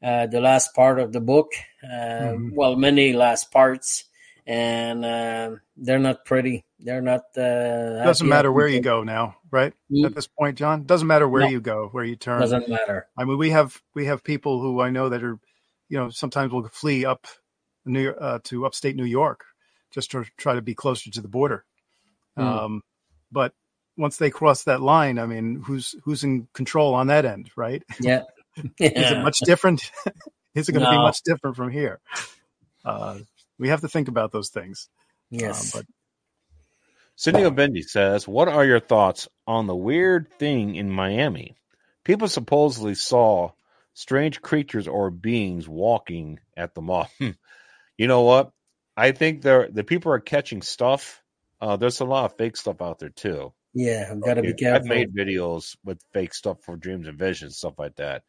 [0.00, 1.50] uh, the last part of the book.
[1.82, 2.52] Mhm.
[2.54, 4.04] Well, many last parts,
[4.46, 6.64] and uh, they're not pretty.
[6.78, 7.22] They're not.
[7.36, 9.72] Uh, Doesn't matter at where you go now, right?
[9.90, 10.04] Mm.
[10.06, 11.48] At this point, John, doesn't matter where No.
[11.48, 12.40] you go, where you turn.
[12.40, 13.06] Doesn't matter.
[13.16, 15.38] I mean, we have we have people who I know that are,
[15.88, 17.26] you know, sometimes will flee up
[17.86, 19.44] New uh, to upstate New York
[19.90, 21.64] just to try to be closer to the border.
[22.36, 22.42] Hmm.
[22.46, 22.82] Um,
[23.32, 23.54] but
[23.96, 27.82] once they cross that line, I mean, who's who's in control on that end, right?
[28.00, 28.24] Yeah.
[28.78, 29.90] Is it much different?
[30.54, 32.00] Is it going to be much different from here?
[32.84, 33.18] Uh,
[33.58, 34.88] we have to think about those things.
[35.30, 35.72] yes.
[35.72, 35.84] but
[37.16, 41.56] Cindy Obendi says, What are your thoughts on the weird thing in Miami?
[42.04, 43.52] People supposedly saw
[43.94, 47.08] strange creatures or beings walking at the mall.
[47.18, 47.30] Hmm.
[47.96, 48.52] you know what?
[48.96, 51.22] I think there the people are catching stuff.
[51.60, 53.52] Uh, there's a lot of fake stuff out there too.
[53.72, 54.82] yeah, I've got to be careful.
[54.82, 58.22] I've made videos with fake stuff for dreams and visions, stuff like that.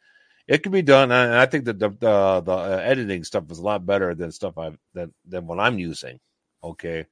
[0.48, 3.60] It can be done, and I think that the the, the uh, editing stuff is
[3.60, 6.20] a lot better than stuff I've than than what I'm using.
[6.64, 7.06] Okay,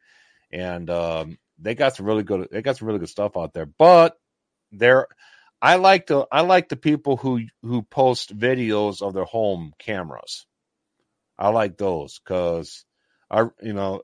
[0.52, 3.65] and um, they got some really good they got some really good stuff out there.
[3.65, 4.18] But
[4.72, 5.07] there,
[5.61, 10.45] I like the I like the people who who post videos of their home cameras.
[11.38, 12.86] I like those because
[13.30, 14.02] I you know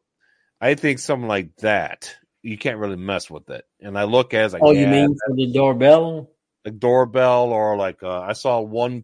[0.60, 3.65] I think something like that you can't really mess with it.
[3.80, 6.30] And I look as like oh, you mean for the doorbell?
[6.65, 9.03] a doorbell or like uh, I saw one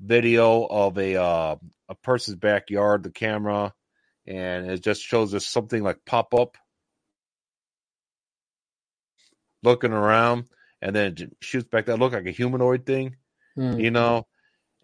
[0.00, 1.56] video of a uh,
[1.88, 3.72] a person's backyard, the camera,
[4.26, 6.56] and it just shows us something like pop up,
[9.62, 10.44] looking around,
[10.82, 11.86] and then it shoots back.
[11.86, 13.16] That look like a humanoid thing,
[13.54, 13.78] Hmm.
[13.80, 14.26] you know.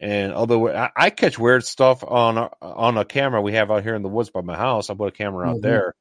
[0.00, 3.84] And other, wa- I, I catch weird stuff on on a camera we have out
[3.84, 4.90] here in the woods by my house.
[4.90, 5.62] I put a camera out Mhm.
[5.62, 5.94] there.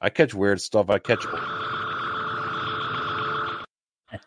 [0.00, 0.90] I catch weird stuff.
[0.90, 1.24] I catch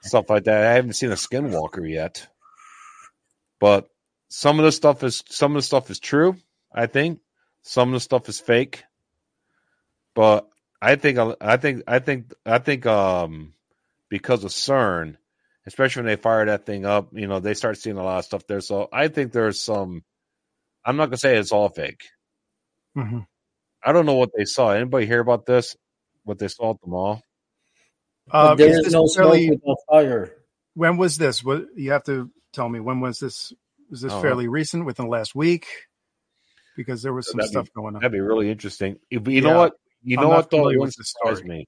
[0.01, 0.65] stuff like that.
[0.67, 2.27] I haven't seen a skinwalker yet,
[3.59, 3.89] but
[4.29, 6.37] some of the stuff is some of the stuff is true.
[6.73, 7.19] I think
[7.63, 8.83] some of the stuff is fake,
[10.15, 10.47] but
[10.81, 13.53] I think I think I think I think um
[14.11, 15.15] because of CERN,
[15.65, 18.25] especially when they fire that thing up, you know, they start seeing a lot of
[18.25, 18.61] stuff there.
[18.61, 20.03] So I think there's some.
[20.85, 22.03] I'm not gonna say it's all fake.
[22.95, 23.25] Mhm.
[23.83, 24.71] I don't know what they saw.
[24.71, 25.75] Anybody hear about this?
[26.23, 27.23] What they saw at the mall?
[28.29, 30.37] Uh, But there is is no fairly- smoke without fire.
[30.75, 31.43] when was this?
[31.43, 32.79] What you have to tell me?
[32.79, 33.53] When was this?
[33.89, 34.21] Was this Oh.
[34.21, 34.85] fairly recent?
[34.85, 35.65] Within the last week?
[36.75, 38.01] Because there was some That'd be- stuff going on.
[38.01, 38.99] That'd be really interesting.
[39.09, 39.49] If, you Yeah.
[39.49, 39.73] know what?
[40.03, 40.57] You I'm know what though?
[40.57, 41.49] It familiar wouldn't the surprise story.
[41.49, 41.67] me.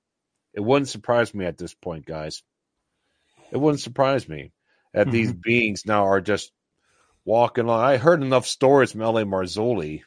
[0.54, 2.44] It wouldn't surprise me at this point, guys.
[3.52, 4.52] It wouldn't surprise me
[4.94, 5.40] that these Mm-hmm.
[5.42, 6.52] beings now are just
[7.26, 7.80] walking on.
[7.80, 9.26] I heard enough stories from L.A.
[9.26, 10.04] Marzulli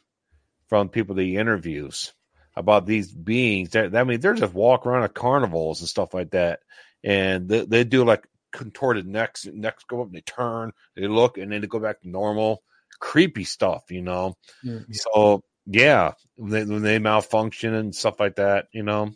[0.69, 2.13] from people that he interviews
[2.55, 3.71] about these beings.
[3.71, 6.59] That I mean, they're just walking around at carnivals and stuff like that,
[7.03, 9.45] and they, they do like contorted necks.
[9.45, 12.63] Necks go up and they turn, they look, and then they go back to normal.
[12.99, 14.35] Creepy stuff, you know.
[14.63, 14.79] Hmm.
[14.91, 19.11] So yeah, when they, when they malfunction and stuff like that, you know.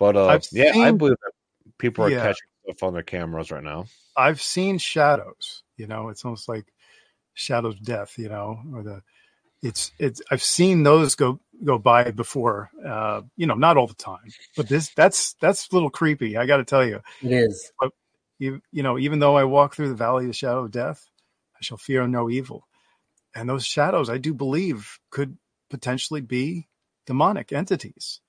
[0.00, 1.32] But uh, I've yeah, I believe that
[1.78, 2.22] people are Yeah.
[2.22, 3.84] catching stuff on their cameras right now.
[4.16, 5.62] I've seen shadows.
[5.76, 6.72] You know, it's almost like
[7.34, 8.18] shadows death.
[8.18, 9.02] You know, or the
[9.62, 10.22] it's it's.
[10.30, 12.70] I've seen those go go by before.
[12.84, 16.38] Uh, you know, not all the time, but this that's that's a little creepy.
[16.38, 17.02] I got to tell you.
[17.22, 17.70] It is.
[18.38, 21.06] You you know, even though I walk through the valley of the shadow of death,
[21.54, 22.66] I shall fear no evil.
[23.34, 25.36] And those shadows, I do believe, could
[25.68, 26.68] potentially be
[27.06, 28.22] demonic entities.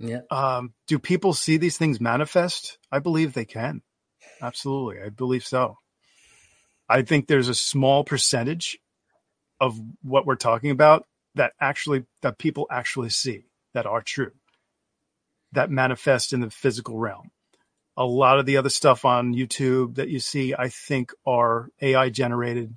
[0.00, 0.22] Yeah.
[0.30, 2.78] Um, do people see these things manifest?
[2.90, 3.82] I believe they can.
[4.42, 5.02] Absolutely.
[5.04, 5.76] I believe so.
[6.88, 8.78] I think there's a small percentage
[9.60, 11.06] of what we're talking about
[11.36, 13.44] that actually that people actually see
[13.74, 14.32] that are true
[15.52, 17.30] that manifest in the physical realm.
[17.96, 22.08] A lot of the other stuff on YouTube that you see, I think, are AI
[22.08, 22.76] generated.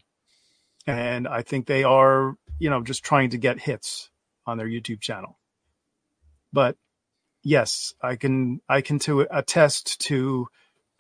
[0.85, 4.09] And I think they are, you know, just trying to get hits
[4.45, 5.39] on their YouTube channel.
[6.51, 6.75] But
[7.43, 10.47] yes, I can I can to attest to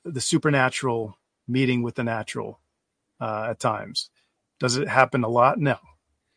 [0.05, 1.17] the supernatural
[1.47, 2.59] meeting with the natural
[3.19, 4.09] uh, at times.
[4.59, 5.57] Does it happen a lot?
[5.57, 5.77] No.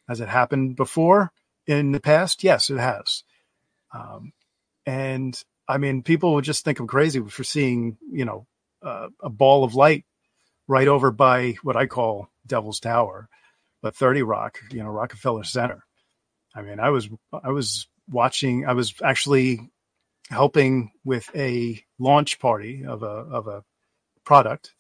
[0.08, 1.32] Has it happened before
[1.66, 2.44] in the past?
[2.44, 3.24] Yes, it has.
[3.92, 4.32] Um,
[4.84, 8.46] and I mean, people would just think I'm crazy for seeing, you know,
[8.82, 10.04] uh, a ball of light
[10.68, 13.28] right over by what I call Devil's Tower,
[13.82, 15.84] but 30 Rock, you know, Rockefeller Center.
[16.54, 18.66] I mean, I was I was watching.
[18.66, 19.70] I was actually
[20.30, 23.64] helping with a launch party of a of a
[24.24, 24.74] product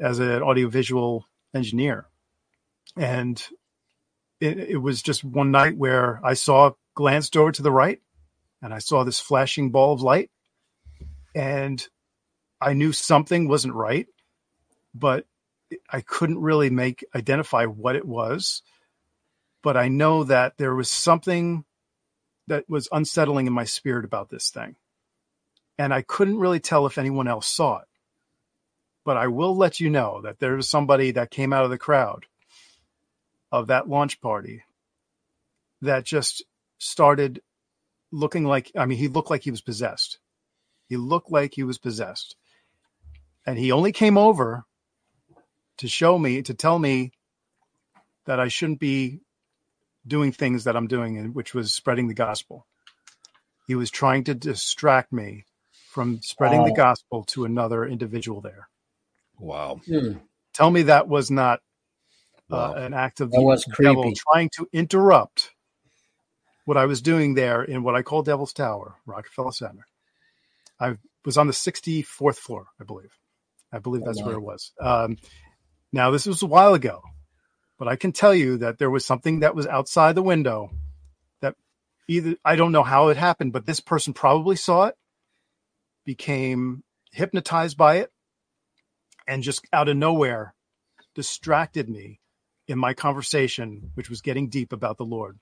[0.00, 2.06] as an audiovisual engineer,
[2.96, 3.42] and
[4.40, 8.00] it, it was just one night where I saw glanced over to the right,
[8.62, 10.30] and I saw this flashing ball of light,
[11.34, 11.86] and
[12.60, 14.06] I knew something wasn't right,
[14.94, 15.26] but
[15.90, 18.62] I couldn't really make identify what it was.
[19.62, 21.64] But I know that there was something
[22.48, 24.76] that was unsettling in my spirit about this thing.
[25.78, 27.88] And I couldn't really tell if anyone else saw it.
[29.04, 31.78] But I will let you know that there was somebody that came out of the
[31.78, 32.26] crowd
[33.50, 34.64] of that launch party
[35.80, 36.42] that just
[36.78, 37.40] started
[38.10, 40.18] looking like I mean, he looked like he was possessed.
[40.88, 42.36] He looked like he was possessed.
[43.46, 44.64] And he only came over
[45.78, 47.12] to show me, to tell me
[48.26, 49.20] that I shouldn't be
[50.08, 52.66] doing things that I'm doing, which was spreading the gospel.
[53.66, 55.44] He was trying to distract me
[55.90, 58.68] from spreading the gospel to another individual there.
[59.38, 59.80] Wow.
[59.86, 60.14] Hmm.
[60.54, 61.60] Tell me that was not
[62.50, 62.72] uh, Wow.
[62.74, 64.16] an act of That the was devil creepy.
[64.32, 65.50] trying to interrupt
[66.64, 69.86] what I was doing there in what I call Devil's Tower, Rockefeller Center.
[70.80, 73.12] I was on the 64th floor, I believe.
[73.72, 74.72] I believe Oh, that's where it was.
[74.80, 75.16] Um,
[75.92, 77.02] now, this was a while ago,
[77.78, 80.70] but I can tell you that there was something that was outside the window
[81.40, 81.54] that
[82.08, 84.96] either, I don't know how it happened, but this person probably saw it,
[86.04, 86.82] became
[87.12, 88.10] hypnotized by it,
[89.26, 90.54] and just out of nowhere
[91.14, 92.20] distracted me
[92.66, 95.38] in my conversation, which was getting deep about the Lord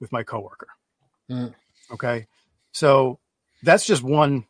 [0.00, 0.68] with my coworker.
[1.30, 1.54] Mm.
[1.92, 2.26] Okay.
[2.72, 3.18] So
[3.62, 4.46] that's just one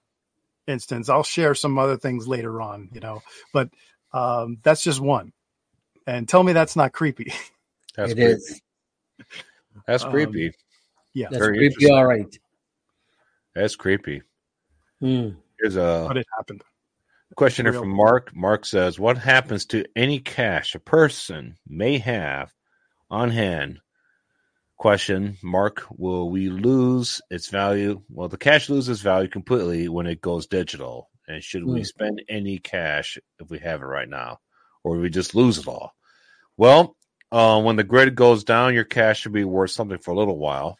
[0.67, 1.09] instance.
[1.09, 3.71] I'll share some other things later on, you know, but
[4.13, 5.33] um, that's just one.
[6.11, 7.33] And tell me that's not creepy.
[7.97, 8.33] That's It creepy.
[8.33, 8.61] is.
[9.87, 10.53] That's Um, creepy.
[11.15, 11.89] yeah, That's Very creepy.
[11.91, 12.39] All right.
[13.55, 14.23] That's creepy.
[15.01, 15.31] Hmm.
[15.61, 16.63] Here's a but it happened.
[17.37, 18.35] question here from Mark.
[18.35, 22.53] Mark says, "What happens to any cash a person may have
[23.11, 23.81] on hand?"
[24.79, 28.03] Question Mark: Will we lose its value?
[28.09, 31.09] Well, the cash loses value completely when it goes digital.
[31.29, 31.85] And should we Hmm.
[31.85, 34.41] spend any cash if we have it right now,
[34.83, 35.93] or we just lose it all?
[36.61, 36.95] Well,
[37.33, 40.37] uh, when the grid goes down, your cash should be worth something for a little
[40.37, 40.77] while.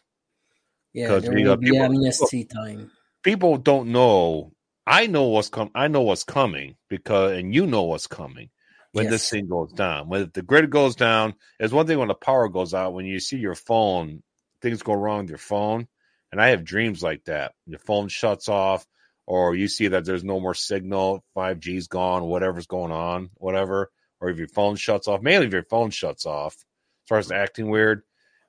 [0.93, 2.91] Yeah, there will got be people- amnesty time.
[3.23, 4.51] people don't know.
[4.85, 5.71] I know what's coming.
[5.73, 8.51] I know what's coming because, and you know what's coming
[8.91, 9.29] when this Yes.
[9.31, 10.07] thing goes down.
[10.07, 12.93] When the grid goes down, it's one thing when the power goes out.
[12.93, 14.21] When you see your phone,
[14.61, 15.87] things go wrong with your phone,
[16.31, 17.55] and I have dreams like that.
[17.65, 18.85] Your phone shuts off,
[19.25, 23.89] or you see that there's no more signal, five G's gone, whatever's going on, whatever.
[24.21, 27.31] Or if your phone shuts off, mainly if your phone shuts off, as far as
[27.31, 28.03] acting weird,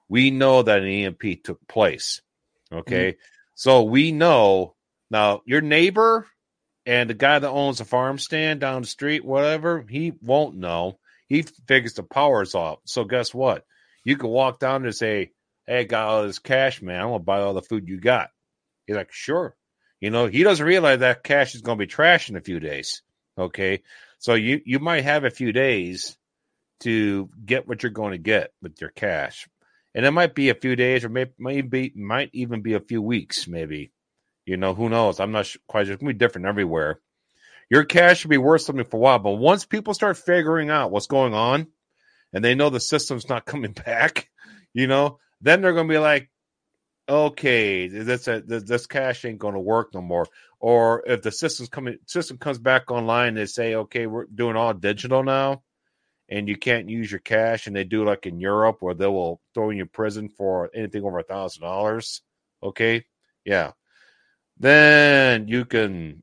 [0.09, 2.20] we know that an EMP took place.
[2.70, 3.12] Okay.
[3.12, 3.19] Mm-hmm.
[3.55, 4.74] So we know
[5.11, 6.27] now your neighbor
[6.85, 10.99] and the guy that owns a farm stand down the street, whatever, he won't know.
[11.28, 12.81] He figures the power's off.
[12.85, 13.65] So guess what?
[14.05, 15.32] You can walk down and say,
[15.66, 17.01] Hey, I got all this cash, man.
[17.01, 18.31] I'm gonna buy all the food you got.
[18.86, 19.57] He's like, Sure.
[20.01, 23.03] You know, he doesn't realize that cash is gonna be trash in a few days.
[23.39, 23.82] Okay.
[24.23, 26.16] So you you might have a few days
[26.81, 29.49] to get what you're going to get with your cash.
[29.97, 33.03] And it might be a few days or maybe maybe might even be a few
[33.03, 33.90] weeks, maybe.
[34.47, 35.19] You know, who knows?
[35.19, 35.94] I'm not quite sure.
[35.94, 37.01] It's going to be different everywhere.
[37.69, 40.93] Your cash should be worth something for a while, but once people start figuring out
[40.93, 41.66] what's going on
[42.32, 44.28] and they know the system's not coming back,
[44.73, 46.31] you know, then they're going to be like,
[47.12, 50.26] okay, this, uh, this, this cash ain't going to work no more.
[50.60, 54.72] Or if the system's coming, system comes back online, they say, okay, we're doing all
[54.72, 55.62] digital now
[56.28, 59.40] and you can't use your cash and they do like in Europe where they will
[59.52, 62.22] throw you in prison for anything over a thousand dollars.
[62.62, 63.05] Okay.
[63.44, 63.72] Yeah.
[64.59, 66.22] Then you can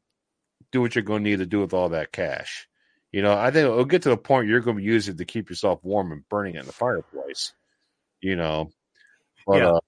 [0.72, 2.68] do what you're going to need to do with all that cash.
[3.12, 5.26] You know, I think it'll get to the point you're going to use it to
[5.26, 7.54] keep yourself warm and burning it in the fireplace.
[8.22, 8.70] You know,
[9.46, 9.70] but Yeah.
[9.72, 9.80] uh,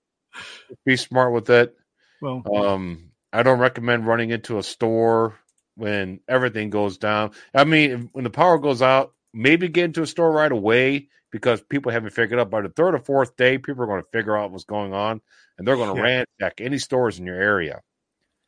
[0.86, 1.76] be smart with it.
[2.22, 5.40] Well, Um, I don't recommend running into a store
[5.76, 7.32] when everything goes down.
[7.54, 11.62] I mean, when the power goes out, maybe get into a store right away because
[11.62, 12.50] people haven't figured out.
[12.50, 15.22] By the third or fourth day, people are going to figure out what's going on,
[15.58, 16.26] and they're going to Yeah.
[16.42, 17.82] ransack any stores in your area.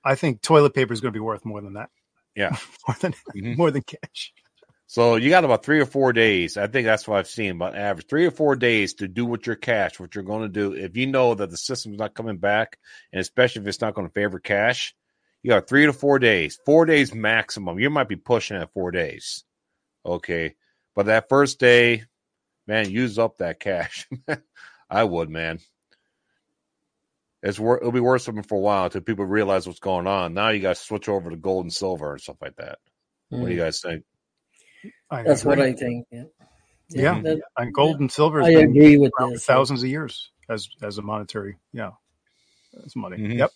[0.03, 1.89] I think toilet paper is going to be worth more than that.
[2.35, 2.57] Yeah.
[2.87, 3.57] more than Mhm.
[3.57, 4.33] more than cash.
[4.87, 6.57] So you got about three or four days.
[6.57, 9.47] I think that's what I've seen about average three or four days to do what
[9.47, 10.73] your cash, what you're going to do.
[10.73, 12.77] If you know that the system's not coming back,
[13.11, 14.93] and especially if it's not going to favor cash,
[15.41, 17.79] you got three to four days, four days maximum.
[17.79, 19.43] You might be pushing at four days.
[20.05, 20.55] Okay.
[20.95, 22.03] But that first day,
[22.67, 24.07] man, use up that cash.
[24.89, 25.59] I would, man.
[27.41, 30.33] It's wor- it'll be worth something for a while until people realize what's going on.
[30.33, 32.79] Now you guys switch over to gold and silver and stuff like that.
[33.29, 33.65] What do you hmm.
[33.65, 34.03] guys think?
[35.09, 35.59] I That's what.
[35.59, 36.07] I think.
[36.11, 36.23] Yeah.
[36.89, 39.45] Yeah, that- and gold and silver has I been agree with this.
[39.45, 41.91] thousands of years as as a monetary, yeah,
[42.85, 43.17] as money.
[43.17, 43.37] Mhm.
[43.37, 43.51] Yep.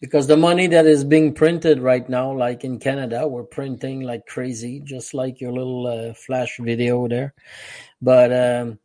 [0.00, 4.26] because the money that is being printed right now like in canada we're printing like
[4.26, 7.32] crazy just like your little uh, flash video there
[8.02, 8.78] but um,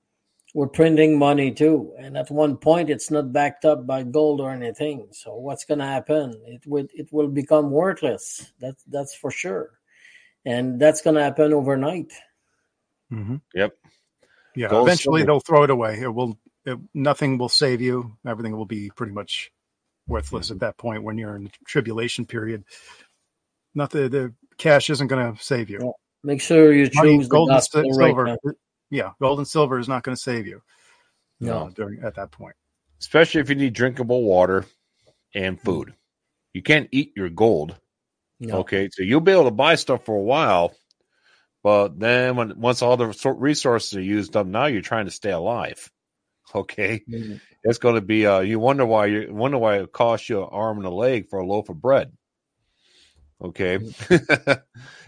[0.55, 4.51] we're printing money too and at one point it's not backed up by gold or
[4.51, 9.31] anything so what's going to happen it would it will become worthless that's that's for
[9.31, 9.71] sure
[10.45, 12.11] and that's going to happen overnight
[13.09, 13.75] hmm Yep.
[14.55, 14.67] Yeah.
[14.69, 15.99] Gold, eventually, they'll throw it away.
[16.01, 16.37] It will.
[16.65, 18.17] It, nothing will save you.
[18.25, 19.51] Everything will be pretty much
[20.07, 20.53] worthless Mm-hmm.
[20.55, 22.63] at that point when you're in the tribulation period.
[23.73, 25.79] Not the the cash isn't going to save you.
[25.81, 25.91] Yeah,
[26.23, 28.25] make sure you Money, choose the gold and gospel right silver.
[28.25, 28.37] now.
[28.89, 30.61] Yeah, gold and silver is not going to save you.
[31.39, 32.55] no uh, during at that point.
[32.99, 34.65] Especially if you need drinkable water
[35.33, 35.93] and food.
[36.53, 37.75] You can't eat your gold.
[38.41, 40.73] No Okay, so you'll be able to buy stuff for a while,
[41.63, 43.07] but then when once all the
[43.37, 45.89] resources are used up, now you're trying to stay alive.
[46.55, 47.39] Okay, Mhm.
[47.63, 48.25] it's going to be.
[48.27, 51.29] Uh, you wonder why you wonder why it costs you an arm and a leg
[51.29, 52.11] for a loaf of bread.
[53.41, 53.77] Okay,
[54.09, 54.63] that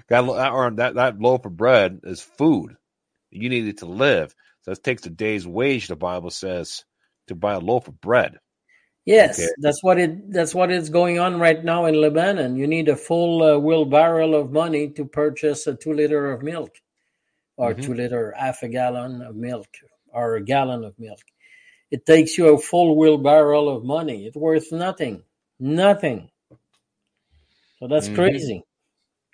[0.10, 2.76] that arm that that loaf of bread is food.
[3.32, 4.34] You need it to live.
[4.64, 5.88] So it takes a day's wage.
[5.88, 6.86] The Bible says
[7.28, 8.40] to buy a loaf of bread.
[9.06, 9.50] Yes, Okay.
[9.60, 12.56] that's what it that's what is going on right now in Lebanon.
[12.56, 16.72] You need a full uh, wheelbarrow of money to purchase a two liter of milk,
[17.58, 17.84] or Mhm.
[17.84, 19.68] two liter half a gallon of milk,
[20.08, 21.20] or a gallon of milk.
[21.92, 24.26] It takes you a full wheelbarrow of money.
[24.26, 25.24] It's worth nothing,
[25.60, 26.32] nothing.
[27.80, 28.16] So that's Mhm.
[28.16, 28.64] crazy.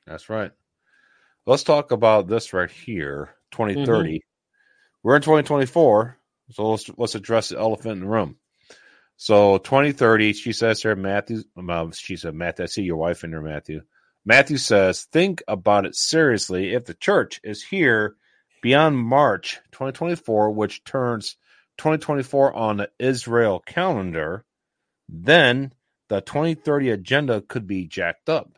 [0.07, 0.51] That's right.
[1.45, 4.21] Let's talk about this right here 2030.
[5.03, 6.17] We're in 2024,
[6.51, 8.37] so let's, let's address the elephant in the room.
[9.21, 11.43] So 2030, she says here, Matthew,
[11.91, 13.81] she said, Matthew, I see your wife in there, Matthew.
[14.25, 16.73] Matthew says, think about it seriously.
[16.73, 18.15] If the church is here
[18.61, 21.35] beyond March 2024, which turns
[21.79, 24.45] 2024 on the Israel calendar,
[25.09, 25.73] then
[26.07, 28.57] the 2030 agenda could be jacked up.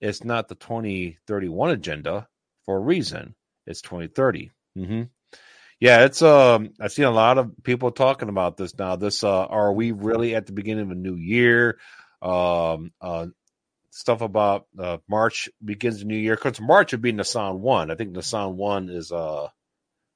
[0.00, 2.26] It's not the 2031 agenda
[2.64, 3.34] for a reason.
[3.66, 4.50] It's 2030.
[4.74, 5.02] hmm
[5.80, 6.70] Yeah, it's um.
[6.78, 8.96] I've seen a lot of people talking about this now.
[8.96, 11.78] This uh, are we really at the beginning of a new year?
[12.20, 13.28] Um, uh,
[13.90, 17.90] stuff about uh, March begins the new year because March would be Nissan one.
[17.90, 19.48] I think Nissan one is uh,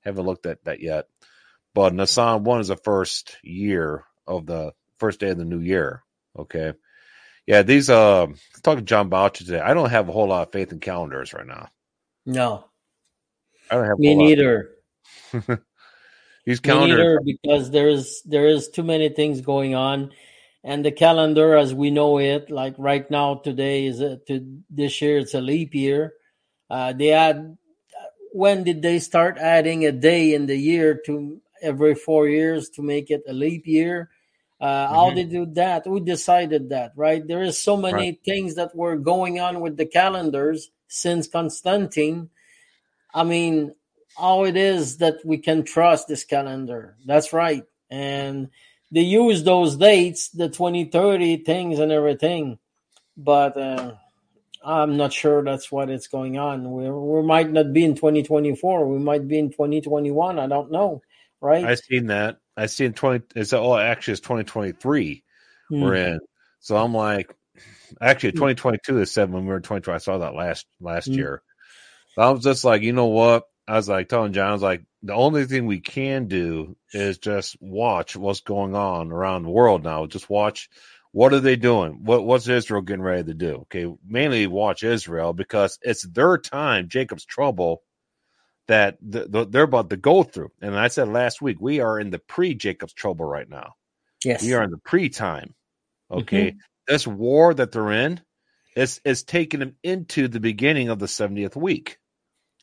[0.03, 1.07] haven't looked at that yet,
[1.75, 6.03] but Nissan one is the first year of the first day of the new year.
[6.39, 6.75] Okay,
[7.47, 8.27] yeah, these uh,
[8.63, 9.61] talking to John Boucher today.
[9.61, 11.69] I don't have a whole lot of faith in calendars right now.
[12.27, 12.67] No,
[13.71, 14.74] I don't have a me neither.
[16.63, 17.09] Calendars.
[17.09, 20.13] neither, because there's there is too many things going on,
[20.63, 25.01] and the calendar as we know it, like right now today is a, to this
[25.03, 26.15] year it's a leap year.
[26.71, 27.57] Uh, they add
[28.33, 32.83] when did they start adding a day in the year to every four years to
[32.83, 34.11] make it a leap year?
[34.61, 35.15] Uh, How Mhm.
[35.15, 35.87] they do that?
[35.87, 36.93] Who decided that?
[36.97, 37.27] Right?
[37.27, 42.31] There is so many things that were going on with the calendars since Constantine.
[43.15, 43.75] I mean,
[44.17, 46.97] how it is that we can trust this calendar.
[47.05, 47.65] That's right.
[47.91, 48.51] And
[48.91, 52.59] they use those dates, the 2030 things and everything.
[53.17, 53.95] But uh,
[54.65, 56.71] I'm not sure that's what it's going on.
[56.73, 58.87] We, we might not be in 2024.
[58.89, 60.39] We might be in 2021.
[60.39, 61.03] I don't know.
[61.41, 61.65] Right?
[61.65, 62.39] I seen that.
[62.57, 63.25] I seen twenty.
[63.35, 65.25] It's oh, actually it's twenty twenty three.
[65.69, 65.83] Hmm.
[65.83, 66.21] We're in.
[66.61, 67.35] So I'm like,
[68.01, 69.35] actually twenty twenty two is seven.
[69.35, 71.17] When we were in I saw that last last Mm.
[71.17, 71.43] year.
[72.17, 73.45] I was just like, you know what?
[73.67, 77.19] I was like telling John, I was like, the only thing we can do is
[77.19, 80.07] just watch what's going on around the world now.
[80.07, 80.69] Just watch
[81.13, 82.01] what are they doing?
[82.03, 83.55] What what's Israel getting ready to do?
[83.63, 87.83] Okay, mainly watch Israel because it's their time, Jacob's trouble
[88.67, 90.51] that th- th- they're about to go through.
[90.61, 93.75] And I said last week, we are in the pre Jacob's trouble right now.
[94.25, 94.43] yes.
[94.43, 95.55] We are in the pre time.
[96.11, 96.49] Okay.
[96.49, 96.59] Mm-hmm.
[96.89, 98.21] This war that they're in
[98.77, 101.99] is is taking them into the beginning of the 70th week.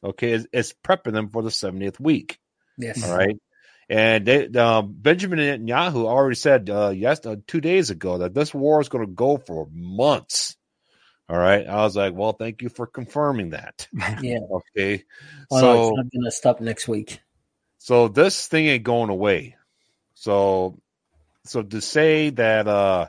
[0.03, 0.31] Okay.
[0.31, 2.39] It's, it's prepping them for the 70th week.
[2.77, 3.03] Yes.
[3.03, 3.37] All right.
[3.89, 8.53] And they, uh, Benjamin Netanyahu already said uh, yes, uh, two days ago that this
[8.53, 10.55] war is going to go for months.
[11.27, 11.67] All right.
[11.67, 13.87] I was like, well, thank you for confirming that.
[14.21, 14.39] Yeah.
[14.77, 15.03] Okay.
[15.49, 17.19] Well, so, it's not going to stop next week.
[17.79, 19.55] So this thing ain't going away.
[20.13, 20.79] So
[21.45, 23.07] so to say that uh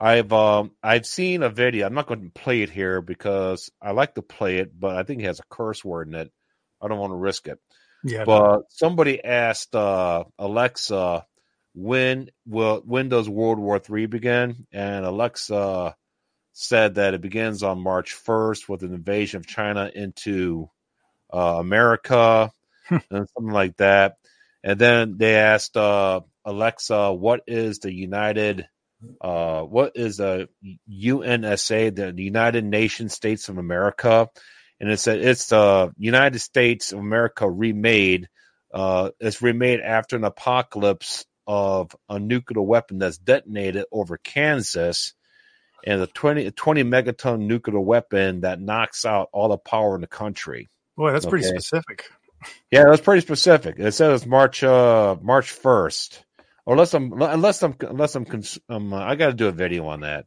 [0.00, 1.86] I've um I've seen a video.
[1.86, 5.02] I'm not going to play it here because I like to play it, but I
[5.02, 6.32] think it has a curse word in it.
[6.80, 7.58] I don't want to risk it.
[8.02, 11.26] Yeah, But somebody asked uh, Alexa
[11.74, 15.94] when will when does World War Three begin, and Alexa
[16.54, 20.70] said that it begins on March first with an invasion of China into
[21.32, 22.50] uh, America
[22.90, 24.16] and something like that.
[24.64, 28.66] And then they asked uh, Alexa, "What is the United?
[29.20, 30.48] Uh, what is a
[30.88, 34.28] UNSA, the United Nations States of America?"
[34.80, 38.28] And it said it's the United States of America remade.
[38.72, 45.14] Uh, it's remade after an apocalypse of a nuclear weapon that's detonated over Kansas,
[45.84, 50.06] and a 20, 20 megaton nuclear weapon that knocks out all the power in the
[50.06, 50.68] country.
[50.96, 52.04] boy, that's pretty specific.
[52.70, 53.78] Yeah, that's pretty specific.
[53.78, 56.24] It says it's March uh March first,
[56.70, 59.52] or unless I'm unless I'm unless I'm cons- um, uh, I got to do a
[59.52, 60.26] video on that.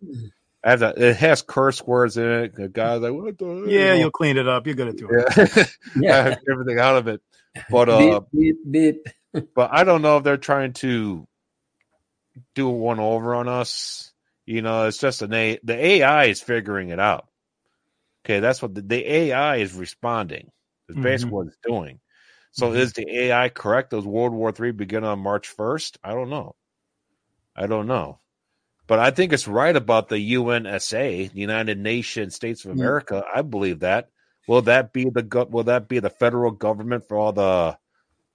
[0.63, 2.55] I have to, it has curse words in it.
[2.55, 3.45] The guy's like, what the?
[3.69, 4.65] Yeah, You you'll clean it up.
[4.67, 5.37] You're good at doing it.
[5.37, 5.63] know?
[5.95, 7.21] yeah, I have everything out of it.
[7.69, 9.07] But uh, beep, beep, beep.
[9.55, 11.27] but I don't know if they're trying to
[12.55, 14.11] do one over on us.
[14.45, 15.59] You know, it's just an A.
[15.63, 17.27] The AI is figuring it out.
[18.25, 20.51] Okay, that's what the, the AI is responding.
[20.89, 21.33] It's basically Mhm.
[21.33, 21.99] what it's doing.
[22.53, 22.75] So Mhm.
[22.75, 23.91] is the AI correct?
[23.91, 25.99] Does World War Three begin on March first?
[26.03, 26.55] I don't know.
[27.55, 28.19] I don't know.
[28.87, 32.75] But I think it's right about the UNSA, the United Nations States of Mm.
[32.77, 33.23] America.
[33.33, 34.09] I believe that.
[34.47, 37.77] Will that be the will that be the federal government for all the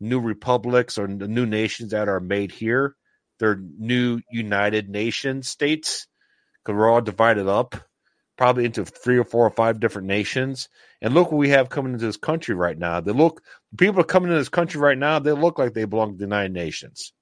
[0.01, 2.97] new republics or the new nations that are made here?
[3.39, 6.09] They're new United Nations states
[6.65, 7.77] because we're all divided up,
[8.37, 10.69] probably into three or four or five different nations.
[11.01, 13.01] And look what we have coming into this country right now.
[13.01, 13.43] They look
[13.77, 15.19] people are coming into this country right now.
[15.21, 17.13] They look like they belong to the United Nations.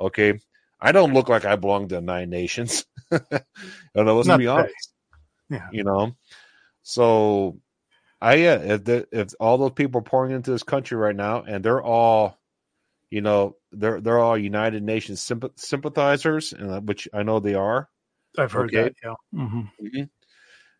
[0.00, 0.38] Okay,
[0.80, 2.84] I don't look like I belong to the Nine Nations.
[3.10, 4.16] Know.
[4.16, 4.92] Let's Not be honest.
[5.48, 5.68] Yeah.
[5.72, 6.16] You know,
[6.82, 7.58] so
[8.20, 11.42] I yeah, if the, if all those people are pouring into this country right now,
[11.42, 12.38] and they're all,
[13.10, 17.54] you know, they're they're all United Nations sympath- sympathizers, and uh, which I know they
[17.54, 17.88] are.
[18.38, 18.82] I've heard Okay.
[18.82, 18.94] that.
[19.02, 19.14] Yeah.
[19.32, 20.02] hmm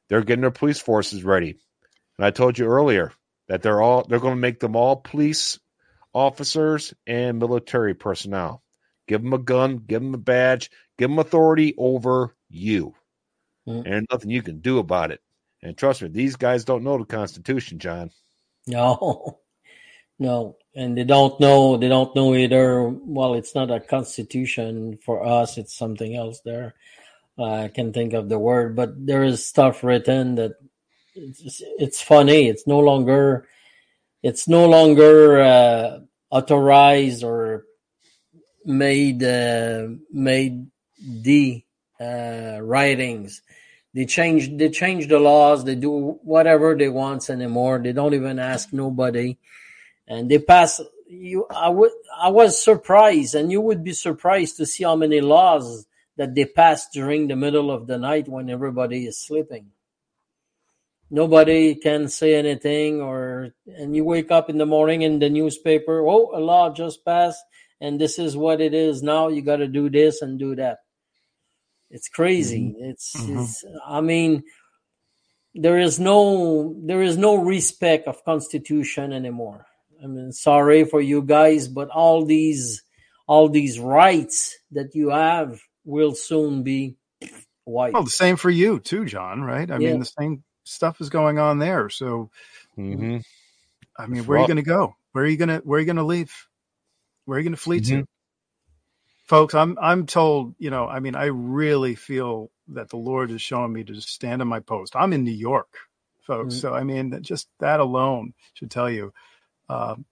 [0.09, 1.59] They're getting their police forces ready,
[2.19, 3.13] and I told you earlier
[3.49, 5.59] that they're all they're going to make them all police
[6.13, 8.63] officers and military personnel.
[9.07, 12.95] Give them a gun, give them a badge, give them authority over you,
[13.69, 13.83] Mm.
[13.85, 15.21] and nothing you can do about it.
[15.63, 18.11] And trust me, these guys don't know the Constitution, John.
[18.67, 19.41] No,
[20.19, 21.77] no, and they don't know.
[21.77, 22.89] They don't know either.
[22.89, 25.59] Well, it's not a constitution for us.
[25.59, 26.41] It's something else.
[26.45, 26.75] There,
[27.39, 30.53] I can think of the word, but there is stuff written that
[31.17, 32.49] it's, it's funny.
[32.49, 33.49] It's no longer.
[34.23, 37.65] It's no longer uh, authorized or
[38.65, 40.67] made uh, made
[40.99, 41.65] the
[42.01, 43.43] uh, writings.
[43.95, 45.65] They change they change the laws.
[45.65, 47.79] They do whatever they want anymore.
[47.79, 49.39] They don't even ask nobody,
[50.07, 50.81] and they pass.
[51.09, 55.21] You, I would, I was surprised, and you would be surprised to see how many
[55.21, 55.87] laws
[56.17, 59.71] that they pass during the middle of the night when everybody is sleeping.
[61.11, 66.01] Nobody can say anything, or and you wake up in the morning in the newspaper.
[66.07, 67.43] Oh, a law just passed,
[67.81, 69.29] and this is what it is now.
[69.29, 70.79] You got to do this and do that.
[71.91, 72.75] It's crazy.
[72.81, 73.41] It's, Mhm.
[73.45, 73.65] it's.
[73.87, 74.43] I mean,
[75.55, 79.65] there is no there is no respect of Constitution anymore.
[80.03, 82.83] I mean, sorry for you guys, but all these
[83.29, 86.97] all these rights that you have will soon be
[87.65, 87.95] wiped.
[87.95, 89.43] Well, the same for you too, John.
[89.43, 89.71] Right?
[89.71, 89.91] I Yeah.
[89.91, 91.91] mean, the same stuff is going on there.
[91.91, 92.31] So,
[92.79, 93.19] Mm-hmm.
[93.99, 94.95] I mean, where are you going to go?
[95.13, 96.33] Where are you going to Where are you going to leave?
[97.27, 97.93] Where are you going to flee Mm-hmm.
[97.93, 98.07] to?
[99.27, 100.55] Folks, I'm I'm told.
[100.59, 104.11] You know, I mean, I really feel that the Lord is showing me to just
[104.11, 104.97] stand on my post.
[104.97, 105.69] I'm in New York,
[106.23, 106.57] folks.
[106.57, 106.61] Mhm.
[106.61, 109.13] So, I mean, just that alone should tell you
[109.69, 110.07] um,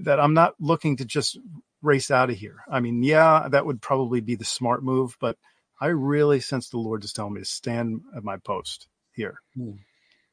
[0.00, 1.38] that I'm not looking to just
[1.82, 2.64] race out of here.
[2.70, 5.38] I mean, yeah, that would probably be the smart move, but
[5.80, 8.88] I really sense the Lord is telling me to stand at my post
[9.20, 9.72] here Hmm.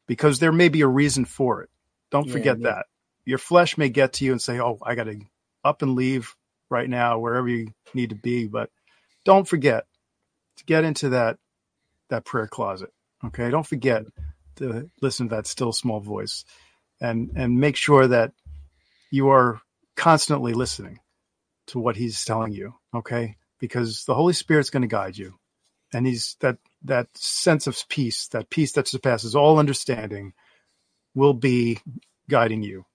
[0.07, 1.69] because there may be a reason for it.
[2.11, 2.69] Don't Yeah, forget yeah.
[2.69, 2.85] that.
[3.25, 5.19] Your flesh may get to you and say, Oh, I got to
[5.63, 6.35] up and leave
[6.69, 8.47] right now, wherever you need to be.
[8.47, 8.69] But
[9.25, 9.85] don't forget
[10.57, 11.37] to get into that,
[12.09, 12.93] that prayer closet.
[13.25, 13.49] Okay.
[13.49, 14.05] Don't forget
[14.57, 16.45] to listen to that still small voice
[17.01, 18.31] and, and make sure that
[19.11, 19.59] you are
[19.95, 20.99] constantly listening
[21.67, 22.73] to what he's telling you.
[22.93, 23.35] Okay.
[23.59, 25.33] Because the Holy Spirit's going to guide you.
[25.93, 30.33] And he's that, that sense of peace, that peace that surpasses all understanding
[31.15, 31.79] will be
[32.29, 32.85] guiding you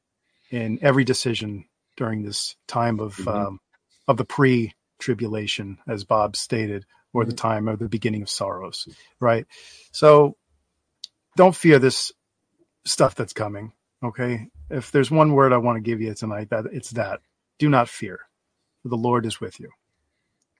[0.50, 1.64] in every decision
[1.96, 3.34] during this time of, Mhm.
[3.34, 3.60] um,
[4.08, 7.36] of the pre tribulation, as Bob stated, or the Mhm.
[7.36, 8.86] time of the beginning of sorrows.
[9.20, 9.46] Right.
[9.92, 10.36] So
[11.36, 12.12] don't fear this
[12.84, 13.72] stuff that's coming.
[14.02, 14.48] Okay.
[14.70, 17.20] if there's one word I want to give you tonight, that it's that.
[17.58, 18.20] Do not fear.
[18.84, 19.70] The Lord is with you.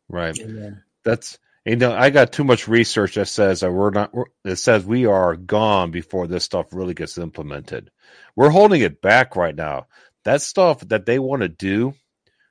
[0.08, 0.38] Right.
[0.38, 0.84] Amen.
[1.02, 4.12] That's you know I got too much research that says that we're not.
[4.44, 7.90] It says we are gone before this stuff really gets implemented.
[8.36, 9.86] We're holding it back right now.
[10.24, 11.94] That stuff that they want to do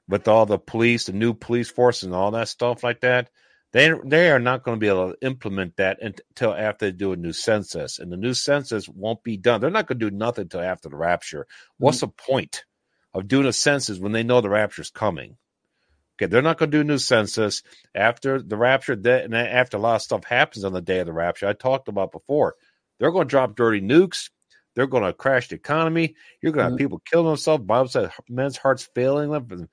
[0.08, 3.30] with all the police, the new police force, and all that stuff like that.
[3.74, 7.14] They they are not going to be able to implement that until after they do
[7.14, 9.62] a new census, and the new census won't be done.
[9.62, 11.48] They're not going to do nothing until after the rapture.
[11.78, 12.08] What's mm-hmm.
[12.08, 12.66] the point
[13.14, 15.38] of doing a census when they know the rapture is coming?
[16.22, 17.64] Okay, they're not going to do a new census
[17.96, 21.08] after the rapture, That and after a lot of stuff happens on the day of
[21.08, 21.48] the rapture.
[21.48, 22.56] I talked about before.
[23.00, 24.30] They're going to drop dirty nukes.
[24.76, 26.16] They're going to crash the economy.
[26.42, 26.78] You're going to have mm-hmm.
[26.78, 27.64] people killing themselves.
[27.64, 29.68] Bible said men's hearts failing them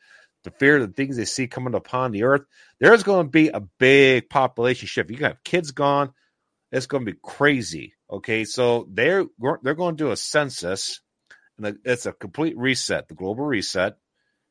[0.45, 2.43] the fear of the things they see coming upon the earth.
[2.81, 5.11] There's going to be a big population shift.
[5.11, 6.15] You have kids gone.
[6.73, 7.95] It's going to be crazy.
[8.11, 9.27] Okay, so they're
[9.63, 11.03] they're going to do a census,
[11.59, 13.97] and it's a complete reset, the global reset,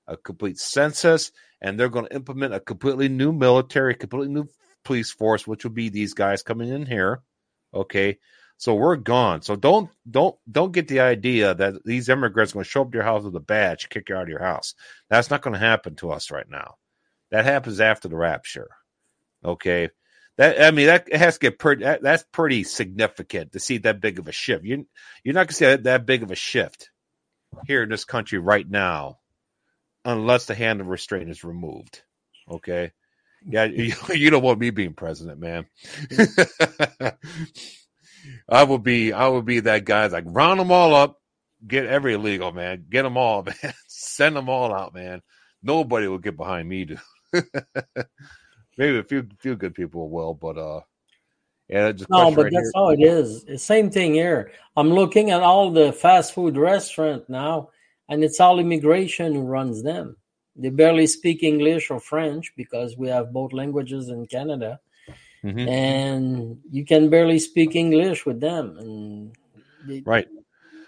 [0.07, 1.31] a complete census,
[1.61, 4.47] and they're going to implement a completely new military, completely new
[4.83, 7.21] police force, which will be these guys coming in here.
[7.73, 8.17] Okay,
[8.57, 9.41] so we're gone.
[9.41, 12.91] So don't don't don't get the idea that these immigrants are going to show up
[12.91, 14.73] to your house with a badge, kick you out of your house.
[15.09, 16.75] That's not going to happen to us right now.
[17.31, 18.69] That happens after the rapture.
[19.45, 19.89] Okay.
[20.37, 21.83] That I mean that has to get pretty.
[21.83, 24.63] That, that's pretty significant to see that big of a shift.
[24.65, 24.87] You
[25.23, 26.89] you're not going to see that, that big of a shift
[27.65, 29.17] here in this country right now,
[30.07, 32.01] unless the hand of restraint is removed.
[32.49, 32.91] Okay.
[33.45, 35.67] Yeah, you, you don't want me being president, man.
[38.49, 41.21] I will be I will be that guy like round them all up,
[41.65, 45.21] get every illegal man, get them all, man, send them all out, man.
[45.61, 46.99] Nobody will get behind me, dude.
[48.77, 50.81] Maybe a few few good people will, but uh,
[51.69, 52.81] yeah, just no, but right that's here.
[52.81, 53.45] how it is.
[53.63, 54.51] Same thing here.
[54.75, 57.69] I'm looking at all the fast food restaurant now,
[58.09, 60.17] and it's all immigration who runs them.
[60.55, 64.79] They barely speak English or French because we have both languages in Canada
[65.43, 65.67] mm-hmm.
[65.67, 68.77] and you can barely speak English with them.
[68.77, 69.35] And
[69.85, 70.27] they, right.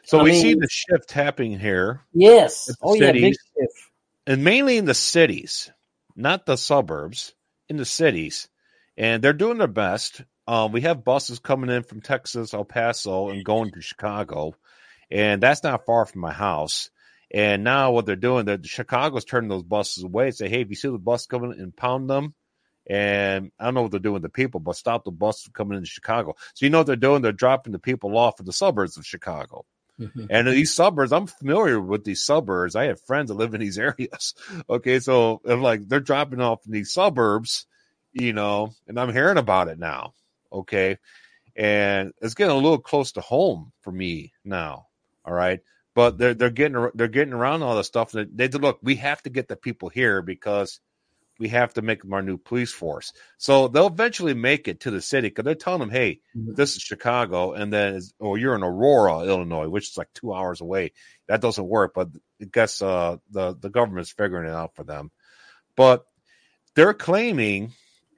[0.03, 2.01] So I we mean, see the shift happening here.
[2.13, 2.75] Yes.
[2.81, 3.89] Oh cities, yeah, big shift.
[4.27, 5.71] And mainly in the cities,
[6.15, 7.33] not the suburbs,
[7.67, 8.49] in the cities,
[8.97, 10.21] and they're doing their best.
[10.47, 14.55] Um, we have buses coming in from Texas, El Paso, and going to Chicago,
[15.11, 16.89] and that's not far from my house.
[17.31, 20.69] And now what they're doing, the Chicago's turning those buses away and say, "Hey, if
[20.69, 22.33] you see the bus coming, and pound them."
[22.89, 25.53] And I don't know what they're doing with the people, but stop the bus from
[25.53, 26.35] coming into Chicago.
[26.55, 27.21] So you know what they're doing?
[27.21, 29.65] They're dropping the people off in the suburbs of Chicago.
[29.99, 30.25] Mm-hmm.
[30.29, 32.75] And these suburbs, I'm familiar with these suburbs.
[32.75, 34.33] I have friends that live in these areas.
[34.69, 37.67] Okay, so like they're dropping off in these suburbs,
[38.13, 40.13] you know, and I'm hearing about it now.
[40.51, 40.97] Okay,
[41.55, 44.87] and it's getting a little close to home for me now.
[45.25, 45.59] All right,
[45.95, 48.11] but they're they're getting they're getting around all this stuff.
[48.11, 50.79] They, they look, we have to get the people here because
[51.39, 53.13] we have to make them our new police force.
[53.37, 56.53] So they'll eventually make it to the city because they're telling them, hey, mm-hmm.
[56.53, 60.61] this is Chicago, and then or you're in Aurora, Illinois, which is like two hours
[60.61, 60.91] away.
[61.27, 62.09] That doesn't work, but
[62.41, 65.11] I guess uh, the the government's figuring it out for them.
[65.75, 66.05] But
[66.75, 67.71] they're claiming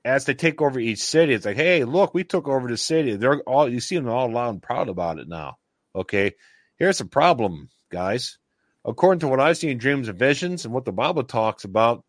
[0.03, 3.15] as they take over each city, it's like, hey, look, we took over the city.
[3.15, 5.57] They're all you see them all loud and proud about it now.
[5.95, 6.33] Okay,
[6.81, 8.39] here's the problem, guys.
[8.83, 12.03] According to what I see in dreams and visions and what the Bible talks about,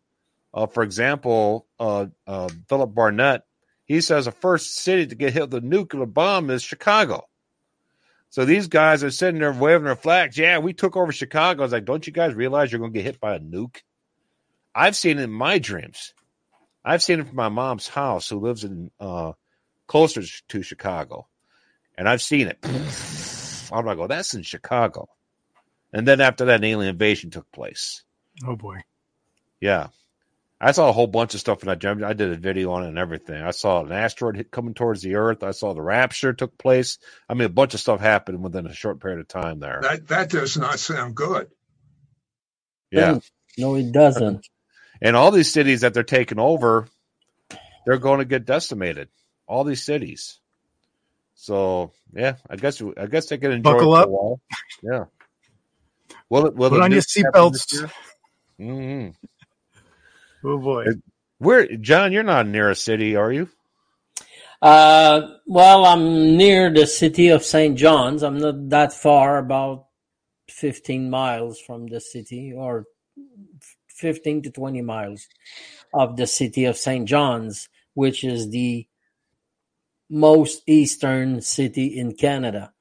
[0.51, 3.43] uh, for example, uh, uh, Philip Barnett,
[3.85, 7.27] he says the first city to get hit with a nuclear bomb is Chicago.
[8.31, 10.39] So these guys are sitting there waving their flags.
[10.39, 11.61] Yeah, we took over Chicago.
[11.61, 13.83] I was like, don't you guys realize you're going to get hit by a nuke?
[14.73, 16.15] I've seen it in my dreams.
[16.83, 19.33] I've seen it from my mom's house, who lives in uh,
[19.85, 21.27] closer to Chicago,
[21.95, 22.57] and I've seen it.
[23.73, 25.09] I'm like, oh, that's in Chicago.
[25.91, 28.03] And then after that, an alien invasion took place.
[28.45, 28.77] Oh boy.
[29.59, 29.87] Yeah.
[30.59, 32.03] I saw a whole bunch of stuff in that gem.
[32.05, 33.41] I did a video on it and everything.
[33.41, 35.43] I saw an asteroid hit coming towards the Earth.
[35.43, 36.99] I saw the rapture took place.
[37.27, 39.79] I mean, a bunch of stuff happened within a short period of time there.
[39.81, 41.49] That that does not sound good.
[42.91, 43.19] Yeah.
[43.57, 44.47] No, it doesn't.
[45.01, 46.87] And all these cities that they're taking over,
[47.85, 49.09] they're going to get decimated.
[49.47, 50.39] All these cities.
[51.35, 54.39] So yeah, I guess I guess they can enjoy Buckle up.
[54.81, 55.05] Yeah.
[56.29, 56.55] Well, it?
[56.55, 57.89] Will Put on your seatbelts.
[58.59, 59.09] Mm-hmm.
[60.47, 60.85] Oh boy.
[61.39, 63.49] Where John, you're not near a city, are you?
[64.61, 67.77] Uh, well, I'm near the city of St.
[67.77, 68.23] John's.
[68.23, 69.87] I'm not that far, about
[70.49, 72.85] 15 miles from the city, or
[73.89, 75.27] 15 to 20 miles
[75.93, 77.05] of the city of St.
[77.05, 78.87] John's, which is the
[80.13, 82.71] most eastern city in Canada.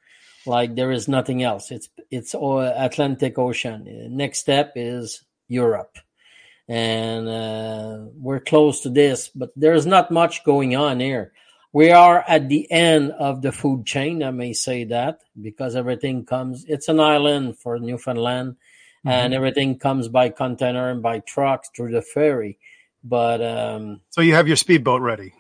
[0.45, 1.71] like there is nothing else.
[1.71, 3.87] It's it's all Atlantic Ocean.
[4.17, 5.97] Next step is Europe,
[6.69, 11.33] and uh, we're close to this, but there's not much going on here.
[11.73, 14.23] We are at the end of the food chain.
[14.23, 16.65] I may say that because everything comes.
[16.67, 18.57] It's an island for Newfoundland,
[19.05, 22.59] and everything comes by container and by trucks through the ferry.
[23.05, 25.33] But um, So you have your speedboat ready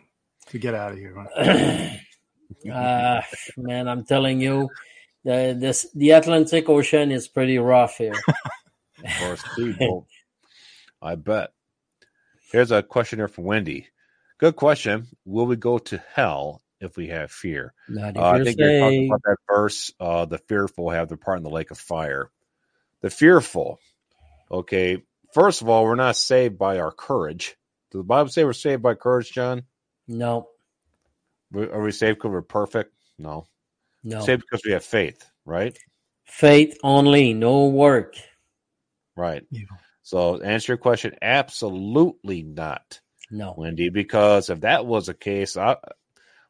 [0.53, 1.15] to get out of here.
[1.17, 2.71] huh?
[2.73, 3.23] uh,
[3.57, 4.71] man, I'm telling you,
[5.25, 8.15] the this the Atlantic Ocean is pretty rough here.
[9.23, 10.07] or a speedboat.
[11.01, 11.51] I bet.
[12.53, 13.89] Here's a question here from Wendy.
[14.39, 15.09] Good question.
[15.25, 17.73] Will we go to hell if we have fear?
[17.89, 19.93] Not if Uh, I you're think you're talking about that verse.
[19.99, 22.31] Uh, the fearful have their part in the lake of fire.
[23.01, 23.79] The fearful.
[24.51, 25.03] Okay.
[25.33, 27.57] First of all, we're not saved by our courage.
[27.91, 29.63] Does the Bible say we're saved by courage, John?
[30.13, 30.49] No,
[31.55, 32.93] Are we saved because we're perfect?
[33.19, 33.47] No.
[34.05, 34.21] no.
[34.21, 35.77] Saved because we have faith, right?
[36.25, 38.17] Faith only, no work.
[39.17, 39.45] Right.
[39.51, 39.65] Yeah.
[40.03, 41.15] So, answer your question.
[41.23, 43.01] Absolutely not.
[43.31, 43.55] No.
[43.57, 45.77] Wendy, because if that was the case, I,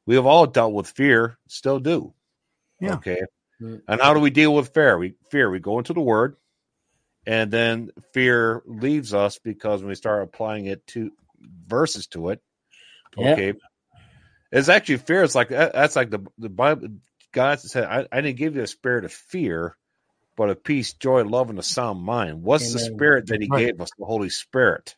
[0.07, 2.15] we have all dealt with fear, still do.
[2.81, 2.95] Yeah.
[2.95, 3.23] Okay.
[3.61, 3.83] Mm.
[3.87, 4.99] And how do we deal with fear?
[4.99, 5.51] We fear.
[5.51, 6.37] We go into the Word,
[7.27, 11.13] and then fear leaves us because when we start applying it to
[11.67, 12.43] verses to it,
[13.17, 13.33] Yeah.
[13.33, 13.55] okay,
[14.51, 15.23] it's actually fear.
[15.23, 16.89] It's like that's like the the Bible.
[17.33, 19.77] God said, I, "I didn't give you a spirit of fear,
[20.37, 23.81] but of peace, joy, love, and a sound mind." What's the spirit that He gave
[23.81, 23.91] us?
[23.99, 24.97] The Holy Spirit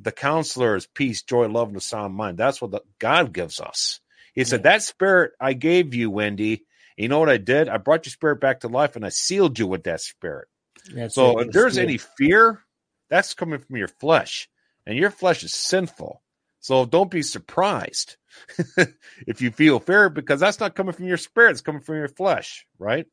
[0.00, 2.38] the counselor is peace, joy, love, and a sound mind.
[2.38, 4.00] That's what the, God gives us.
[4.34, 6.64] He said, That spirit I gave you, Wendy,
[6.96, 7.68] you know what I did?
[7.68, 10.48] I brought your spirit back to life and I sealed you with that spirit.
[10.94, 12.62] That's So if there's It's any fear,
[13.10, 14.48] that's coming from your flesh,
[14.86, 16.22] and your flesh is sinful.
[16.60, 18.16] So don't be surprised
[19.26, 22.08] if you feel fear because that's not coming from your spirit, it's coming from your
[22.08, 23.06] flesh, right?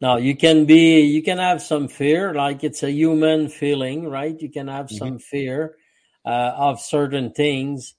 [0.00, 4.40] Now you can be, you can have some fear, like it's a human feeling, right?
[4.40, 4.92] You can have Mm-hmm.
[4.92, 5.76] some fear
[6.24, 7.94] uh, of certain things,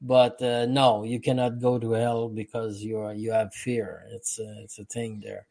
[0.00, 4.04] but uh, no, you cannot go to hell because you are you have fear.
[4.12, 5.46] It's a, it's a thing there.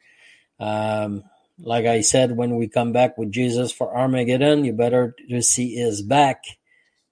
[0.59, 1.23] Um,
[1.59, 5.75] like I said, when we come back with Jesus for Armageddon, you better to see
[5.75, 6.43] his back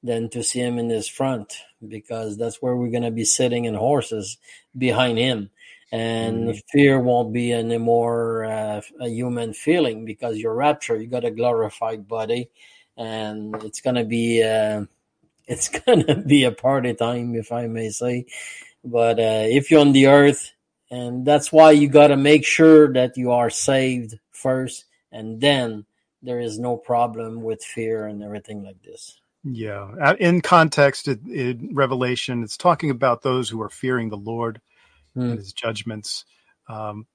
[0.04, 1.54] than to see him in his front
[1.88, 4.38] because that's where we're going to be sitting in horses
[4.78, 5.50] behind him.
[5.92, 11.32] And fear won't be anymore uh, a human feeling because your rapture you got a
[11.32, 12.52] glorified body
[12.96, 14.86] and it's gonna be uh,
[15.48, 18.28] it's gonna be a party time if i may say.
[18.84, 20.52] But uh, if you're on the earth
[20.92, 25.86] and that's why you got to make sure that you are saved first and then
[26.22, 29.92] there is no problem with fear and everything like this Yeah.
[30.02, 34.62] Uh, In context, it, in Revelation, it's talking about those who are fearing the Lord
[35.16, 35.30] Hmm.
[35.30, 36.26] and his judgments.
[36.70, 37.08] Um,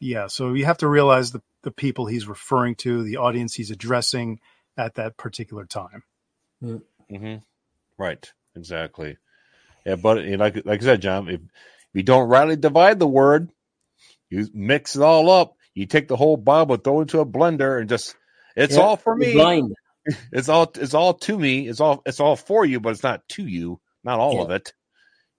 [0.00, 0.28] yeah.
[0.28, 4.40] So you have to realize the, the people he's referring to, the audience he's addressing
[4.78, 6.04] at that particular time.
[6.64, 7.36] Mm-hmm.
[7.98, 8.32] Right.
[8.56, 9.16] Exactly.
[9.84, 11.40] Yeah, but you know, like like I said, John, if, if
[11.94, 13.50] you don't rightly divide the word,
[14.30, 15.56] you mix it all up.
[15.74, 18.16] You take the whole Bible, throw it into a blender, and just
[18.56, 19.28] it's Yeah, all for me.
[19.32, 19.74] blind
[20.32, 21.68] It's all it's all to me.
[21.68, 23.80] It's all it's all for you, but it's not to you.
[24.04, 24.42] Not all Yeah.
[24.42, 24.72] of it.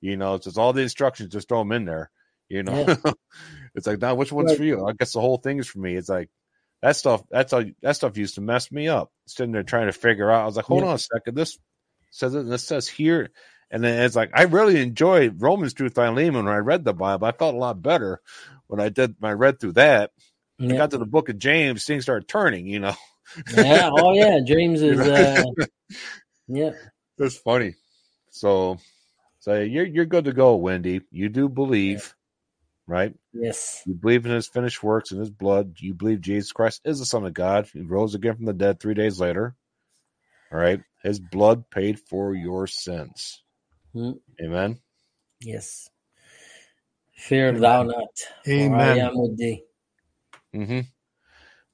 [0.02, 1.32] You know, it's just all the instructions.
[1.34, 2.10] Just throw them in there.
[2.50, 2.86] You know,
[3.76, 4.58] it's like now which one's Right.
[4.58, 4.86] for you?
[4.86, 5.96] I guess the whole thing is for me.
[5.96, 6.30] It's like
[6.82, 7.24] that stuff.
[7.30, 7.64] That's all.
[7.82, 9.12] That stuff used to mess me up.
[9.28, 10.44] Sitting there trying to figure out.
[10.44, 10.90] I was like, hold Yeah.
[10.90, 11.36] on a second.
[11.36, 11.58] This
[12.12, 12.40] says it.
[12.42, 13.30] and This says here.
[13.70, 17.26] And then it's like I really enjoyed Romans through Philemon when I read the Bible.
[17.28, 18.20] I felt a lot better
[18.68, 20.12] when I did my read through that.
[20.60, 22.68] I got to the book of James, things started turning.
[22.68, 22.96] You know,
[23.48, 25.44] yeah oh yeah james is uh,
[26.48, 26.72] yeah
[27.18, 27.76] That's funny.
[28.32, 28.80] So,
[29.40, 31.02] so you're you're good to go, Wendy.
[31.12, 32.16] You do believe,
[32.88, 33.16] right?
[33.34, 35.76] yes You believe in His finished works and His blood.
[35.80, 37.70] You believe Jesus Christ is the Son of God.
[37.74, 39.56] He rose again from the dead three days later.
[40.52, 43.44] All right, His blood paid for your sins.
[43.94, 44.14] Hmm.
[44.42, 44.80] Amen.
[45.42, 45.90] Yes.
[47.16, 48.10] Fear thou not.
[48.56, 48.98] For I Amen.
[48.98, 49.64] am with thee.
[50.56, 50.82] Mm-hmm.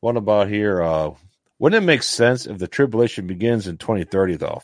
[0.01, 0.81] What about here?
[0.81, 1.11] Uh,
[1.59, 4.35] wouldn't it make sense if the tribulation begins in 2030?
[4.37, 4.61] Though,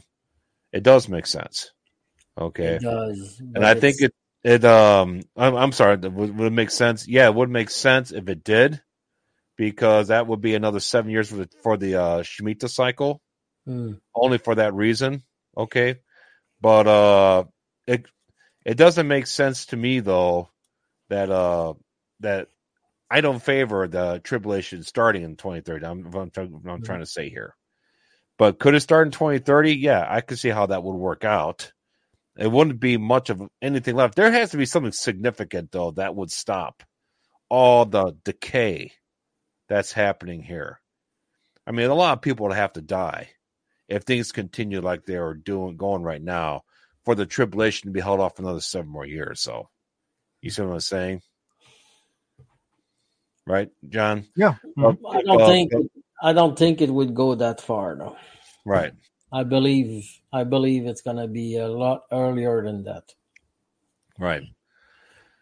[0.72, 1.72] it does make sense.
[2.40, 2.76] Okay.
[2.76, 3.40] It does.
[3.40, 4.14] and I think it
[4.44, 8.12] it um I'm, I'm sorry would, would it make sense yeah it would make sense
[8.12, 8.82] if it did
[9.58, 13.22] because that would be another seven years for the for the uh Shemitah cycle
[13.66, 13.94] Hmm.
[14.14, 15.24] only for that reason
[15.56, 16.00] okay
[16.60, 17.46] but uh
[17.88, 18.06] it
[18.66, 20.50] it doesn't make sense to me though
[21.10, 21.74] that uh
[22.20, 22.50] that
[23.14, 26.84] I don't favor the tribulation starting in 2030 I'm I'm, trying- I'm mm-hmm.
[26.84, 27.56] trying to say here
[28.38, 31.72] but could it start in 2030 yeah I could see how that would work out
[32.38, 34.16] it wouldn't be much of anything left.
[34.16, 36.84] There has to be something significant though that would stop
[37.50, 38.92] all the decay
[39.70, 40.80] that's happening here.
[41.68, 43.30] I mean, a lot of people would have to die
[43.88, 46.64] if things continue like they are doing going right now
[47.06, 49.42] for the tribulation to be held off another seven more years.
[49.42, 49.70] So,
[50.42, 51.22] you see what I'm saying?
[53.46, 54.26] Right, John?
[54.36, 54.56] Yeah.
[54.78, 54.98] Mhm.
[55.10, 55.72] I don't think
[56.22, 58.16] I don't think it would go that far though.
[58.66, 58.94] Right.
[59.32, 63.14] I believe I believe it's gonna be a lot earlier than that.
[64.18, 64.44] Right.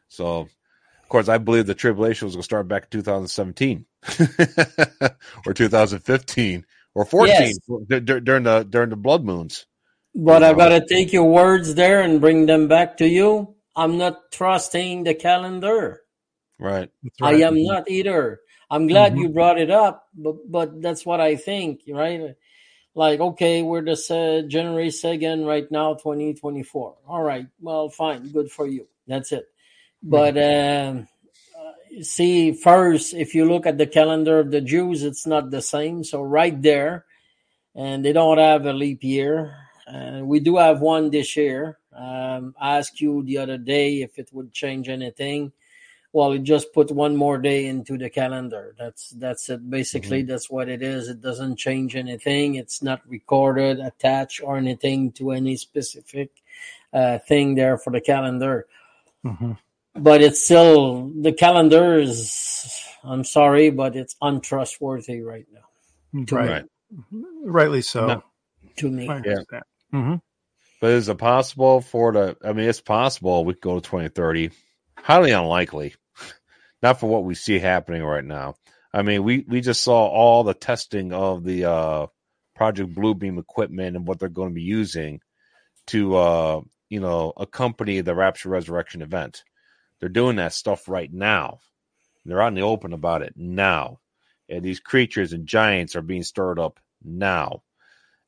[0.08, 3.86] So, of course, I believe the tribulation was going to start back in 2017
[5.46, 6.66] or 2015
[6.96, 7.58] or 14 Yes.
[7.88, 9.66] d- d- during the during the blood moons.
[10.16, 10.58] But I know.
[10.58, 13.56] gotta take your words there and bring them back to you.
[13.76, 16.01] I'm not trusting the calendar.
[16.62, 16.90] Right.
[17.04, 18.42] That's I am not either.
[18.70, 19.20] I'm glad Mhm.
[19.20, 22.36] you brought it up, but but that's what I think, right?
[22.94, 26.98] Like, okay, we're the uh, January second right now, twenty twenty four.
[27.08, 28.88] All right, well, fine, good for you.
[29.08, 29.48] That's it.
[30.04, 31.08] But um,
[31.58, 35.62] uh, see, first, if you look at the calendar of the Jews, it's not the
[35.62, 36.04] same.
[36.04, 37.06] So right there,
[37.76, 39.56] and they don't have a leap year.
[39.88, 41.80] And we do have one this year.
[41.94, 45.52] Um, I asked you the other day if it would change anything.
[46.14, 48.76] Well, it just put one more day into the calendar.
[48.78, 49.70] That's that's it.
[49.70, 51.08] Basically, that's what it is.
[51.08, 52.56] It doesn't change anything.
[52.56, 56.32] It's not recorded, attached, or anything to any specific
[56.92, 58.68] uh, thing there for the calendar.
[59.24, 59.58] Mhm.
[59.96, 62.84] But it's still the calendar is.
[63.04, 65.62] I'm sorry, but it's untrustworthy right now
[66.14, 66.50] Right.
[66.50, 66.66] Right.
[67.44, 68.06] Rightly so.
[68.08, 68.24] No.
[68.78, 69.08] to me.
[69.08, 69.64] I understand.
[69.94, 70.22] Mhm.
[70.80, 72.38] But is it possible for the?
[72.44, 74.52] I mean, it's possible we could go to 2030.
[74.98, 75.96] Highly unlikely.
[76.82, 78.56] Not for what we see happening right now.
[78.94, 82.08] I mean, we we just saw all the testing of the uh,
[82.56, 85.22] Project Bluebeam equipment and what they're going to be using
[85.88, 89.44] to, uh, you know, accompany the Rapture Resurrection event.
[90.00, 91.60] They're doing that stuff right now.
[92.26, 94.00] They're out in the open about it now,
[94.50, 97.64] and these creatures and giants are being stirred up now.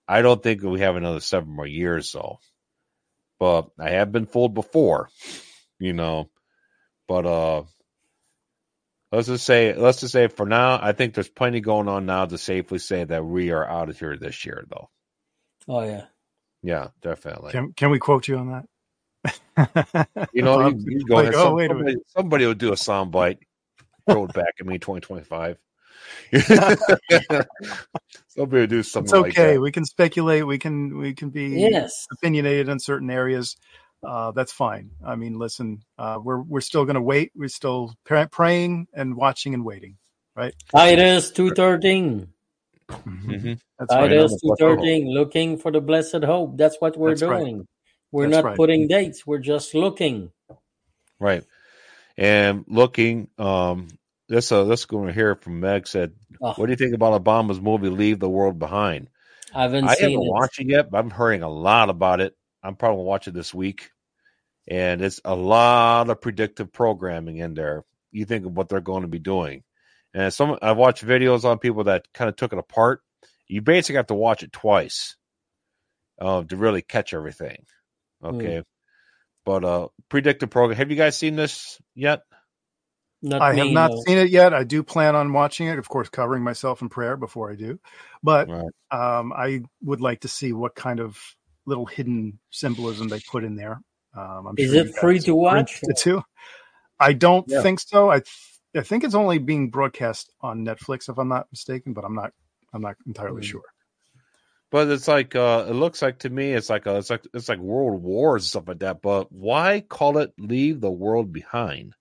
[0.07, 2.39] I don't think we have another seven more years though.
[3.39, 5.09] But I have been fooled before,
[5.79, 6.29] you know.
[7.07, 7.63] But uh
[9.13, 12.25] let's just say let's just say for now, I think there's plenty going on now
[12.25, 14.89] to safely say that we are out of here this year though.
[15.67, 16.05] Oh yeah.
[16.61, 17.51] Yeah, definitely.
[17.51, 18.65] Can can we quote you on that?
[20.33, 21.35] you know, you, you go like, ahead.
[21.35, 23.39] oh, Some- wait a somebody, somebody will do a sound bite,
[24.09, 25.57] throw it back at me 2025.
[28.27, 29.53] somebody will do something it's like okay.
[29.53, 29.61] that.
[29.61, 30.45] we can speculate.
[30.45, 32.07] We can we can be Yes.
[32.11, 33.55] opinionated in certain areas.
[34.05, 34.91] Uh, that's fine.
[35.05, 37.31] I mean, listen, uh, we're we're still going to wait.
[37.35, 39.97] We're still pray- praying and watching and waiting.
[40.35, 40.53] Right?
[40.71, 42.29] Titus two thirteen.
[42.89, 43.59] Mhm.
[43.79, 44.09] That's right.
[44.09, 46.57] Titus Blessed two Looking for the blessed hope.
[46.57, 47.39] That's what we're That's right.
[47.39, 47.67] doing.
[48.11, 48.57] We're That's not right.
[48.57, 49.25] putting dates.
[49.25, 50.31] We're just looking.
[51.19, 51.43] Right.
[52.17, 53.87] And looking, um,
[54.29, 57.23] this uh, this going to hear from Meg said, Oh, "What do you think about
[57.23, 59.09] Obama's movie Leave the World Behind?"
[59.55, 60.31] I haven't I seen haven't it.
[60.31, 62.35] watched it yet, but I'm hearing a lot about it.
[62.63, 63.91] I'm probably gonna watch it this week,
[64.67, 67.83] and it's a lot of predictive programming in there.
[68.11, 69.63] You think of what they're going to be doing,
[70.13, 73.01] and some I've watched videos on people that kind of took it apart.
[73.47, 75.15] You basically have to watch it twice
[76.19, 77.65] uh, to really catch everything.
[78.23, 78.63] Okay,
[79.45, 80.77] but uh, predictive program.
[80.77, 82.21] Have you guys seen this yet?
[83.21, 84.03] Not I have not no.
[84.05, 84.53] seen it yet.
[84.53, 87.79] I do plan on watching it, of course, covering myself in prayer before I do.
[88.21, 88.71] But Right.
[88.91, 91.17] um, I would like to see what kind of
[91.65, 93.81] little hidden symbolism they put in there.
[94.15, 95.59] Um, I'm Is sure it free to watch?
[95.59, 96.23] interested too.
[96.99, 97.61] I don't Yeah.
[97.61, 98.09] think so.
[98.09, 102.05] I th- I think it's only being broadcast on Netflix, if I'm not mistaken, but
[102.05, 102.31] I'm not
[102.73, 103.47] I'm not entirely Hmm.
[103.47, 103.63] sure.
[104.71, 107.49] But it's like uh it looks like to me it's like a, it's like it's
[107.49, 109.01] like world wars and stuff like that.
[109.01, 111.95] But why call it leave the world behind?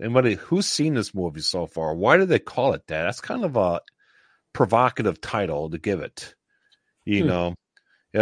[0.00, 1.94] Anybody who's seen this movie so far?
[1.94, 3.04] Why do they call it that?
[3.04, 3.80] That's kind of a
[4.52, 6.34] provocative title to give it.
[7.04, 7.28] You Hmm.
[7.28, 7.54] know,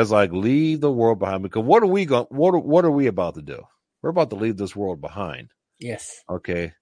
[0.03, 2.27] it's like leave the world behind because what are we going?
[2.31, 3.63] What are, what are we about to do?
[4.03, 5.51] We're about to leave this world behind.
[5.81, 6.23] Yes.
[6.31, 6.75] Okay,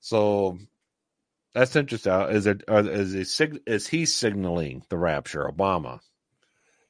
[0.00, 0.58] so
[1.54, 2.12] that's interesting.
[2.12, 5.44] Uh, Is it are, is he sig- is he signaling the rapture?
[5.50, 6.00] Obama.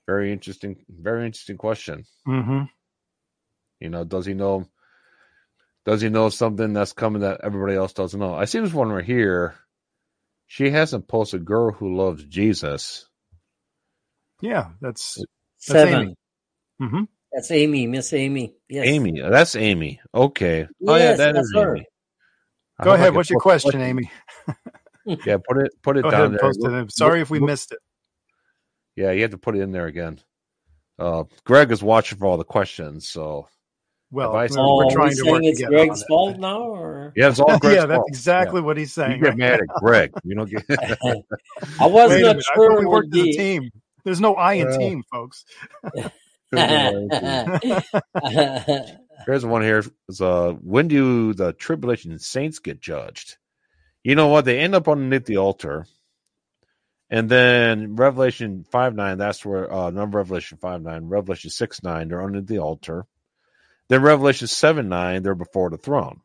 [0.06, 0.84] Very interesting.
[0.88, 2.06] Very interesting question.
[2.26, 2.64] hmm
[3.80, 4.66] You know, does he know?
[5.86, 8.34] Does he know something that's coming that everybody else doesn't know?
[8.36, 9.56] I see this one right here.
[10.48, 13.08] She hasn't posted "Girl Who Loves Jesus."
[14.42, 16.14] Yeah, that's That's Seven.
[16.80, 16.90] Amy.
[16.90, 17.02] hmm
[17.32, 18.54] That's Amy, Miss Amy.
[18.68, 18.86] Yes.
[18.86, 20.00] Amy, that's Amy.
[20.14, 20.66] Okay.
[20.86, 21.76] oh yeah, that's her.
[21.76, 21.86] Amy.
[22.82, 23.14] Go ahead.
[23.14, 24.10] What's your post- question, Amy?
[25.24, 26.38] Yeah, put it put it Go down ahead there.
[26.40, 26.70] post it.
[26.70, 26.88] in.
[26.90, 27.78] Sorry if we Look- missed it.
[28.94, 30.20] Yeah, you have to put it in there again.
[30.98, 33.48] Uh, Greg is watching for all the questions, so
[34.10, 35.78] Well, Advice we're, Oh, we're trying to saying work it's together.
[35.78, 36.06] on Greg's it.
[36.08, 38.08] fault now, or Yeah, it's all Greg's yeah, that's fault.
[38.08, 39.12] exactly what he's saying.
[39.12, 39.38] You get right?
[39.38, 40.12] mad at Greg.
[40.24, 40.64] You don't get.
[41.80, 42.36] I was Wait a not minute.
[42.50, 43.70] I sure thought we it worked would as a team.
[44.04, 44.78] There's no I in Yeah.
[44.78, 45.44] team, folks.
[49.26, 49.84] Here's one here.
[50.08, 53.36] Is, uh, when do the tribulation saints get judged?
[54.02, 54.44] You know what?
[54.44, 55.86] They end up underneath the altar.
[57.10, 62.08] And then Revelation 5 9, that's where, uh, not Revelation 5 9, Revelation 6 9,
[62.08, 63.06] they're under the altar.
[63.88, 66.20] Then Revelation 7 9, they're before the throne.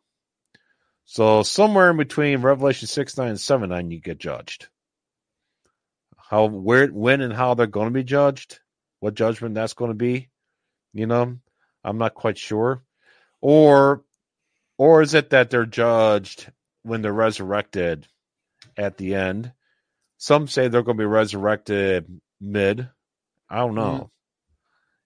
[1.05, 4.67] So somewhere in between Revelation 6 9 and 7 9, you get judged.
[6.33, 8.57] How, where, when, and how they're going to be judged,
[9.01, 10.29] what judgment that's going to be,
[10.91, 11.37] you know,
[11.83, 12.81] I'm not quite sure.
[13.39, 14.03] Or,
[14.75, 16.51] or is it that they're judged
[16.81, 18.07] when they're resurrected
[18.75, 19.51] at the end?
[20.17, 22.89] Some say they're going to be resurrected mid.
[23.47, 23.97] I don't mm-hmm.
[23.97, 24.11] know.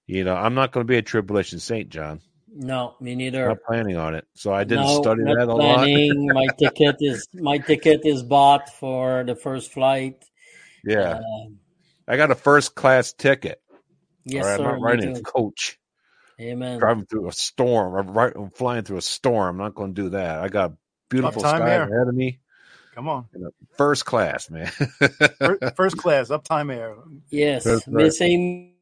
[0.05, 2.21] You know, I'm not going to be a tribulation saint, John.
[2.55, 3.43] no, me neither.
[3.43, 5.79] I'm not planning on it, so I didn't no, study that a lot.
[5.79, 6.29] planning.
[6.33, 10.23] my ticket is my ticket is bought for the first flight.
[10.87, 11.47] Yeah, Uh,
[12.07, 13.61] I got a first class ticket.
[14.25, 14.63] yes, all right, sir.
[14.65, 15.19] I'm not riding too.
[15.19, 15.77] a coach,
[16.39, 16.79] Amen.
[16.79, 19.55] driving through a storm, or right, I'm flying through a storm.
[19.55, 20.39] I'm not going to do that.
[20.39, 20.73] I got
[21.09, 21.83] beautiful Uptime skies air.
[21.83, 22.39] ahead of me.
[22.95, 23.25] Come on.
[23.77, 24.67] First class, man.
[24.67, 26.95] Fir- First class, uptime air.
[27.29, 28.03] Yes, That's right.
[28.05, 28.73] Miss Amy.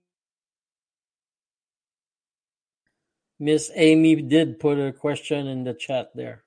[3.40, 6.44] Miss Amy did put a question in the chat there.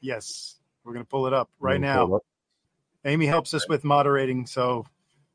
[0.00, 0.56] Yes.
[0.84, 2.06] We're going to pull it up right now.
[2.06, 2.22] pull it up.
[3.04, 4.86] Amy helps us with moderating, so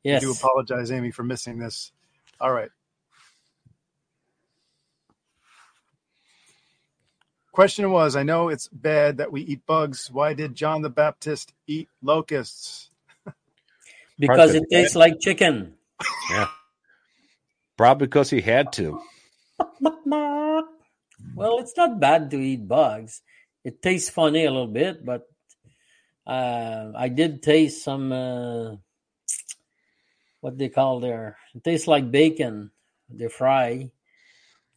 [0.03, 0.21] Yes.
[0.21, 1.91] I do apologize, Amy, for missing this.
[2.39, 2.69] All right.
[7.51, 10.09] Question was I know it's bad that we eat bugs.
[10.09, 12.89] Why did John the Baptist eat locusts?
[14.19, 15.75] because it tastes like chicken.
[16.31, 16.47] Yeah.
[17.75, 19.01] Probably because he had to.
[21.35, 23.21] Well, it's not bad to eat bugs.
[23.63, 25.27] It tastes funny a little bit, but
[26.29, 28.75] uh, I did taste some uh,
[30.41, 31.37] what they call there.
[31.55, 32.71] It tastes like bacon.
[33.09, 33.91] They fry,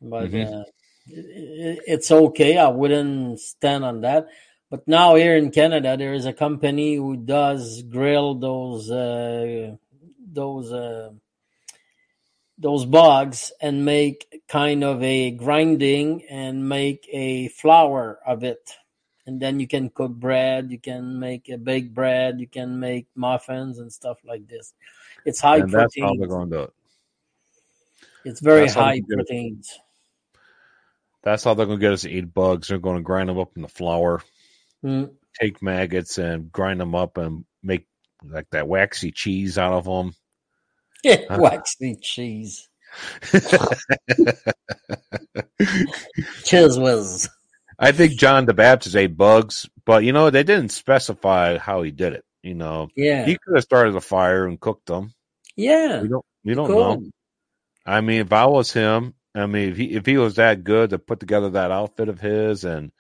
[0.00, 0.42] but Mhm.
[0.42, 0.64] uh,
[1.06, 2.56] it, it's okay.
[2.58, 4.28] I wouldn't stand on that.
[4.70, 9.76] But now here in Canada, there is a company who does grill those uh,
[10.32, 10.72] those.
[10.72, 11.10] Uh,
[12.58, 18.70] those bugs and make kind of a grinding and make a flour of it.
[19.27, 23.07] And then you can cook bread, you can make a baked bread, you can make
[23.15, 24.74] muffins and stuff like this.
[25.24, 26.19] It's high and that's how protein.
[26.19, 26.73] they're going to do it.
[28.24, 29.27] It's very that's high you get it.
[29.28, 29.78] proteins.
[31.23, 32.66] That's how they're going to get us to eat bugs.
[32.69, 34.23] They're going to grind them up in the flour,
[34.85, 35.12] Mm.
[35.40, 37.86] take maggots and grind them up and make
[38.24, 40.15] like that waxy cheese out of them.
[41.31, 42.69] Waxy cheese.
[46.43, 47.28] Cheez Whiz.
[47.78, 51.90] I think John the Baptist ate bugs, but you know they didn't specify how he
[51.90, 52.24] did it.
[52.43, 53.24] You know, Yeah.
[53.24, 55.12] he could have started a fire and cooked them.
[55.57, 56.01] yeah.
[56.03, 56.24] We don't.
[56.44, 57.01] We don't cool.
[57.01, 57.11] know.
[57.86, 60.90] I mean, if I was him, I mean, if he if he was that good
[60.90, 62.90] to put together that outfit of his and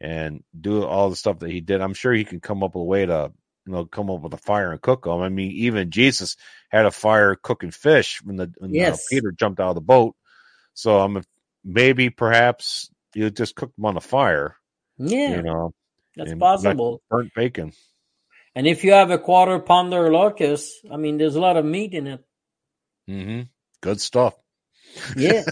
[0.00, 2.82] and do all the stuff that he did, I'm sure he can come up with
[2.82, 3.32] a way to
[3.66, 5.20] you know come up with a fire and cook them.
[5.20, 6.36] I mean, even Jesus
[6.70, 9.06] had a fire cooking fish when the when uh, Yes.
[9.10, 10.14] Peter jumped out of the boat.
[10.74, 11.22] So I'm
[11.64, 14.56] maybe perhaps you just cook them on the fire,
[14.98, 15.36] Yeah.
[15.36, 15.72] you know,
[16.16, 17.02] That's possible.
[17.10, 17.72] burnt bacon.
[18.54, 21.92] And if you have a quarter pounder locust, I mean, there's a lot of meat
[21.94, 22.24] in it.
[23.08, 23.42] Mm-hmm.
[23.80, 24.34] Good stuff.
[25.16, 25.42] Yeah.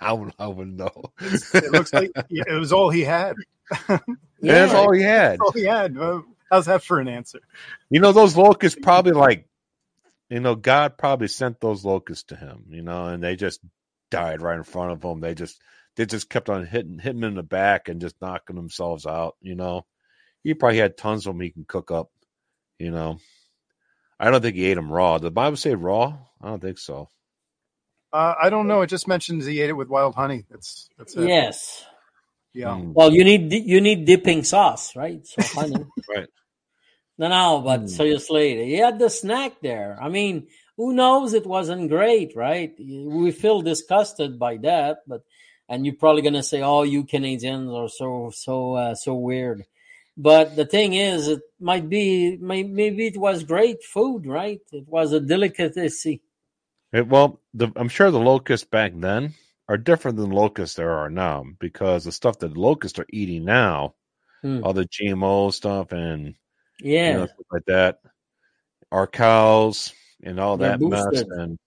[0.00, 1.12] I would, I would know.
[1.20, 3.36] It looks like it was all he had.
[3.88, 4.02] That's
[4.40, 4.72] Yeah.
[4.74, 5.32] all he had.
[5.32, 5.96] That's all he had.
[6.50, 7.40] How's that for an answer?
[7.88, 9.46] You know, those locusts probably like,
[10.28, 13.60] you know, God probably sent those locusts to him, you know, and they just
[14.10, 15.20] died right in front of him.
[15.20, 15.58] They just,
[15.96, 19.36] they just kept on hitting, hitting him in the back and just knocking themselves out,
[19.40, 19.84] you know.
[20.42, 22.10] He probably had tons of them he can cook up,
[22.78, 23.18] you know.
[24.18, 25.18] I don't think he ate them raw.
[25.18, 26.16] Did the Bible say raw?
[26.40, 27.08] I don't think so.
[28.12, 28.82] Uh, I don't know.
[28.82, 30.44] It just mentions he ate it with wild honey.
[30.50, 31.28] That's that's it.
[31.28, 31.84] Yes.
[32.52, 32.74] Yeah.
[32.74, 35.26] Mm, Well, you need you need dipping sauce, right?
[35.26, 35.86] So honey.
[36.08, 36.28] right.
[37.18, 37.88] no, no, but Mm.
[37.88, 39.98] seriously, he had the snack there.
[40.00, 41.32] I mean, who knows?
[41.32, 42.74] It wasn't great, right?
[42.78, 45.22] We feel disgusted by that, but
[45.68, 49.64] and you're probably gonna say, "Oh, you Canadians are so so uh, so weird."
[50.16, 54.60] But the thing is, it might be may, maybe it was great food, right?
[54.72, 56.20] It was a delicacy.
[56.92, 59.32] It, well, the, I'm sure the locusts back then
[59.68, 63.94] are different than locusts there are now because the stuff that locusts are eating now,
[64.42, 64.62] Hmm.
[64.64, 66.34] all the GMO stuff and
[66.80, 68.00] Yeah, you know, stuff like that,
[68.90, 71.22] our cows and all They're that mess.
[71.22, 71.58] And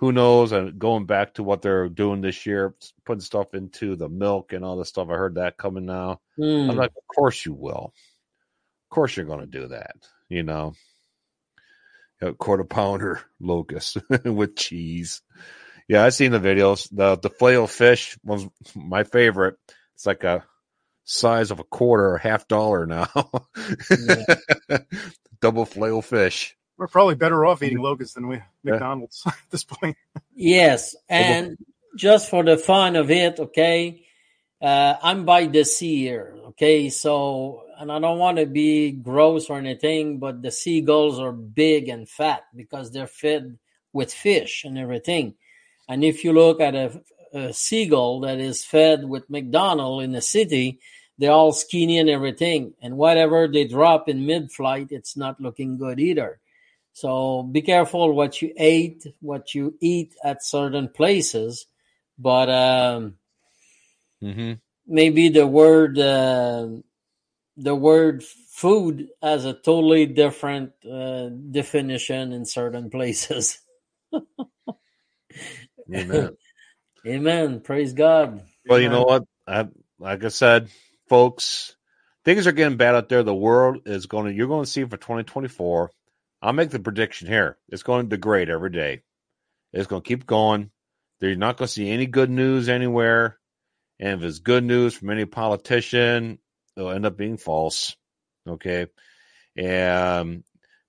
[0.00, 0.52] who knows?
[0.52, 2.74] And going back to what they're doing this year,
[3.04, 5.08] putting stuff into the milk and all this stuff.
[5.10, 6.22] I heard that coming now.
[6.38, 6.70] Mm.
[6.70, 7.92] I'm like, of course you will.
[8.86, 9.96] Of course you're going to do that.
[10.30, 10.72] You know,
[12.22, 15.20] a quarter pounder locust with cheese.
[15.86, 16.88] Yeah, I've seen the videos.
[16.90, 19.56] The the Filet-O-Fish was my favorite.
[19.96, 20.46] It's like a
[21.04, 23.10] size of a quarter or half dollar now.
[25.42, 26.56] Double Filet-O-Fish.
[26.80, 29.98] We're probably better off eating locusts than we McDonald's at this point.
[30.34, 31.58] Yes, and
[31.94, 34.06] just for the fun of it, okay.
[34.62, 36.88] Uh, I'm by the sea here, okay.
[36.88, 41.90] So, and I don't want to be gross or anything, but the seagulls are big
[41.90, 43.58] and fat because they're fed
[43.92, 45.34] with fish and everything.
[45.86, 47.02] And if you look at a,
[47.34, 50.80] a seagull that is fed with McDonald in the city,
[51.18, 52.72] they're all skinny and everything.
[52.80, 56.39] And whatever they drop in mid-flight, it's not looking good either.
[57.00, 61.66] So be careful what you ate, what you eat at certain places.
[62.18, 63.16] But um,
[64.22, 64.54] Mm-hmm.
[64.86, 66.68] maybe the word uh,
[67.56, 73.60] the word food has a totally different uh, definition in certain places.
[75.94, 76.36] Amen.
[77.06, 77.60] Amen.
[77.60, 78.42] Praise God.
[78.66, 79.24] Well, you know what?
[79.46, 79.68] I,
[79.98, 80.70] like I said,
[81.08, 81.76] folks,
[82.24, 83.22] things are getting bad out there.
[83.22, 85.90] The world is going to, you're going to see for 2024.
[86.42, 87.58] I'll make the prediction here.
[87.68, 89.02] It's going to degrade every day.
[89.72, 90.70] It's going to keep going.
[91.20, 93.38] They're not going to see any good news anywhere.
[93.98, 96.38] And if it's good news from any politician,
[96.76, 97.94] it'll end up being false.
[98.48, 98.86] Okay.
[99.56, 100.42] And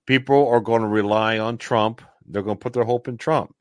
[0.06, 2.00] people are going to rely on Trump.
[2.26, 3.54] They're going to put their hope in Trump.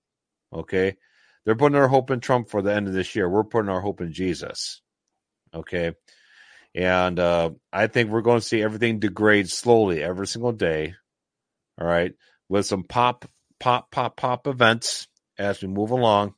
[0.54, 0.96] Okay.
[1.44, 3.28] They're putting their hope in Trump for the end of this year.
[3.28, 4.82] We're putting our hope in Jesus.
[5.54, 5.94] Okay.
[6.74, 10.96] And uh, I think we're going to see everything degrade slowly every single day.
[11.82, 12.14] All right.
[12.48, 13.26] With some pop,
[13.60, 15.08] pop, pop, pop events
[15.40, 16.36] as we move along.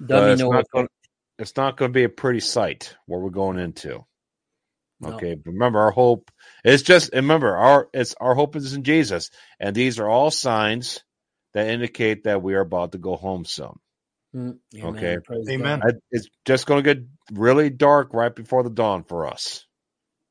[0.00, 0.72] But it's, not effect.
[0.72, 0.88] going,
[1.38, 4.04] it's not going to be a pretty sight what we're going into.
[5.04, 5.34] Okay.
[5.36, 6.32] But remember, our hope
[6.64, 9.30] is just, remember, our, it's, our hope is in Jesus.
[9.60, 11.04] And these are all signs
[11.54, 13.78] that indicate that we are about to go home soon.
[14.34, 14.96] Mm, amen.
[14.96, 15.18] Okay.
[15.24, 15.80] Praise Amen.
[15.80, 15.92] God.
[15.94, 19.64] I, it's just going to get really dark right before the dawn for us.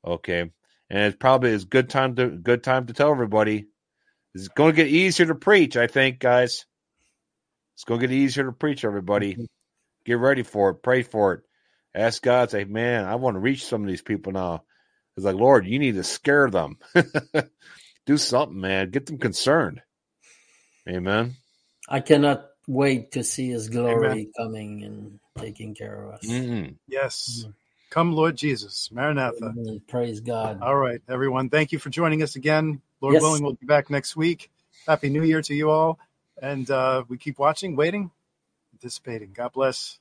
[0.03, 0.51] Okay, and
[0.89, 3.67] it's probably is good time to good time to tell everybody.
[4.33, 5.77] It's going to get easier to preach.
[5.77, 6.65] I think, guys.
[7.75, 8.85] It's going to get easier to preach.
[8.85, 9.43] Everybody, mm-hmm.
[10.05, 10.83] get ready for it.
[10.83, 11.41] Pray for it.
[11.95, 12.51] Ask God.
[12.51, 14.63] Say, man, I want to reach some of these people now.
[15.17, 16.77] It's like, Lord, you need to scare them.
[18.05, 18.91] Do something, man.
[18.91, 19.81] Get them concerned.
[20.87, 21.35] Amen.
[21.87, 26.25] I cannot wait to see His glory coming and taking care of us.
[26.25, 26.75] Mm-mm.
[26.87, 27.41] Yes.
[27.41, 27.51] Mm-hmm.
[27.89, 28.89] Come, Lord Jesus.
[28.91, 29.47] Maranatha.
[29.47, 29.81] Amen.
[29.87, 30.61] Praise God.
[30.61, 31.49] All right, everyone.
[31.49, 32.81] Thank you for joining us again.
[33.01, 33.21] Lord Yes.
[33.23, 34.51] willing, we'll be back next week.
[34.87, 35.99] Happy New Year to you all.
[36.41, 38.11] And uh, we keep watching, waiting,
[38.73, 39.31] anticipating.
[39.33, 39.99] God bless.